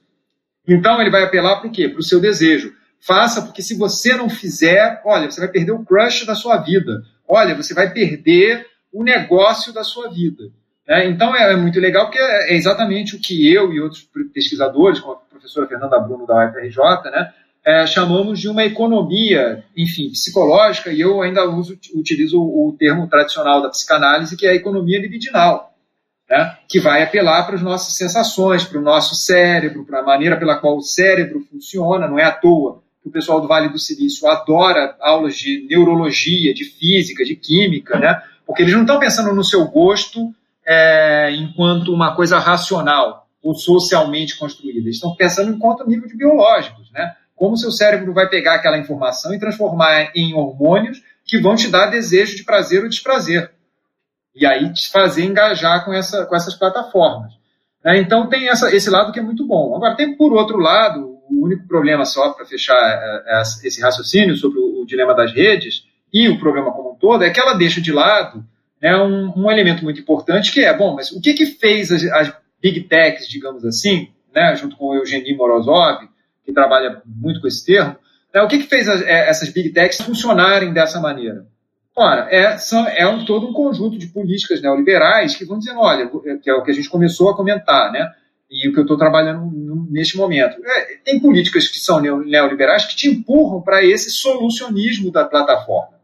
Então 0.67 1.01
ele 1.01 1.11
vai 1.11 1.23
apelar 1.23 1.57
para 1.57 1.69
o 1.69 1.73
quê? 1.73 1.89
Para 1.89 2.01
o 2.01 2.05
seu 2.05 2.21
desejo. 2.21 2.75
Faça, 3.01 3.43
porque 3.43 3.63
se 3.63 3.77
você 3.77 4.15
não 4.15 4.29
fizer, 4.29 5.01
olha, 5.05 5.31
você 5.31 5.41
vai 5.41 5.49
perder 5.49 5.73
o 5.73 5.85
crush 5.85 6.27
da 6.27 6.35
sua 6.35 6.57
vida. 6.57 7.03
Olha, 7.29 7.55
você 7.55 7.73
vai 7.73 7.93
perder 7.93 8.67
o 8.93 9.05
negócio 9.05 9.73
da 9.73 9.85
sua 9.85 10.09
vida. 10.09 10.45
É, 10.89 11.07
então 11.07 11.35
é, 11.35 11.53
é, 11.53 11.57
muito 11.57 11.81
legal 11.81 12.07
porque 12.07 12.19
é, 12.19 12.53
é, 12.53 12.55
exatamente 12.55 13.17
o 13.17 13.21
que 13.21 13.53
eu 13.53 13.73
e 13.73 13.81
outros 13.81 14.09
pesquisadores, 14.33 15.01
como 15.01 15.15
a 15.15 15.17
professora 15.17 15.67
Fernanda 15.67 15.99
Bruno 15.99 16.27
da 16.27 16.49
UFRJ, 16.49 17.11
né, 17.11 17.33
é, 17.65 17.87
chamamos 17.87 18.39
de 18.39 18.49
uma 18.49 18.65
economia, 18.65 19.65
enfim, 19.77 20.11
psicológica, 20.11 20.93
e 20.93 21.01
eu 21.01 21.21
ainda 21.21 21.45
uso, 21.45 21.77
utilizo 21.95 22.41
o 22.41 22.75
termo 22.79 23.09
tradicional 23.09 23.61
da 23.61 23.69
psicanálise, 23.69 24.37
que 24.37 24.47
é 24.47 24.51
a 24.51 24.55
economia 24.55 25.01
libidinal 25.01 25.76
né, 26.29 26.57
que 26.69 26.81
vai 26.81 27.03
apelar 27.03 27.45
para 27.47 27.57
as 27.57 27.63
nossas 27.63 27.95
sensações, 27.95 28.65
para 28.65 28.79
o 28.79 28.83
nosso 28.83 29.15
cérebro, 29.15 29.85
para 29.85 30.01
a 30.01 30.05
maneira 30.05 30.37
pela 30.37 30.57
qual 30.57 30.77
o 30.77 30.83
cérebro 30.83 31.47
funciona. 31.51 32.09
Não 32.09 32.19
é 32.19 32.25
à 32.25 32.33
toa 32.33 32.83
que 33.03 33.09
o 33.09 33.13
pessoal 33.13 33.41
do 33.41 33.49
Vale 33.49 33.69
do 33.69 33.79
Silício 33.79 34.29
adora 34.29 34.97
aulas 35.01 35.37
de 35.37 35.67
neurologia, 35.69 36.53
de 36.53 36.65
física, 36.65 37.25
de 37.25 37.37
química, 37.37 37.99
né, 37.99 38.21
porque 38.47 38.63
eles 38.63 38.75
não 38.75 38.83
estão 38.83 38.99
pensando 38.99 39.35
no 39.35 39.45
seu 39.45 39.67
gosto 39.67 40.35
é, 40.67 41.31
enquanto 41.33 41.93
uma 41.93 42.15
coisa 42.15 42.39
racional 42.39 43.29
ou 43.43 43.55
socialmente 43.55 44.37
construída. 44.37 44.81
Eles 44.81 44.97
estão 44.97 45.15
pensando 45.15 45.53
enquanto 45.53 45.87
nível 45.87 46.09
de 46.09 46.17
biológicos, 46.17 46.91
né? 46.91 47.15
Como 47.37 47.55
o 47.55 47.57
seu 47.57 47.71
cérebro 47.71 48.13
vai 48.13 48.29
pegar 48.29 48.55
aquela 48.55 48.79
informação 48.79 49.33
e 49.33 49.39
transformar 49.39 50.11
em 50.17 50.35
hormônios 50.35 51.03
que 51.25 51.39
vão 51.39 51.55
te 51.55 51.69
dar 51.69 51.87
desejo 51.87 52.35
de 52.35 52.45
prazer 52.45 52.83
ou 52.83 52.89
desprazer 52.89 53.53
e 54.37 54.45
aí 54.45 54.71
te 54.73 54.91
fazer 54.91 55.25
engajar 55.25 55.85
com, 55.85 55.93
essa, 55.93 56.27
com 56.27 56.37
essas 56.37 56.55
plataformas. 56.55 57.33
Né? 57.83 57.99
Então 57.99 58.29
tem 58.29 58.49
essa, 58.49 58.75
esse 58.75 58.91
lado 58.91 59.13
que 59.13 59.19
é 59.19 59.23
muito 59.23 59.47
bom. 59.47 59.75
Agora 59.75 59.97
tem 59.97 60.15
por 60.15 60.33
outro 60.35 60.59
lado, 60.59 61.17
o 61.31 61.45
único 61.45 61.67
problema 61.67 62.05
só 62.05 62.31
para 62.31 62.45
fechar 62.45 62.77
é, 62.77 63.39
é, 63.39 63.41
esse 63.41 63.81
raciocínio 63.81 64.37
sobre 64.37 64.59
o, 64.59 64.83
o, 64.83 64.87
dilema 64.87 65.15
das 65.15 65.33
redes 65.33 65.85
e 66.13 66.29
o 66.29 66.39
problema 66.39 66.71
como 66.73 66.93
um 66.93 66.95
todo 66.97 67.25
é 67.25 67.31
que 67.31 67.41
ela 67.41 67.55
deixa 67.55 67.81
de 67.81 67.93
lado 67.93 68.45
né, 68.81 68.95
um, 68.97 69.33
um, 69.37 69.51
elemento 69.51 69.83
muito 69.83 70.01
importante 70.01 70.53
que 70.53 70.61
é, 70.61 70.77
bom, 70.77 70.95
mas 70.95 71.11
o 71.11 71.21
que 71.21 71.33
que 71.33 71.47
fez 71.47 71.91
as, 71.91 72.05
as 72.05 72.33
big 72.61 72.83
techs, 72.83 73.27
digamos 73.27 73.65
assim, 73.65 74.11
né, 74.35 74.55
junto 74.55 74.77
com 74.77 74.89
o 74.89 74.95
Eugenie 74.95 75.35
Morozov, 75.35 76.07
que 76.45 76.53
trabalha 76.53 77.01
muito 77.05 77.41
com 77.41 77.49
esse 77.49 77.65
termo, 77.65 77.97
né, 78.33 78.43
o 78.43 78.49
que 78.49 78.59
que 78.59 78.69
fez 78.69 78.87
as, 78.89 79.01
é, 79.01 79.29
essas 79.29 79.49
big 79.49 79.71
techs 79.71 80.01
funcionarem 80.03 80.73
dessa 80.73 81.01
maneira? 81.01 81.47
Ora, 81.99 82.29
é, 82.31 82.59
são, 82.59 82.87
é 82.87 83.09
um, 83.09 83.25
todo 83.25 83.49
um 83.49 83.55
conjunto 83.55 83.97
de 83.97 84.09
políticas 84.09 84.61
neoliberais 84.61 85.35
que 85.35 85.47
vão 85.47 85.59
dizendo, 85.59 85.81
olha, 85.81 86.11
que 86.43 86.51
é 86.51 86.55
o 86.55 86.63
que 86.63 86.71
a 86.71 86.75
gente 86.75 86.91
começou 86.91 87.31
a 87.31 87.37
comentar, 87.37 87.91
né? 87.91 88.13
E 88.51 88.69
o 88.69 88.73
que 88.73 88.79
eu 88.79 88.83
estou 88.83 88.99
trabalhando 88.99 89.51
neste 89.91 90.17
momento. 90.17 90.59
É, 90.63 90.99
tem 91.03 91.19
políticas 91.19 91.67
que 91.67 91.81
são 91.81 91.99
neoliberais 91.99 92.85
que 92.85 92.95
te 92.95 93.09
empurram 93.09 93.63
para 93.63 93.83
esse 93.83 94.11
solucionismo 94.11 95.11
da 95.11 95.25
plataforma. 95.25 95.97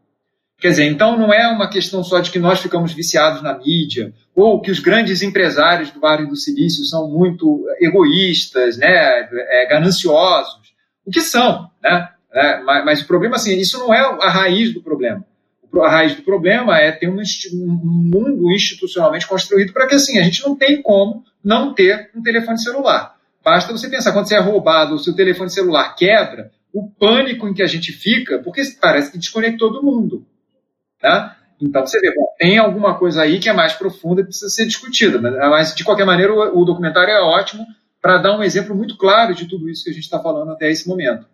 Quer 0.58 0.70
dizer, 0.70 0.84
então 0.84 1.18
não 1.18 1.32
é 1.32 1.46
uma 1.48 1.68
questão 1.68 2.02
só 2.02 2.20
de 2.20 2.30
que 2.30 2.38
nós 2.38 2.60
ficamos 2.60 2.94
viciados 2.94 3.42
na 3.42 3.58
mídia, 3.58 4.14
ou 4.34 4.62
que 4.62 4.70
os 4.70 4.78
grandes 4.78 5.20
empresários 5.20 5.90
do 5.90 6.00
Vale 6.00 6.26
do 6.26 6.36
Silício 6.36 6.84
são 6.84 7.10
muito 7.10 7.66
egoístas, 7.80 8.78
né, 8.78 9.28
é, 9.30 9.66
gananciosos, 9.68 10.72
o 11.04 11.10
que 11.10 11.20
são, 11.20 11.68
né? 11.82 12.08
É, 12.32 12.62
mas, 12.62 12.84
mas, 12.84 13.02
o 13.02 13.06
problema, 13.06 13.36
assim, 13.36 13.58
isso 13.58 13.78
não 13.78 13.92
é 13.92 14.00
a 14.00 14.30
raiz 14.30 14.72
do 14.72 14.82
problema. 14.82 15.22
A 15.80 15.90
raiz 15.90 16.14
do 16.14 16.22
problema 16.22 16.78
é 16.78 16.92
ter 16.92 17.08
um, 17.08 17.18
um 17.18 17.76
mundo 17.76 18.50
institucionalmente 18.50 19.26
construído 19.26 19.72
para 19.72 19.86
que, 19.86 19.94
assim, 19.94 20.18
a 20.18 20.22
gente 20.22 20.42
não 20.42 20.54
tem 20.54 20.82
como 20.82 21.24
não 21.42 21.72
ter 21.72 22.10
um 22.14 22.22
telefone 22.22 22.58
celular. 22.58 23.16
Basta 23.44 23.72
você 23.72 23.88
pensar, 23.88 24.12
quando 24.12 24.28
você 24.28 24.36
é 24.36 24.40
roubado, 24.40 24.94
o 24.94 24.98
seu 24.98 25.14
telefone 25.14 25.50
celular 25.50 25.94
quebra, 25.96 26.52
o 26.72 26.88
pânico 26.88 27.48
em 27.48 27.54
que 27.54 27.62
a 27.62 27.66
gente 27.66 27.90
fica, 27.92 28.38
porque 28.38 28.62
parece 28.80 29.10
que 29.10 29.18
desconectou 29.18 29.72
do 29.72 29.82
mundo. 29.82 30.24
Né? 31.02 31.34
Então 31.60 31.86
você 31.86 32.00
vê, 32.00 32.14
bom, 32.14 32.26
tem 32.38 32.58
alguma 32.58 32.98
coisa 32.98 33.22
aí 33.22 33.38
que 33.38 33.48
é 33.48 33.52
mais 33.52 33.72
profunda 33.72 34.20
e 34.20 34.24
precisa 34.24 34.48
ser 34.48 34.66
discutida. 34.66 35.20
Né? 35.20 35.30
Mas, 35.48 35.74
de 35.74 35.84
qualquer 35.84 36.04
maneira, 36.04 36.32
o, 36.32 36.62
o 36.62 36.64
documentário 36.64 37.12
é 37.12 37.20
ótimo 37.20 37.66
para 38.00 38.18
dar 38.18 38.36
um 38.36 38.42
exemplo 38.42 38.74
muito 38.74 38.96
claro 38.96 39.34
de 39.34 39.46
tudo 39.46 39.68
isso 39.68 39.84
que 39.84 39.90
a 39.90 39.92
gente 39.92 40.04
está 40.04 40.18
falando 40.18 40.50
até 40.50 40.70
esse 40.70 40.88
momento. 40.88 41.26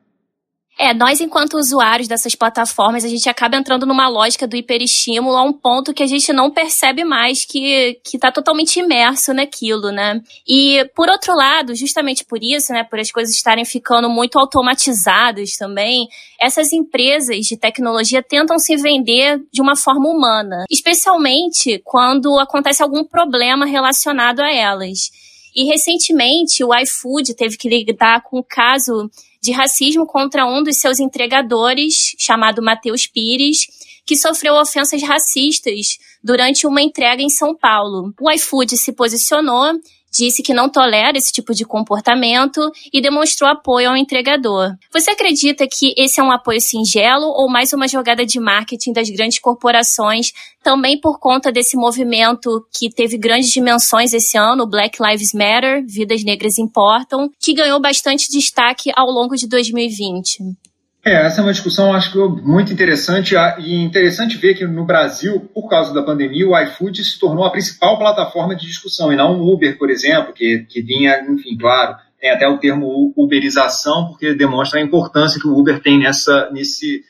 É, 0.80 0.94
nós, 0.94 1.20
enquanto 1.20 1.58
usuários 1.58 2.06
dessas 2.06 2.36
plataformas, 2.36 3.04
a 3.04 3.08
gente 3.08 3.28
acaba 3.28 3.56
entrando 3.56 3.84
numa 3.84 4.08
lógica 4.08 4.46
do 4.46 4.56
hiperestímulo 4.56 5.36
a 5.36 5.42
um 5.42 5.52
ponto 5.52 5.92
que 5.92 6.04
a 6.04 6.06
gente 6.06 6.32
não 6.32 6.52
percebe 6.52 7.02
mais 7.04 7.44
que, 7.44 8.00
que 8.04 8.16
tá 8.16 8.30
totalmente 8.30 8.78
imerso 8.78 9.34
naquilo, 9.34 9.90
né? 9.90 10.20
E, 10.46 10.88
por 10.94 11.08
outro 11.08 11.34
lado, 11.34 11.74
justamente 11.74 12.24
por 12.24 12.38
isso, 12.40 12.72
né, 12.72 12.84
por 12.84 13.00
as 13.00 13.10
coisas 13.10 13.34
estarem 13.34 13.64
ficando 13.64 14.08
muito 14.08 14.38
automatizadas 14.38 15.56
também, 15.56 16.06
essas 16.40 16.72
empresas 16.72 17.44
de 17.44 17.56
tecnologia 17.56 18.22
tentam 18.22 18.56
se 18.56 18.76
vender 18.76 19.40
de 19.52 19.60
uma 19.60 19.74
forma 19.74 20.08
humana, 20.08 20.64
especialmente 20.70 21.82
quando 21.84 22.38
acontece 22.38 22.84
algum 22.84 23.02
problema 23.02 23.66
relacionado 23.66 24.38
a 24.38 24.52
elas. 24.52 25.10
E 25.58 25.64
recentemente 25.64 26.62
o 26.62 26.72
iFood 26.72 27.34
teve 27.34 27.56
que 27.56 27.68
lidar 27.68 28.22
com 28.22 28.38
o 28.38 28.44
caso 28.44 29.10
de 29.42 29.50
racismo 29.50 30.06
contra 30.06 30.46
um 30.46 30.62
dos 30.62 30.78
seus 30.78 31.00
entregadores, 31.00 32.14
chamado 32.16 32.62
Matheus 32.62 33.08
Pires, 33.08 33.66
que 34.06 34.14
sofreu 34.14 34.54
ofensas 34.54 35.02
racistas 35.02 35.98
durante 36.22 36.64
uma 36.64 36.80
entrega 36.80 37.24
em 37.24 37.28
São 37.28 37.56
Paulo. 37.56 38.14
O 38.20 38.30
iFood 38.30 38.76
se 38.76 38.92
posicionou 38.92 39.72
disse 40.10 40.42
que 40.42 40.54
não 40.54 40.68
tolera 40.68 41.16
esse 41.16 41.32
tipo 41.32 41.54
de 41.54 41.64
comportamento 41.64 42.60
e 42.92 43.00
demonstrou 43.00 43.50
apoio 43.50 43.90
ao 43.90 43.96
entregador. 43.96 44.74
Você 44.92 45.10
acredita 45.10 45.66
que 45.66 45.94
esse 45.96 46.20
é 46.20 46.22
um 46.22 46.30
apoio 46.30 46.60
singelo 46.60 47.26
ou 47.26 47.48
mais 47.48 47.72
uma 47.72 47.88
jogada 47.88 48.24
de 48.24 48.40
marketing 48.40 48.92
das 48.92 49.10
grandes 49.10 49.38
corporações, 49.38 50.32
também 50.62 51.00
por 51.00 51.18
conta 51.18 51.52
desse 51.52 51.76
movimento 51.76 52.66
que 52.76 52.90
teve 52.90 53.16
grandes 53.16 53.50
dimensões 53.50 54.12
esse 54.12 54.36
ano, 54.36 54.68
Black 54.68 54.98
Lives 55.02 55.32
Matter, 55.32 55.84
Vidas 55.86 56.24
Negras 56.24 56.58
Importam, 56.58 57.30
que 57.40 57.54
ganhou 57.54 57.80
bastante 57.80 58.28
destaque 58.30 58.90
ao 58.94 59.06
longo 59.06 59.36
de 59.36 59.48
2020? 59.48 60.67
É, 61.04 61.26
essa 61.26 61.40
é 61.40 61.44
uma 61.44 61.52
discussão, 61.52 61.94
acho 61.94 62.12
que 62.12 62.18
muito 62.42 62.72
interessante 62.72 63.34
e 63.58 63.74
interessante 63.82 64.36
ver 64.36 64.54
que 64.54 64.66
no 64.66 64.84
Brasil, 64.84 65.40
por 65.54 65.68
causa 65.68 65.94
da 65.94 66.02
pandemia, 66.02 66.46
o 66.46 66.58
iFood 66.58 67.04
se 67.04 67.18
tornou 67.18 67.44
a 67.44 67.50
principal 67.50 67.98
plataforma 67.98 68.54
de 68.54 68.66
discussão 68.66 69.12
e 69.12 69.16
não 69.16 69.40
o 69.40 69.54
Uber, 69.54 69.78
por 69.78 69.90
exemplo, 69.90 70.32
que, 70.32 70.66
que 70.68 70.82
vinha, 70.82 71.24
enfim, 71.28 71.56
claro, 71.56 71.96
tem 72.20 72.30
até 72.30 72.48
o 72.48 72.58
termo 72.58 73.12
uberização, 73.16 74.08
porque 74.08 74.34
demonstra 74.34 74.80
a 74.80 74.82
importância 74.82 75.40
que 75.40 75.46
o 75.46 75.56
Uber 75.56 75.80
tem 75.80 75.98
nessa, 75.98 76.50
nesse, 76.50 77.02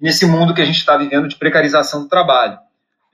nesse 0.00 0.26
mundo 0.26 0.52
que 0.52 0.60
a 0.60 0.64
gente 0.64 0.78
está 0.78 0.96
vivendo 0.96 1.28
de 1.28 1.36
precarização 1.36 2.02
do 2.02 2.08
trabalho. 2.08 2.58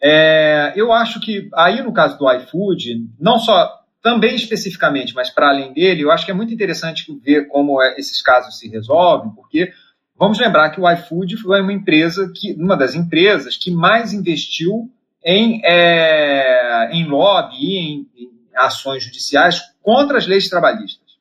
É, 0.02 0.72
eu 0.74 0.90
acho 0.92 1.20
que 1.20 1.48
aí 1.54 1.82
no 1.82 1.92
caso 1.92 2.18
do 2.18 2.30
iFood, 2.32 3.06
não 3.20 3.38
só 3.38 3.70
também 4.02 4.34
especificamente, 4.34 5.14
mas 5.14 5.30
para 5.30 5.48
além 5.48 5.72
dele, 5.72 6.02
eu 6.02 6.10
acho 6.10 6.26
que 6.26 6.30
é 6.30 6.34
muito 6.34 6.52
interessante 6.52 7.06
ver 7.24 7.46
como 7.48 7.80
é, 7.82 7.94
esses 7.98 8.20
casos 8.20 8.58
se 8.58 8.68
resolvem, 8.68 9.30
porque 9.34 9.72
Vamos 10.16 10.38
lembrar 10.38 10.70
que 10.70 10.80
o 10.80 10.88
iFood 10.88 11.36
foi 11.38 11.60
uma 11.60 11.72
empresa 11.72 12.30
que, 12.34 12.54
uma 12.54 12.76
das 12.76 12.94
empresas 12.94 13.56
que 13.56 13.70
mais 13.70 14.12
investiu 14.12 14.90
em, 15.24 15.60
é, 15.64 16.90
em 16.92 17.06
lobby 17.06 17.56
e 17.56 17.78
em, 17.78 18.08
em, 18.16 18.30
ações 18.54 19.02
judiciais 19.02 19.60
contra 19.82 20.18
as 20.18 20.26
leis 20.26 20.48
trabalhistas. 20.48 21.14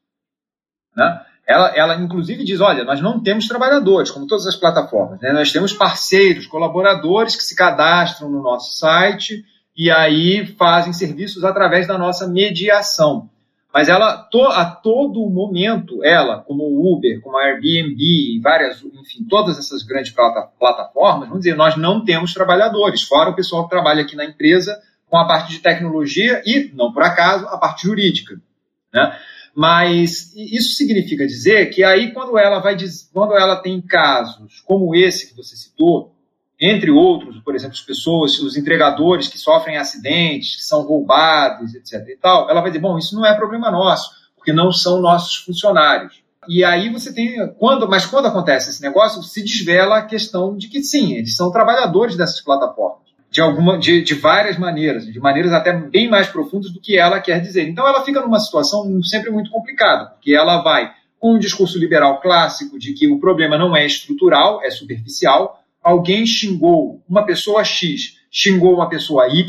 Né? 0.96 1.22
Ela, 1.48 1.70
ela, 1.76 1.96
inclusive, 1.96 2.44
diz: 2.44 2.62
olha, 2.62 2.84
nós 2.84 3.02
não 3.02 3.22
temos 3.22 3.48
trabalhadores, 3.48 4.12
como 4.12 4.28
todas 4.28 4.46
as 4.46 4.56
plataformas, 4.56 5.20
né? 5.20 5.34
nós 5.34 5.52
temos 5.52 5.74
parceiros, 5.74 6.46
colaboradores 6.46 7.36
que 7.36 7.44
se 7.44 7.56
cadastram 7.56 8.30
no 8.30 8.44
nosso 8.44 8.78
site 8.78 9.44
e 9.76 9.90
aí 9.90 10.46
fazem 10.46 10.94
serviços 10.94 11.44
através 11.44 11.88
da 11.88 11.98
nossa 11.98 12.28
mediação. 12.28 13.30
Mas 13.74 13.90
ela, 13.90 14.30
a 14.52 14.66
todo 14.66 15.28
momento, 15.32 16.04
ela, 16.04 16.38
como 16.38 16.64
o 16.64 16.94
Uber, 16.94 17.20
como 17.22 17.40
a 17.40 17.46
Airbnb, 17.46 18.40
várias, 18.40 18.84
enfim, 18.84 19.26
todas 19.28 19.58
essas 19.58 19.82
grandes 19.82 20.12
plata, 20.12 20.48
plataformas, 20.60 21.28
vamos 21.28 21.44
dizer, 21.44 21.56
nós 21.56 21.76
não 21.76 22.06
temos 22.06 22.36
trabalhadores, 22.36 23.02
fora 23.02 23.32
o 23.32 23.36
pessoal 23.36 23.64
que 23.64 23.72
trabalha 23.72 24.04
aqui 24.04 24.16
na 24.16 24.26
empresa 24.26 24.80
com 25.10 25.18
a 25.18 25.26
parte 25.26 25.54
de 25.54 25.60
tecnologia 25.60 26.44
e, 26.46 26.72
não 26.76 26.94
por 26.94 27.02
acaso, 27.02 27.48
a 27.48 27.58
parte 27.58 27.88
jurídica. 27.88 28.40
Né? 28.94 29.18
Mas 29.56 30.36
isso 30.36 30.76
significa 30.76 31.26
dizer 31.26 31.72
que 31.72 31.84
aí, 31.84 32.12
quando 32.12 32.38
ela 32.38 32.60
vai 32.60 32.78
quando 33.12 33.36
ela 33.36 33.56
tem 33.56 33.82
casos 33.82 34.62
como 34.62 34.96
esse 34.96 35.30
que 35.30 35.36
você 35.36 35.56
citou, 35.56 36.13
entre 36.66 36.90
outros, 36.90 37.40
por 37.42 37.54
exemplo, 37.56 37.76
as 37.76 37.82
pessoas, 37.82 38.40
os 38.40 38.56
entregadores 38.56 39.28
que 39.28 39.38
sofrem 39.38 39.76
acidentes, 39.76 40.56
que 40.56 40.64
são 40.64 40.82
roubados, 40.82 41.76
etc. 41.76 42.08
e 42.08 42.16
tal, 42.16 42.50
ela 42.50 42.62
vai 42.62 42.72
dizer, 42.72 42.82
bom, 42.82 42.98
isso 42.98 43.16
não 43.16 43.26
é 43.26 43.36
problema 43.36 43.70
nosso, 43.70 44.12
porque 44.38 44.54
não 44.54 44.72
são 44.72 45.02
nossos 45.02 45.36
funcionários. 45.36 46.24
E 46.48 46.64
aí 46.64 46.90
você 46.90 47.14
tem, 47.14 47.36
quando, 47.58 47.88
mas 47.88 48.06
quando 48.06 48.28
acontece 48.28 48.70
esse 48.70 48.82
negócio, 48.82 49.22
se 49.24 49.44
desvela 49.44 49.98
a 49.98 50.06
questão 50.06 50.56
de 50.56 50.70
que 50.70 50.82
sim, 50.82 51.14
eles 51.14 51.36
são 51.36 51.52
trabalhadores 51.52 52.16
dessas 52.16 52.40
plataformas, 52.40 53.10
de 53.30 53.42
alguma, 53.42 53.78
de, 53.78 54.02
de 54.02 54.14
várias 54.14 54.58
maneiras, 54.58 55.06
de 55.06 55.20
maneiras 55.20 55.52
até 55.52 55.74
bem 55.74 56.10
mais 56.10 56.28
profundas 56.28 56.72
do 56.72 56.80
que 56.80 56.98
ela 56.98 57.20
quer 57.20 57.42
dizer. 57.42 57.68
Então 57.68 57.86
ela 57.86 58.06
fica 58.06 58.22
numa 58.22 58.40
situação 58.40 59.04
sempre 59.04 59.32
muito 59.32 59.52
complicada, 59.52 60.12
porque 60.12 60.34
ela 60.34 60.62
vai 60.62 60.92
com 61.20 61.36
um 61.36 61.40
discurso 61.40 61.78
liberal 61.78 62.22
clássico 62.22 62.80
de 62.80 62.94
que 62.94 63.08
o 63.08 63.20
problema 63.20 63.58
não 63.58 63.76
é 63.76 63.86
estrutural, 63.86 64.62
é 64.62 64.70
superficial, 64.70 65.63
alguém 65.84 66.26
xingou 66.26 67.04
uma 67.08 67.26
pessoa 67.26 67.64
X, 67.64 68.18
xingou 68.32 68.74
uma 68.74 68.90
pessoa 68.90 69.28
Y, 69.28 69.46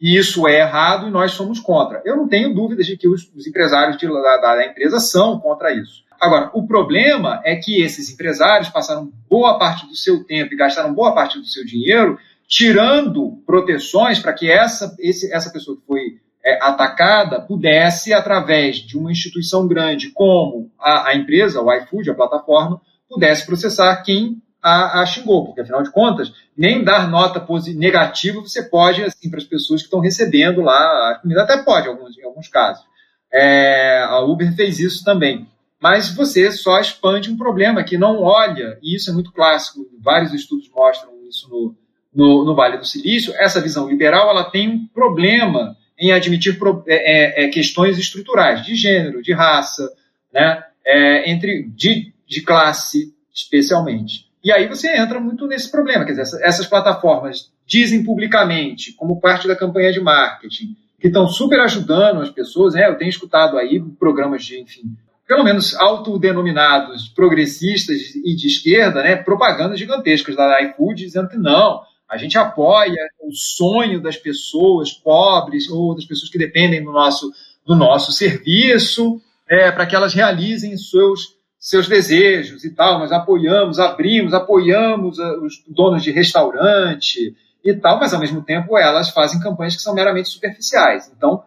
e 0.00 0.16
isso 0.16 0.46
é 0.46 0.60
errado 0.60 1.08
e 1.08 1.10
nós 1.10 1.32
somos 1.32 1.58
contra. 1.58 2.02
Eu 2.04 2.16
não 2.16 2.28
tenho 2.28 2.54
dúvidas 2.54 2.86
de 2.86 2.96
que 2.96 3.08
os, 3.08 3.30
os 3.34 3.46
empresários 3.46 3.96
de, 3.96 4.06
da, 4.06 4.36
da 4.36 4.66
empresa 4.66 5.00
são 5.00 5.40
contra 5.40 5.72
isso. 5.72 6.04
Agora, 6.20 6.50
o 6.54 6.66
problema 6.66 7.40
é 7.44 7.56
que 7.56 7.80
esses 7.80 8.10
empresários 8.10 8.68
passaram 8.68 9.10
boa 9.28 9.58
parte 9.58 9.86
do 9.86 9.94
seu 9.94 10.24
tempo 10.24 10.52
e 10.52 10.56
gastaram 10.56 10.94
boa 10.94 11.14
parte 11.14 11.38
do 11.38 11.46
seu 11.46 11.64
dinheiro 11.64 12.18
tirando 12.48 13.42
proteções 13.44 14.18
para 14.18 14.32
que 14.32 14.50
essa, 14.50 14.94
esse, 15.00 15.32
essa 15.32 15.50
pessoa 15.50 15.76
que 15.76 15.86
foi 15.86 16.20
é, 16.44 16.62
atacada 16.62 17.40
pudesse, 17.40 18.12
através 18.12 18.76
de 18.76 18.96
uma 18.96 19.10
instituição 19.10 19.66
grande 19.66 20.10
como 20.10 20.70
a, 20.78 21.10
a 21.10 21.16
empresa, 21.16 21.60
o 21.60 21.72
iFood, 21.72 22.10
a 22.10 22.14
plataforma, 22.14 22.80
pudesse 23.08 23.44
processar 23.44 23.96
quem 24.02 24.40
a, 24.66 25.00
a 25.00 25.06
xingou, 25.06 25.46
porque 25.46 25.60
afinal 25.60 25.80
de 25.80 25.92
contas, 25.92 26.32
nem 26.56 26.82
dar 26.82 27.08
nota 27.08 27.44
negativa 27.76 28.40
você 28.40 28.64
pode 28.64 29.00
assim 29.04 29.30
para 29.30 29.38
as 29.38 29.44
pessoas 29.44 29.80
que 29.80 29.86
estão 29.86 30.00
recebendo 30.00 30.60
lá 30.60 31.12
a 31.12 31.18
comida, 31.20 31.44
até 31.44 31.62
pode 31.62 31.86
alguns, 31.86 32.18
em 32.18 32.24
alguns 32.24 32.48
casos. 32.48 32.84
É, 33.32 34.02
a 34.02 34.18
Uber 34.20 34.52
fez 34.56 34.80
isso 34.80 35.04
também. 35.04 35.46
Mas 35.80 36.12
você 36.12 36.50
só 36.50 36.80
expande 36.80 37.30
um 37.30 37.36
problema 37.36 37.84
que 37.84 37.96
não 37.96 38.22
olha, 38.22 38.76
e 38.82 38.96
isso 38.96 39.08
é 39.08 39.12
muito 39.12 39.30
clássico, 39.30 39.86
vários 40.00 40.32
estudos 40.32 40.68
mostram 40.74 41.12
isso 41.28 41.48
no, 41.48 41.76
no, 42.12 42.44
no 42.44 42.56
Vale 42.56 42.78
do 42.78 42.84
Silício, 42.84 43.34
essa 43.36 43.60
visão 43.60 43.88
liberal 43.88 44.30
ela 44.30 44.50
tem 44.50 44.68
um 44.68 44.86
problema 44.88 45.76
em 45.96 46.10
admitir 46.10 46.58
pro, 46.58 46.82
é, 46.88 47.44
é, 47.44 47.44
é 47.44 47.48
questões 47.48 47.98
estruturais 47.98 48.64
de 48.64 48.74
gênero, 48.74 49.22
de 49.22 49.32
raça, 49.32 49.88
né, 50.32 50.64
é, 50.84 51.30
entre 51.30 51.68
de, 51.68 52.12
de 52.26 52.42
classe 52.42 53.14
especialmente. 53.32 54.25
E 54.46 54.52
aí 54.52 54.68
você 54.68 54.96
entra 54.96 55.18
muito 55.18 55.44
nesse 55.48 55.68
problema, 55.68 56.04
quer 56.04 56.12
dizer, 56.12 56.40
essas 56.40 56.68
plataformas 56.68 57.50
dizem 57.66 58.04
publicamente, 58.04 58.92
como 58.92 59.20
parte 59.20 59.48
da 59.48 59.56
campanha 59.56 59.92
de 59.92 59.98
marketing, 59.98 60.76
que 61.00 61.08
estão 61.08 61.26
super 61.26 61.58
ajudando 61.58 62.20
as 62.20 62.30
pessoas, 62.30 62.74
né? 62.74 62.88
Eu 62.88 62.96
tenho 62.96 63.08
escutado 63.08 63.58
aí 63.58 63.82
programas 63.98 64.44
de, 64.44 64.60
enfim, 64.60 64.96
pelo 65.26 65.42
menos 65.42 65.74
autodenominados 65.74 67.08
progressistas 67.08 68.14
e 68.14 68.36
de 68.36 68.46
esquerda, 68.46 69.02
né? 69.02 69.16
Propagandas 69.16 69.80
gigantescas 69.80 70.36
da 70.36 70.62
iFood 70.62 71.04
dizendo 71.04 71.28
que 71.28 71.36
não, 71.36 71.82
A 72.08 72.16
gente 72.16 72.38
apoia 72.38 73.08
o 73.20 73.32
sonho 73.32 74.00
das 74.00 74.16
pessoas 74.16 74.92
pobres 74.92 75.68
ou 75.68 75.94
das 75.94 76.04
pessoas 76.04 76.30
que 76.30 76.38
dependem 76.38 76.84
do 76.84 76.92
nosso, 76.92 77.32
do 77.66 77.74
nosso 77.74 78.12
serviço, 78.12 79.20
é, 79.48 79.72
para 79.72 79.86
que 79.86 79.96
elas 79.96 80.14
realizem 80.14 80.76
seus, 80.76 81.35
seus 81.66 81.88
desejos 81.88 82.64
e 82.64 82.70
tal. 82.70 83.00
Nós 83.00 83.10
apoiamos, 83.10 83.80
abrimos, 83.80 84.32
apoiamos 84.32 85.18
ah, 85.18 85.36
os 85.40 85.64
donos 85.66 86.04
de 86.04 86.12
restaurante 86.12 87.34
e 87.64 87.74
tal, 87.74 87.98
mas 87.98 88.14
ao 88.14 88.20
mesmo 88.20 88.40
tempo 88.40 88.78
elas 88.78 89.10
fazem 89.10 89.40
campanhas 89.40 89.74
que 89.74 89.82
são 89.82 89.92
meramente 89.92 90.28
superficiais. 90.28 91.10
Então, 91.16 91.42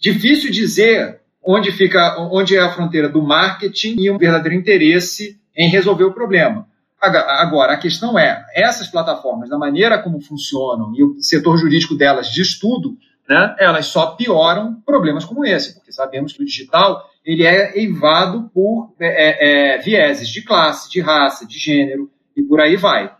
difícil 0.00 0.50
dizer 0.50 1.20
onde 1.44 1.70
fica, 1.70 2.16
onde 2.18 2.56
é 2.56 2.60
a 2.60 2.72
fronteira 2.72 3.10
do 3.10 3.20
marketing 3.20 3.96
e 3.98 4.10
um 4.10 4.16
verdadeiro 4.16 4.56
interesse 4.56 5.38
em 5.54 5.68
resolver 5.68 6.04
o 6.04 6.14
problema. 6.14 6.66
Agora, 6.98 7.74
a 7.74 7.78
questão 7.78 8.18
é, 8.18 8.46
essas 8.54 8.88
plataformas, 8.88 9.50
da 9.50 9.58
maneira 9.58 10.02
como 10.02 10.18
funcionam 10.18 10.94
e 10.96 11.04
o 11.04 11.20
setor 11.20 11.58
jurídico 11.58 11.94
delas 11.94 12.28
de 12.28 12.40
estudo, 12.40 12.96
né, 13.28 13.54
elas 13.58 13.86
só 13.86 14.12
pioram 14.12 14.80
problemas 14.86 15.26
como 15.26 15.44
esse, 15.44 15.74
porque 15.74 15.92
sabemos 15.92 16.32
que 16.32 16.42
o 16.42 16.46
digital 16.46 17.06
ele 17.28 17.44
é 17.44 17.78
eivado 17.78 18.50
por 18.54 18.94
é, 18.98 19.74
é, 19.74 19.78
vieses 19.78 20.30
de 20.30 20.40
classe, 20.40 20.90
de 20.90 20.98
raça, 20.98 21.46
de 21.46 21.58
gênero 21.58 22.10
e 22.34 22.42
por 22.42 22.58
aí 22.58 22.74
vai. 22.74 23.14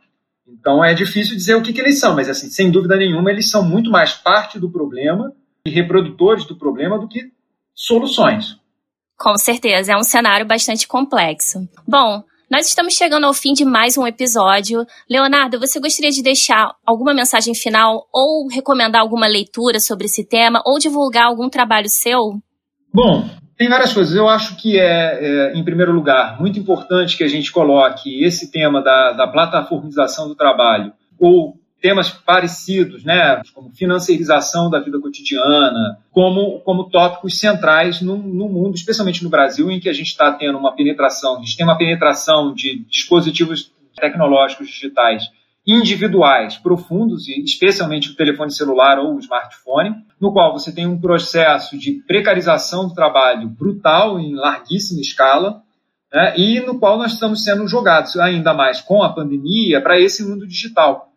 Então 0.48 0.82
é 0.82 0.94
difícil 0.94 1.36
dizer 1.36 1.54
o 1.56 1.62
que, 1.62 1.74
que 1.74 1.80
eles 1.82 2.00
são, 2.00 2.16
mas 2.16 2.26
assim, 2.26 2.48
sem 2.48 2.70
dúvida 2.70 2.96
nenhuma, 2.96 3.30
eles 3.30 3.50
são 3.50 3.62
muito 3.62 3.90
mais 3.90 4.14
parte 4.14 4.58
do 4.58 4.72
problema 4.72 5.30
e 5.62 5.68
reprodutores 5.68 6.46
do 6.46 6.56
problema 6.56 6.98
do 6.98 7.06
que 7.06 7.30
soluções. 7.74 8.56
Com 9.18 9.36
certeza, 9.36 9.92
é 9.92 9.96
um 9.96 10.02
cenário 10.02 10.46
bastante 10.46 10.88
complexo. 10.88 11.68
Bom, 11.86 12.24
nós 12.50 12.66
estamos 12.66 12.94
chegando 12.94 13.26
ao 13.26 13.34
fim 13.34 13.52
de 13.52 13.66
mais 13.66 13.98
um 13.98 14.06
episódio. 14.06 14.86
Leonardo, 15.10 15.60
você 15.60 15.78
gostaria 15.78 16.10
de 16.10 16.22
deixar 16.22 16.74
alguma 16.86 17.12
mensagem 17.12 17.54
final 17.54 18.08
ou 18.10 18.48
recomendar 18.48 19.02
alguma 19.02 19.26
leitura 19.26 19.78
sobre 19.80 20.06
esse 20.06 20.24
tema 20.24 20.62
ou 20.64 20.78
divulgar 20.78 21.26
algum 21.26 21.50
trabalho 21.50 21.90
seu? 21.90 22.40
Bom, 22.94 23.28
tem 23.58 23.68
várias 23.68 23.92
coisas. 23.92 24.14
Eu 24.14 24.28
acho 24.28 24.56
que 24.56 24.78
é, 24.78 25.18
é, 25.20 25.52
em 25.54 25.64
primeiro 25.64 25.92
lugar, 25.92 26.40
muito 26.40 26.58
importante 26.58 27.16
que 27.16 27.24
a 27.24 27.28
gente 27.28 27.50
coloque 27.50 28.22
esse 28.24 28.50
tema 28.52 28.80
da, 28.80 29.12
da 29.12 29.26
plataformização 29.26 30.28
do 30.28 30.36
trabalho 30.36 30.92
ou 31.18 31.58
temas 31.80 32.10
parecidos, 32.10 33.04
né, 33.04 33.40
como 33.54 33.70
financiarização 33.70 34.68
da 34.68 34.80
vida 34.80 34.98
cotidiana, 35.00 35.98
como, 36.10 36.60
como 36.60 36.90
tópicos 36.90 37.38
centrais 37.38 38.00
no, 38.00 38.16
no 38.16 38.48
mundo, 38.48 38.74
especialmente 38.74 39.22
no 39.22 39.30
Brasil, 39.30 39.70
em 39.70 39.78
que 39.78 39.88
a 39.88 39.92
gente 39.92 40.08
está 40.08 40.32
tendo 40.32 40.58
uma 40.58 40.74
penetração, 40.74 41.36
a 41.36 41.38
gente 41.40 41.56
tem 41.56 41.64
uma 41.64 41.78
penetração 41.78 42.52
de 42.52 42.84
dispositivos 42.88 43.72
tecnológicos 43.96 44.68
digitais 44.68 45.24
individuais 45.68 46.56
profundos, 46.56 47.28
e 47.28 47.44
especialmente 47.44 48.10
o 48.10 48.16
telefone 48.16 48.50
celular 48.50 48.98
ou 48.98 49.14
o 49.14 49.18
smartphone, 49.18 49.94
no 50.18 50.32
qual 50.32 50.52
você 50.52 50.72
tem 50.72 50.86
um 50.86 50.98
processo 50.98 51.76
de 51.76 51.92
precarização 52.06 52.88
do 52.88 52.94
trabalho 52.94 53.46
brutal 53.48 54.18
em 54.18 54.34
larguíssima 54.34 55.02
escala, 55.02 55.62
né, 56.10 56.34
e 56.38 56.60
no 56.60 56.78
qual 56.78 56.96
nós 56.96 57.12
estamos 57.12 57.44
sendo 57.44 57.68
jogados 57.68 58.16
ainda 58.16 58.54
mais 58.54 58.80
com 58.80 59.02
a 59.02 59.12
pandemia 59.12 59.82
para 59.82 60.00
esse 60.00 60.26
mundo 60.26 60.46
digital 60.46 61.08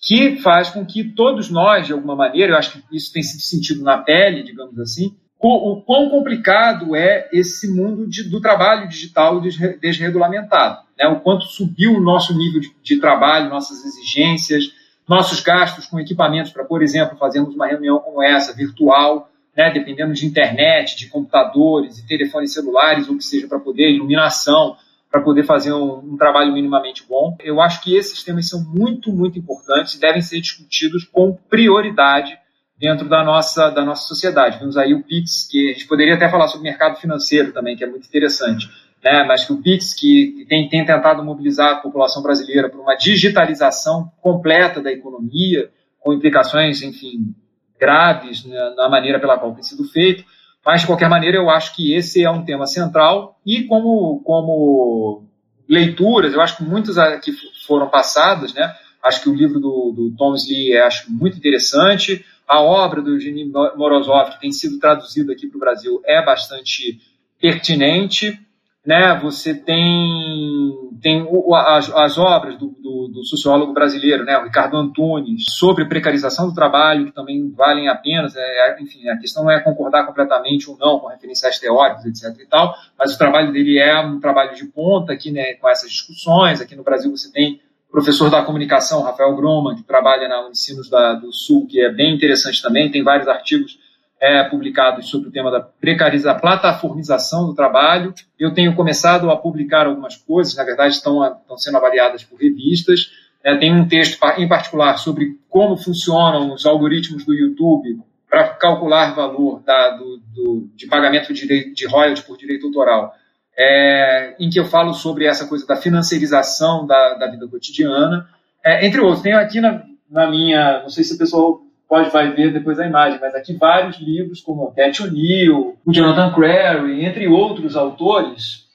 que 0.00 0.36
faz 0.36 0.70
com 0.70 0.86
que 0.86 1.04
todos 1.04 1.50
nós, 1.50 1.86
de 1.86 1.92
alguma 1.92 2.16
maneira, 2.16 2.52
eu 2.52 2.56
acho 2.56 2.72
que 2.72 2.96
isso 2.96 3.12
tem 3.12 3.22
sido 3.22 3.42
sentido 3.42 3.82
na 3.82 3.98
pele, 3.98 4.42
digamos 4.42 4.78
assim, 4.78 5.14
o 5.42 5.82
quão 5.82 6.10
complicado 6.10 6.94
é 6.94 7.28
esse 7.32 7.68
mundo 7.74 8.06
de, 8.06 8.28
do 8.28 8.40
trabalho 8.40 8.88
digital 8.88 9.40
desregulamentado. 9.80 10.82
Né? 11.00 11.08
O 11.08 11.20
quanto 11.20 11.46
subiu 11.46 11.94
o 11.94 12.00
nosso 12.00 12.36
nível 12.36 12.60
de, 12.60 12.70
de 12.82 13.00
trabalho, 13.00 13.48
nossas 13.48 13.82
exigências, 13.84 14.64
nossos 15.08 15.40
gastos 15.40 15.86
com 15.86 15.98
equipamentos 15.98 16.52
para, 16.52 16.64
por 16.64 16.82
exemplo, 16.82 17.16
fazermos 17.16 17.54
uma 17.54 17.66
reunião 17.66 17.98
como 17.98 18.22
essa, 18.22 18.54
virtual, 18.54 19.30
né? 19.56 19.70
dependendo 19.72 20.12
de 20.12 20.26
internet, 20.26 20.96
de 20.96 21.08
computadores 21.08 21.98
e 21.98 22.06
telefones 22.06 22.52
celulares, 22.52 23.08
ou 23.08 23.16
que 23.16 23.24
seja, 23.24 23.48
para 23.48 23.58
poder 23.58 23.90
iluminação, 23.90 24.76
para 25.10 25.22
poder 25.22 25.42
fazer 25.42 25.72
um, 25.72 25.98
um, 25.98 26.16
trabalho 26.16 26.52
minimamente 26.52 27.02
bom. 27.08 27.36
Eu 27.40 27.60
acho 27.60 27.82
que 27.82 27.96
esses 27.96 28.22
temas 28.22 28.48
são 28.48 28.62
muito, 28.62 29.10
muito 29.10 29.38
importantes 29.38 29.94
e 29.94 30.00
devem 30.00 30.20
ser 30.20 30.40
discutidos 30.40 31.04
com 31.04 31.36
prioridade 31.48 32.38
dentro 32.78 33.08
da 33.08 33.24
nossa, 33.24 33.68
da 33.70 33.84
nossa 33.84 34.06
sociedade. 34.06 34.58
Vemos 34.58 34.76
aí 34.76 34.94
o 34.94 35.02
PIX, 35.02 35.48
que 35.50 35.70
a 35.70 35.72
gente 35.72 35.86
poderia 35.86 36.14
até 36.14 36.28
falar 36.30 36.46
sobre 36.46 36.70
mercado 36.70 36.96
financeiro 36.98 37.52
também, 37.52 37.76
que 37.76 37.82
é 37.82 37.86
muito 37.86 38.06
interessante, 38.06 38.70
né? 39.02 39.24
mas 39.24 39.44
que 39.44 39.52
o 39.52 39.62
PIX, 39.62 39.94
que 39.94 40.46
tem, 40.48 40.68
tem 40.68 40.84
tentado 40.84 41.24
mobilizar 41.24 41.70
a 41.70 41.80
população 41.80 42.22
brasileira 42.22 42.68
para 42.68 42.80
uma 42.80 42.94
digitalização 42.94 44.10
completa 44.20 44.80
da 44.80 44.92
economia, 44.92 45.70
com 45.98 46.12
implicações, 46.12 46.82
enfim, 46.82 47.34
graves 47.78 48.44
né, 48.44 48.74
na 48.76 48.88
maneira 48.88 49.18
pela 49.18 49.38
qual 49.38 49.54
tem 49.54 49.62
sido 49.62 49.84
feito, 49.84 50.24
mas, 50.64 50.82
de 50.82 50.86
qualquer 50.86 51.08
maneira, 51.08 51.38
eu 51.38 51.48
acho 51.48 51.74
que 51.74 51.94
esse 51.94 52.22
é 52.22 52.30
um 52.30 52.44
tema 52.44 52.66
central 52.66 53.40
e 53.46 53.64
como, 53.64 54.20
como 54.24 55.24
leituras, 55.68 56.34
eu 56.34 56.40
acho 56.40 56.58
que 56.58 56.64
muitas 56.64 56.96
que 57.20 57.32
foram 57.66 57.88
passadas, 57.88 58.52
né? 58.52 58.74
Acho 59.02 59.22
que 59.22 59.30
o 59.30 59.34
livro 59.34 59.58
do, 59.58 59.92
do 59.96 60.14
Thomas 60.16 60.46
Lee 60.46 60.72
é 60.72 60.82
acho, 60.82 61.10
muito 61.10 61.38
interessante. 61.38 62.24
A 62.46 62.60
obra 62.60 63.00
do 63.00 63.12
Eugênio 63.12 63.50
Morozov, 63.76 64.32
que 64.32 64.40
tem 64.40 64.52
sido 64.52 64.78
traduzida 64.78 65.32
aqui 65.32 65.46
para 65.46 65.56
o 65.56 65.60
Brasil, 65.60 66.02
é 66.04 66.22
bastante 66.22 67.00
pertinente 67.40 68.38
né? 68.84 69.18
Você 69.22 69.54
tem, 69.54 70.72
tem 71.02 71.26
as, 71.54 71.90
as 71.94 72.18
obras 72.18 72.58
do, 72.58 72.68
do, 72.68 73.08
do, 73.12 73.24
sociólogo 73.24 73.72
brasileiro, 73.74 74.24
né? 74.24 74.38
O 74.38 74.44
Ricardo 74.44 74.76
Antunes, 74.76 75.44
sobre 75.50 75.84
precarização 75.84 76.48
do 76.48 76.54
trabalho, 76.54 77.06
que 77.06 77.12
também 77.12 77.50
valem 77.50 77.88
a 77.88 77.94
pena. 77.94 78.28
É, 78.34 78.70
é, 78.70 78.82
enfim, 78.82 79.08
a 79.08 79.18
questão 79.18 79.44
não 79.44 79.50
é 79.50 79.60
concordar 79.60 80.06
completamente 80.06 80.70
ou 80.70 80.78
não 80.78 80.98
com 80.98 81.08
referenciais 81.08 81.58
teóricos, 81.58 82.06
etc. 82.06 82.40
e 82.40 82.46
tal, 82.46 82.74
mas 82.98 83.14
o 83.14 83.18
trabalho 83.18 83.52
dele 83.52 83.78
é 83.78 84.00
um 84.00 84.18
trabalho 84.18 84.54
de 84.54 84.64
ponta 84.66 85.12
aqui, 85.12 85.30
né? 85.30 85.54
Com 85.54 85.68
essas 85.68 85.90
discussões. 85.90 86.60
Aqui 86.60 86.74
no 86.74 86.82
Brasil 86.82 87.10
você 87.10 87.30
tem 87.30 87.60
o 87.88 87.92
professor 87.92 88.30
da 88.30 88.42
comunicação, 88.42 89.02
Rafael 89.02 89.34
Groman, 89.34 89.74
que 89.74 89.82
trabalha 89.82 90.28
na 90.28 90.46
Unicinos 90.46 90.88
da, 90.88 91.14
do 91.14 91.32
Sul, 91.32 91.66
que 91.66 91.80
é 91.80 91.92
bem 91.92 92.14
interessante 92.14 92.62
também, 92.62 92.90
tem 92.90 93.02
vários 93.02 93.28
artigos 93.28 93.78
é, 94.20 94.44
publicados 94.44 95.08
sobre 95.08 95.30
o 95.30 95.32
tema 95.32 95.50
da 95.50 95.60
precarização, 95.60 96.40
plataformização 96.40 97.46
do 97.46 97.54
trabalho. 97.54 98.12
Eu 98.38 98.52
tenho 98.52 98.74
começado 98.76 99.30
a 99.30 99.36
publicar 99.36 99.86
algumas 99.86 100.16
coisas, 100.16 100.54
na 100.54 100.64
verdade 100.64 100.94
estão, 100.94 101.24
estão 101.24 101.56
sendo 101.56 101.78
avaliadas 101.78 102.22
por 102.22 102.38
revistas. 102.38 103.10
É, 103.42 103.56
tem 103.56 103.74
um 103.74 103.88
texto 103.88 104.18
em 104.36 104.46
particular 104.46 104.98
sobre 104.98 105.38
como 105.48 105.76
funcionam 105.76 106.52
os 106.52 106.66
algoritmos 106.66 107.24
do 107.24 107.32
YouTube 107.32 107.98
para 108.28 108.48
calcular 108.48 109.14
valor 109.14 109.62
da, 109.64 109.90
do, 109.96 110.18
do, 110.34 110.68
de 110.76 110.86
pagamento 110.86 111.32
de, 111.32 111.72
de 111.72 111.86
royalties 111.86 112.24
por 112.24 112.36
direito 112.36 112.66
autoral, 112.66 113.14
é, 113.58 114.36
em 114.38 114.50
que 114.50 114.60
eu 114.60 114.66
falo 114.66 114.92
sobre 114.92 115.24
essa 115.24 115.48
coisa 115.48 115.66
da 115.66 115.76
financiarização 115.76 116.86
da, 116.86 117.14
da 117.14 117.26
vida 117.26 117.48
cotidiana, 117.48 118.28
é, 118.62 118.86
entre 118.86 119.00
outros. 119.00 119.22
Tenho 119.22 119.38
aqui 119.38 119.60
na, 119.60 119.82
na 120.08 120.30
minha, 120.30 120.82
não 120.82 120.90
sei 120.90 121.02
se 121.02 121.14
o 121.14 121.18
pessoal 121.18 121.62
pode 121.90 122.08
vai 122.10 122.32
ver 122.32 122.52
depois 122.52 122.78
a 122.78 122.86
imagem, 122.86 123.18
mas 123.20 123.34
aqui 123.34 123.52
vários 123.52 123.98
livros 123.98 124.40
como 124.40 124.72
Cat 124.72 125.02
O'Neill, 125.02 125.76
o 125.84 125.92
Jonathan 125.92 126.32
Crary, 126.32 127.04
entre 127.04 127.26
outros 127.26 127.74
autores, 127.74 128.66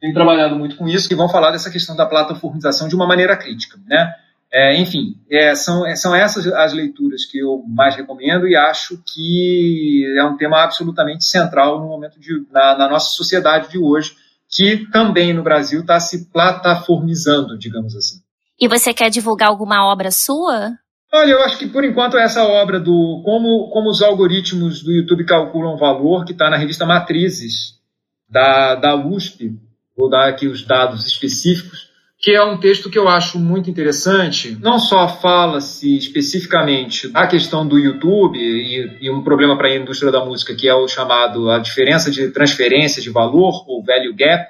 tenho 0.00 0.14
trabalhado 0.14 0.54
muito 0.54 0.76
com 0.76 0.86
isso, 0.86 1.08
que 1.08 1.16
vão 1.16 1.28
falar 1.28 1.50
dessa 1.50 1.68
questão 1.68 1.96
da 1.96 2.06
plataformização 2.06 2.86
de 2.86 2.94
uma 2.94 3.08
maneira 3.08 3.36
crítica, 3.36 3.76
né? 3.88 4.14
É, 4.52 4.76
enfim, 4.80 5.16
é, 5.28 5.54
são, 5.56 5.84
é, 5.84 5.96
são 5.96 6.14
essas 6.14 6.46
as 6.46 6.72
leituras 6.72 7.24
que 7.24 7.38
eu 7.38 7.62
mais 7.68 7.96
recomendo 7.96 8.46
e 8.46 8.56
acho 8.56 9.00
que 9.04 10.04
é 10.16 10.24
um 10.24 10.36
tema 10.36 10.62
absolutamente 10.62 11.24
central 11.24 11.80
no 11.80 11.88
momento 11.88 12.20
de, 12.20 12.46
na, 12.52 12.78
na 12.78 12.88
nossa 12.88 13.10
sociedade 13.10 13.68
de 13.68 13.78
hoje, 13.78 14.14
que 14.48 14.88
também 14.90 15.32
no 15.32 15.42
Brasil 15.42 15.80
está 15.80 15.98
se 15.98 16.30
plataformizando, 16.30 17.58
digamos 17.58 17.96
assim. 17.96 18.20
E 18.60 18.68
você 18.68 18.94
quer 18.94 19.10
divulgar 19.10 19.48
alguma 19.48 19.84
obra 19.90 20.10
sua? 20.10 20.72
Olha, 21.12 21.32
eu 21.32 21.42
acho 21.42 21.58
que 21.58 21.66
por 21.66 21.84
enquanto 21.84 22.16
essa 22.16 22.44
obra 22.44 22.78
do 22.78 23.20
como, 23.24 23.68
como 23.70 23.90
os 23.90 24.00
algoritmos 24.00 24.82
do 24.82 24.92
YouTube 24.92 25.24
calculam 25.24 25.76
valor, 25.76 26.24
que 26.24 26.32
está 26.32 26.48
na 26.48 26.56
revista 26.56 26.86
Matrizes 26.86 27.80
da, 28.28 28.76
da 28.76 28.94
USP, 28.94 29.58
vou 29.96 30.08
dar 30.08 30.28
aqui 30.28 30.46
os 30.46 30.64
dados 30.64 31.04
específicos, 31.06 31.90
que 32.16 32.30
é 32.30 32.44
um 32.44 32.58
texto 32.60 32.88
que 32.88 32.98
eu 32.98 33.08
acho 33.08 33.40
muito 33.40 33.68
interessante. 33.68 34.56
Não 34.60 34.78
só 34.78 35.08
fala-se 35.08 35.96
especificamente 35.96 37.08
da 37.08 37.26
questão 37.26 37.66
do 37.66 37.76
YouTube 37.76 38.38
e, 38.38 38.98
e 39.00 39.10
um 39.10 39.24
problema 39.24 39.56
para 39.56 39.68
a 39.68 39.76
indústria 39.76 40.12
da 40.12 40.24
música, 40.24 40.54
que 40.54 40.68
é 40.68 40.74
o 40.74 40.86
chamado 40.86 41.50
a 41.50 41.58
diferença 41.58 42.08
de 42.08 42.28
transferência 42.28 43.02
de 43.02 43.10
valor, 43.10 43.64
ou 43.66 43.82
value 43.82 44.14
gap, 44.14 44.46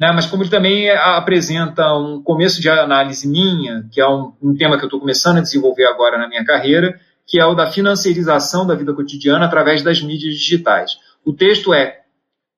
né? 0.00 0.10
mas 0.12 0.24
como 0.24 0.42
ele 0.42 0.50
também 0.50 0.90
apresenta 0.90 1.94
um 1.94 2.22
começo 2.22 2.60
de 2.60 2.70
análise 2.70 3.28
minha, 3.28 3.86
que 3.92 4.00
é 4.00 4.08
um, 4.08 4.32
um 4.42 4.56
tema 4.56 4.78
que 4.78 4.84
eu 4.84 4.86
estou 4.86 4.98
começando 4.98 5.36
a 5.36 5.42
desenvolver 5.42 5.84
agora 5.84 6.16
na 6.16 6.26
minha 6.26 6.44
carreira, 6.44 6.98
que 7.26 7.38
é 7.38 7.44
o 7.44 7.54
da 7.54 7.70
financiarização 7.70 8.66
da 8.66 8.74
vida 8.74 8.94
cotidiana 8.94 9.44
através 9.44 9.82
das 9.82 10.00
mídias 10.00 10.34
digitais. 10.34 10.96
O 11.24 11.34
texto 11.34 11.74
é 11.74 12.00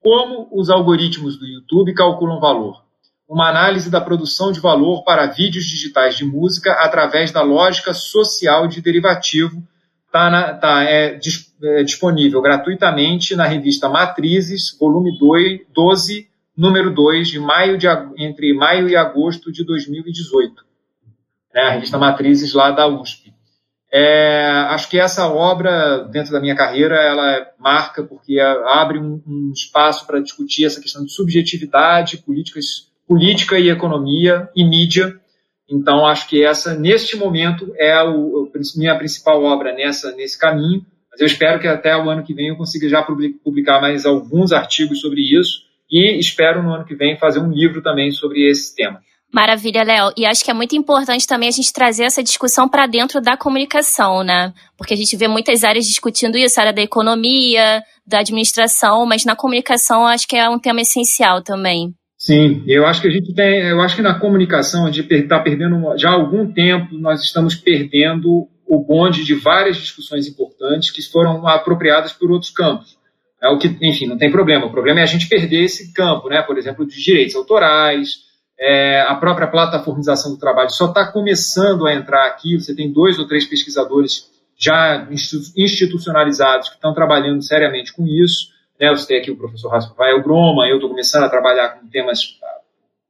como 0.01 0.49
os 0.53 0.71
algoritmos 0.71 1.37
do 1.37 1.47
YouTube 1.47 1.95
calculam 1.95 2.41
valor. 2.41 2.81
uma 3.29 3.49
análise 3.49 3.91
da 3.91 4.01
produção 4.01 4.53
de 4.53 4.61
valor 4.61 5.05
para 5.05 5.27
vídeos 5.27 5.65
digitais 5.65 6.17
de 6.17 6.25
música 6.25 6.73
através 6.73 7.33
da 7.33 7.41
lógica 7.41 7.95
social 7.95 8.69
de 8.69 8.83
derivativo. 8.83 9.63
Está 10.07 10.55
tá, 10.55 10.85
é, 10.85 11.19
é, 11.63 11.83
disponível 11.83 12.43
gratuitamente 12.43 13.35
na 13.35 13.47
revista 13.47 13.89
Matrizes, 13.89 14.77
volume 14.79 15.19
2, 15.19 15.61
12, 15.73 16.29
número 16.57 16.93
2, 16.95 17.29
de 17.29 17.39
maio 17.39 17.79
de, 17.79 17.87
entre 18.19 18.55
maio 18.55 18.89
e 18.89 18.97
agosto 18.97 19.51
de 19.51 19.65
2018. 19.65 20.65
É 21.55 21.67
a 21.67 21.71
revista 21.71 21.99
Matrizes 21.99 22.55
lá 22.55 22.71
da 22.71 22.87
USP. 22.87 23.33
É, 23.95 24.47
acho 24.71 24.89
que 24.89 24.99
essa 24.99 25.29
obra, 25.29 26.09
dentro 26.11 26.33
da 26.33 26.41
minha 26.41 26.57
carreira, 26.57 26.97
ela 26.97 27.47
marca 27.59 28.03
porque 28.03 28.41
abre 28.41 28.99
um, 28.99 29.23
um 29.27 29.53
espaço 29.53 30.07
para 30.07 30.21
discutir 30.21 30.65
essa 30.65 30.81
questão 30.81 31.05
de 31.05 31.13
subjetividade, 31.13 32.19
políticas 32.19 32.91
política 33.07 33.59
e 33.59 33.69
economia 33.69 34.49
e 34.57 34.65
mídia. 34.65 35.21
Então, 35.69 36.07
acho 36.07 36.27
que 36.29 36.43
essa, 36.43 36.75
neste 36.75 37.17
momento, 37.17 37.71
é 37.77 37.93
a 37.93 38.05
minha 38.77 38.97
principal 38.97 39.43
obra 39.43 39.75
nessa, 39.75 40.13
nesse 40.13 40.39
caminho. 40.39 40.87
Mas 41.11 41.21
eu 41.21 41.27
espero 41.27 41.61
que 41.61 41.69
até 41.69 41.95
o 41.95 42.09
ano 42.09 42.23
que 42.23 42.33
vem 42.33 42.49
eu 42.49 42.57
consiga 42.57 42.89
já 42.89 43.03
publicar 43.03 43.83
mais 43.83 44.07
alguns 44.07 44.53
artigos 44.53 45.01
sobre 45.01 45.21
isso 45.21 45.72
e 45.93 46.19
espero 46.19 46.63
no 46.63 46.73
ano 46.73 46.87
que 46.87 46.95
vem 46.95 47.19
fazer 47.19 47.39
um 47.39 47.53
livro 47.53 47.83
também 47.83 48.11
sobre 48.11 48.49
esse 48.49 48.75
tema. 48.75 48.99
Maravilha, 49.33 49.83
Léo. 49.83 50.13
E 50.17 50.27
acho 50.27 50.45
que 50.45 50.51
é 50.51 50.55
muito 50.55 50.77
importante 50.77 51.27
também 51.27 51.49
a 51.49 51.53
gente 51.53 51.73
trazer 51.73 52.05
essa 52.05 52.23
discussão 52.23 52.69
para 52.69 52.87
dentro 52.87 53.21
da 53.21 53.35
comunicação, 53.35 54.23
né? 54.23 54.53
Porque 54.77 54.93
a 54.93 54.97
gente 54.97 55.17
vê 55.17 55.27
muitas 55.27 55.65
áreas 55.65 55.87
discutindo 55.87 56.37
isso, 56.37 56.61
a 56.61 56.65
área 56.65 56.73
da 56.73 56.83
economia, 56.83 57.83
da 58.07 58.19
administração, 58.19 59.07
mas 59.07 59.25
na 59.25 59.35
comunicação 59.35 60.07
acho 60.07 60.29
que 60.29 60.37
é 60.37 60.49
um 60.49 60.59
tema 60.59 60.83
essencial 60.83 61.43
também. 61.43 61.95
Sim, 62.19 62.63
eu 62.69 62.87
acho 62.87 63.01
que 63.01 63.09
a 63.09 63.11
gente 63.11 63.35
tem, 63.35 63.63
eu 63.63 63.81
acho 63.81 63.97
que 63.97 64.03
na 64.03 64.19
comunicação 64.19 64.87
a 64.87 64.91
gente 64.93 65.13
está 65.13 65.41
perdendo 65.41 65.97
já 65.97 66.11
há 66.11 66.13
algum 66.13 66.53
tempo, 66.53 66.97
nós 66.99 67.23
estamos 67.23 67.55
perdendo 67.55 68.47
o 68.65 68.79
bonde 68.79 69.25
de 69.25 69.35
várias 69.35 69.77
discussões 69.77 70.29
importantes 70.29 70.91
que 70.91 71.03
foram 71.03 71.47
apropriadas 71.49 72.13
por 72.13 72.31
outros 72.31 72.51
campos. 72.51 72.97
É 73.43 73.49
o 73.49 73.59
que, 73.59 73.77
enfim, 73.81 74.07
não 74.07 74.17
tem 74.17 74.31
problema. 74.31 74.67
O 74.67 74.71
problema 74.71 75.01
é 75.01 75.03
a 75.03 75.07
gente 75.07 75.29
perder 75.29 75.65
esse 75.65 75.93
campo, 75.93 76.29
né? 76.29 76.43
Por 76.43 76.57
exemplo, 76.57 76.87
de 76.87 77.03
direitos 77.03 77.35
autorais, 77.35 78.21
é, 78.59 79.01
a 79.01 79.17
própria 79.17 79.49
plataformização 79.49 80.31
do 80.31 80.39
trabalho 80.39 80.71
só 80.71 80.87
está 80.87 81.11
começando 81.11 81.87
a 81.87 81.93
entrar 81.93 82.27
aqui. 82.27 82.57
Você 82.57 82.75
tem 82.75 82.93
dois 82.93 83.19
ou 83.19 83.27
três 83.27 83.45
pesquisadores 83.45 84.31
já 84.57 85.09
institucionalizados 85.57 86.69
que 86.69 86.77
estão 86.77 86.95
trabalhando 86.95 87.43
seriamente 87.43 87.93
com 87.93 88.07
isso. 88.07 88.53
Né? 88.81 88.91
Você 88.91 89.09
tem 89.09 89.19
aqui 89.19 89.33
o 89.33 89.37
professor 89.37 89.71
Rafael 89.71 90.23
Groma, 90.23 90.69
eu 90.69 90.77
estou 90.77 90.91
começando 90.91 91.25
a 91.25 91.29
trabalhar 91.29 91.71
com 91.71 91.89
temas 91.89 92.39
ah, 92.41 92.61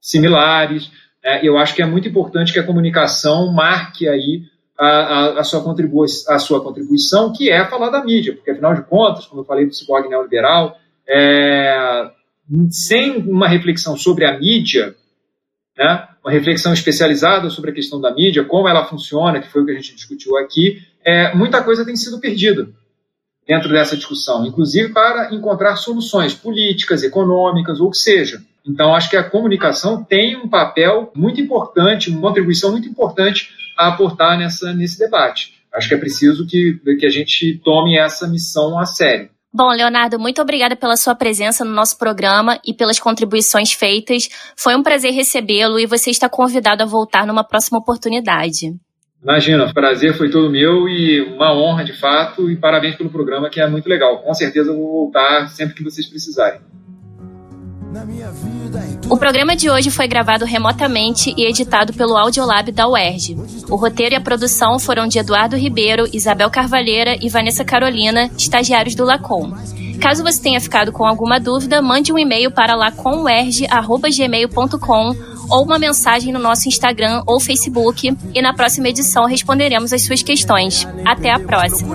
similares. 0.01 0.91
Né? 1.22 1.41
Eu 1.43 1.59
acho 1.59 1.74
que 1.74 1.83
é 1.83 1.87
muito 1.87 2.09
importante 2.09 2.55
que 2.55 2.59
a 2.59 2.66
comunicação 2.66 3.53
marque 3.53 4.09
aí 4.09 4.45
a, 4.85 5.41
a, 5.41 5.45
sua 5.45 5.61
a, 6.28 6.39
sua 6.39 6.62
contribuição, 6.62 7.33
que 7.33 7.51
é 7.51 7.64
falar 7.64 7.91
da 7.91 8.05
mídia, 8.05 8.35
porque 8.35 8.51
afinal 8.51 8.74
de 8.74 8.83
contas, 8.83 9.26
como 9.26 9.43
eu 9.43 9.45
falei 9.45 9.66
do 9.66 9.74
ciborgue 9.74 10.09
neoliberal, 10.09 10.76
é, 11.09 12.11
sem 12.70 13.16
uma 13.18 13.47
reflexão 13.47 13.97
sobre 13.97 14.24
a 14.24 14.39
mídia, 14.39 14.95
né, 15.78 16.09
uma 16.24 16.33
reflexão 16.33 16.72
especializada 16.72 17.49
sobre 17.49 17.70
a 17.70 17.74
questão 17.74 18.01
da 18.01 18.12
mídia, 18.12 18.45
como 18.45 18.68
ela 18.68 18.85
funciona, 18.85 19.41
que 19.41 19.49
foi 19.49 19.62
o 19.62 19.66
que 19.66 19.70
a 19.72 19.76
gente 19.76 19.95
discutiu 19.95 20.37
aqui, 20.37 20.83
é, 21.05 21.35
muita 21.35 21.62
coisa 21.62 21.85
tem 21.85 21.97
sido 21.97 22.18
perdida 22.18 22.68
dentro 23.47 23.68
dessa 23.68 23.97
discussão, 23.97 24.45
inclusive 24.47 24.93
para 24.93 25.33
encontrar 25.33 25.76
soluções 25.76 26.35
políticas, 26.35 27.05
econômicas, 27.05 27.80
ou 27.80 27.89
o 27.89 27.91
que 27.91 27.99
seja. 27.99 28.43
Então, 28.66 28.95
acho 28.95 29.11
que 29.11 29.16
a 29.16 29.28
comunicação 29.28 30.03
tem 30.03 30.37
um 30.37 30.49
papel 30.49 31.11
muito 31.14 31.41
importante, 31.41 32.11
uma 32.11 32.20
contribuição 32.20 32.70
muito 32.70 32.89
importante 32.89 33.51
a 33.85 33.89
aportar 33.89 34.39
nessa, 34.39 34.72
nesse 34.72 34.99
debate. 34.99 35.55
Acho 35.72 35.89
que 35.89 35.95
é 35.95 35.99
preciso 35.99 36.47
que, 36.47 36.78
que 36.99 37.07
a 37.07 37.11
gente 37.11 37.61
tome 37.64 37.97
essa 37.97 38.26
missão 38.28 38.78
a 38.78 38.85
sério. 38.85 39.30
Bom, 39.55 39.68
Leonardo, 39.68 40.18
muito 40.18 40.41
obrigada 40.41 40.74
pela 40.74 40.97
sua 40.97 41.14
presença 41.14 41.62
no 41.62 41.72
nosso 41.72 41.99
programa 41.99 42.59
e 42.66 42.72
pelas 42.72 42.99
contribuições 42.99 43.72
feitas. 43.72 44.28
Foi 44.57 44.74
um 44.74 44.83
prazer 44.83 45.12
recebê-lo 45.12 45.78
e 45.78 45.87
você 45.87 46.11
está 46.11 46.26
convidado 46.26 46.83
a 46.83 46.87
voltar 46.87 47.26
numa 47.26 47.45
próxima 47.45 47.78
oportunidade. 47.78 48.74
Imagina, 49.22 49.66
o 49.66 49.74
prazer 49.74 50.16
foi 50.16 50.30
todo 50.30 50.51
meu 50.51 50.89
e 50.89 51.20
uma 51.20 51.55
honra 51.55 51.85
de 51.85 51.93
fato 51.93 52.51
e 52.51 52.57
parabéns 52.57 52.97
pelo 52.97 53.11
programa 53.11 53.51
que 53.51 53.61
é 53.61 53.68
muito 53.68 53.89
legal. 53.89 54.18
Com 54.22 54.33
certeza 54.35 54.70
eu 54.70 54.76
vou 54.76 54.91
voltar 54.91 55.47
sempre 55.49 55.74
que 55.74 55.85
vocês 55.85 56.09
precisarem. 56.09 56.61
O 59.09 59.18
programa 59.18 59.55
de 59.55 59.68
hoje 59.68 59.90
foi 59.90 60.09
gravado 60.09 60.45
remotamente 60.45 61.34
e 61.36 61.45
editado 61.45 61.93
pelo 61.93 62.16
Audiolab 62.16 62.72
da 62.72 62.88
UERJ. 62.88 63.36
O 63.68 63.76
roteiro 63.76 64.14
e 64.14 64.16
a 64.16 64.20
produção 64.20 64.78
foram 64.78 65.07
de 65.07 65.18
Eduardo 65.18 65.57
Ribeiro, 65.57 66.09
Isabel 66.12 66.51
Carvalheira 66.51 67.16
e 67.20 67.28
Vanessa 67.28 67.64
Carolina, 67.64 68.30
estagiários 68.36 68.95
do 68.95 69.05
Lacom. 69.05 69.53
Caso 70.01 70.24
você 70.24 70.40
tenha 70.40 70.61
ficado 70.61 70.90
com 70.90 71.05
alguma 71.05 71.38
dúvida, 71.38 71.82
mande 71.82 72.12
um 72.12 72.18
e-mail 72.18 72.51
para 72.51 72.74
lacomuerj.gmail.com 72.74 75.32
ou 75.51 75.64
uma 75.64 75.78
mensagem 75.78 76.32
no 76.32 76.38
nosso 76.38 76.68
Instagram 76.68 77.22
ou 77.26 77.38
Facebook 77.38 78.16
e 78.34 78.43
na 78.43 78.55
próxima 78.55 78.88
edição 78.88 79.26
responderemos 79.26 79.93
as 79.93 80.03
suas 80.03 80.22
questões. 80.22 80.88
Até 81.05 81.30
a 81.30 81.38
próxima. 81.38 81.95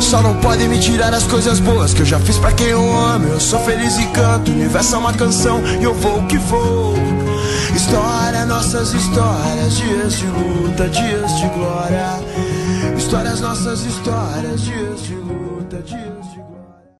Só 0.00 0.22
não 0.22 0.36
podem 0.36 0.68
me 0.68 0.78
tirar 0.78 1.12
as 1.14 1.24
coisas 1.24 1.60
boas 1.60 1.94
que 1.94 2.00
eu 2.00 2.06
já 2.06 2.18
fiz 2.20 2.38
para 2.38 2.52
quem 2.52 2.68
eu 2.68 2.96
amo. 2.96 3.28
Eu 3.28 3.40
sou 3.40 3.60
feliz 3.60 3.98
e 3.98 4.06
canto, 4.06 4.50
o 4.50 4.54
universo 4.54 4.94
é 4.94 4.98
uma 4.98 5.12
canção 5.12 5.60
e 5.80 5.84
eu 5.84 5.94
vou 5.94 6.26
que 6.26 6.38
vou. 6.38 6.94
História, 7.74 8.44
nossas 8.44 8.92
histórias, 8.92 9.76
dias 9.76 10.18
de 10.18 10.26
luta, 10.26 10.88
dias 10.88 11.36
de 11.38 11.48
glória. 11.48 12.20
Histórias, 12.96 13.40
nossas 13.40 13.84
histórias, 13.84 14.60
dias 14.60 15.02
de 15.02 15.14
luta, 15.14 15.51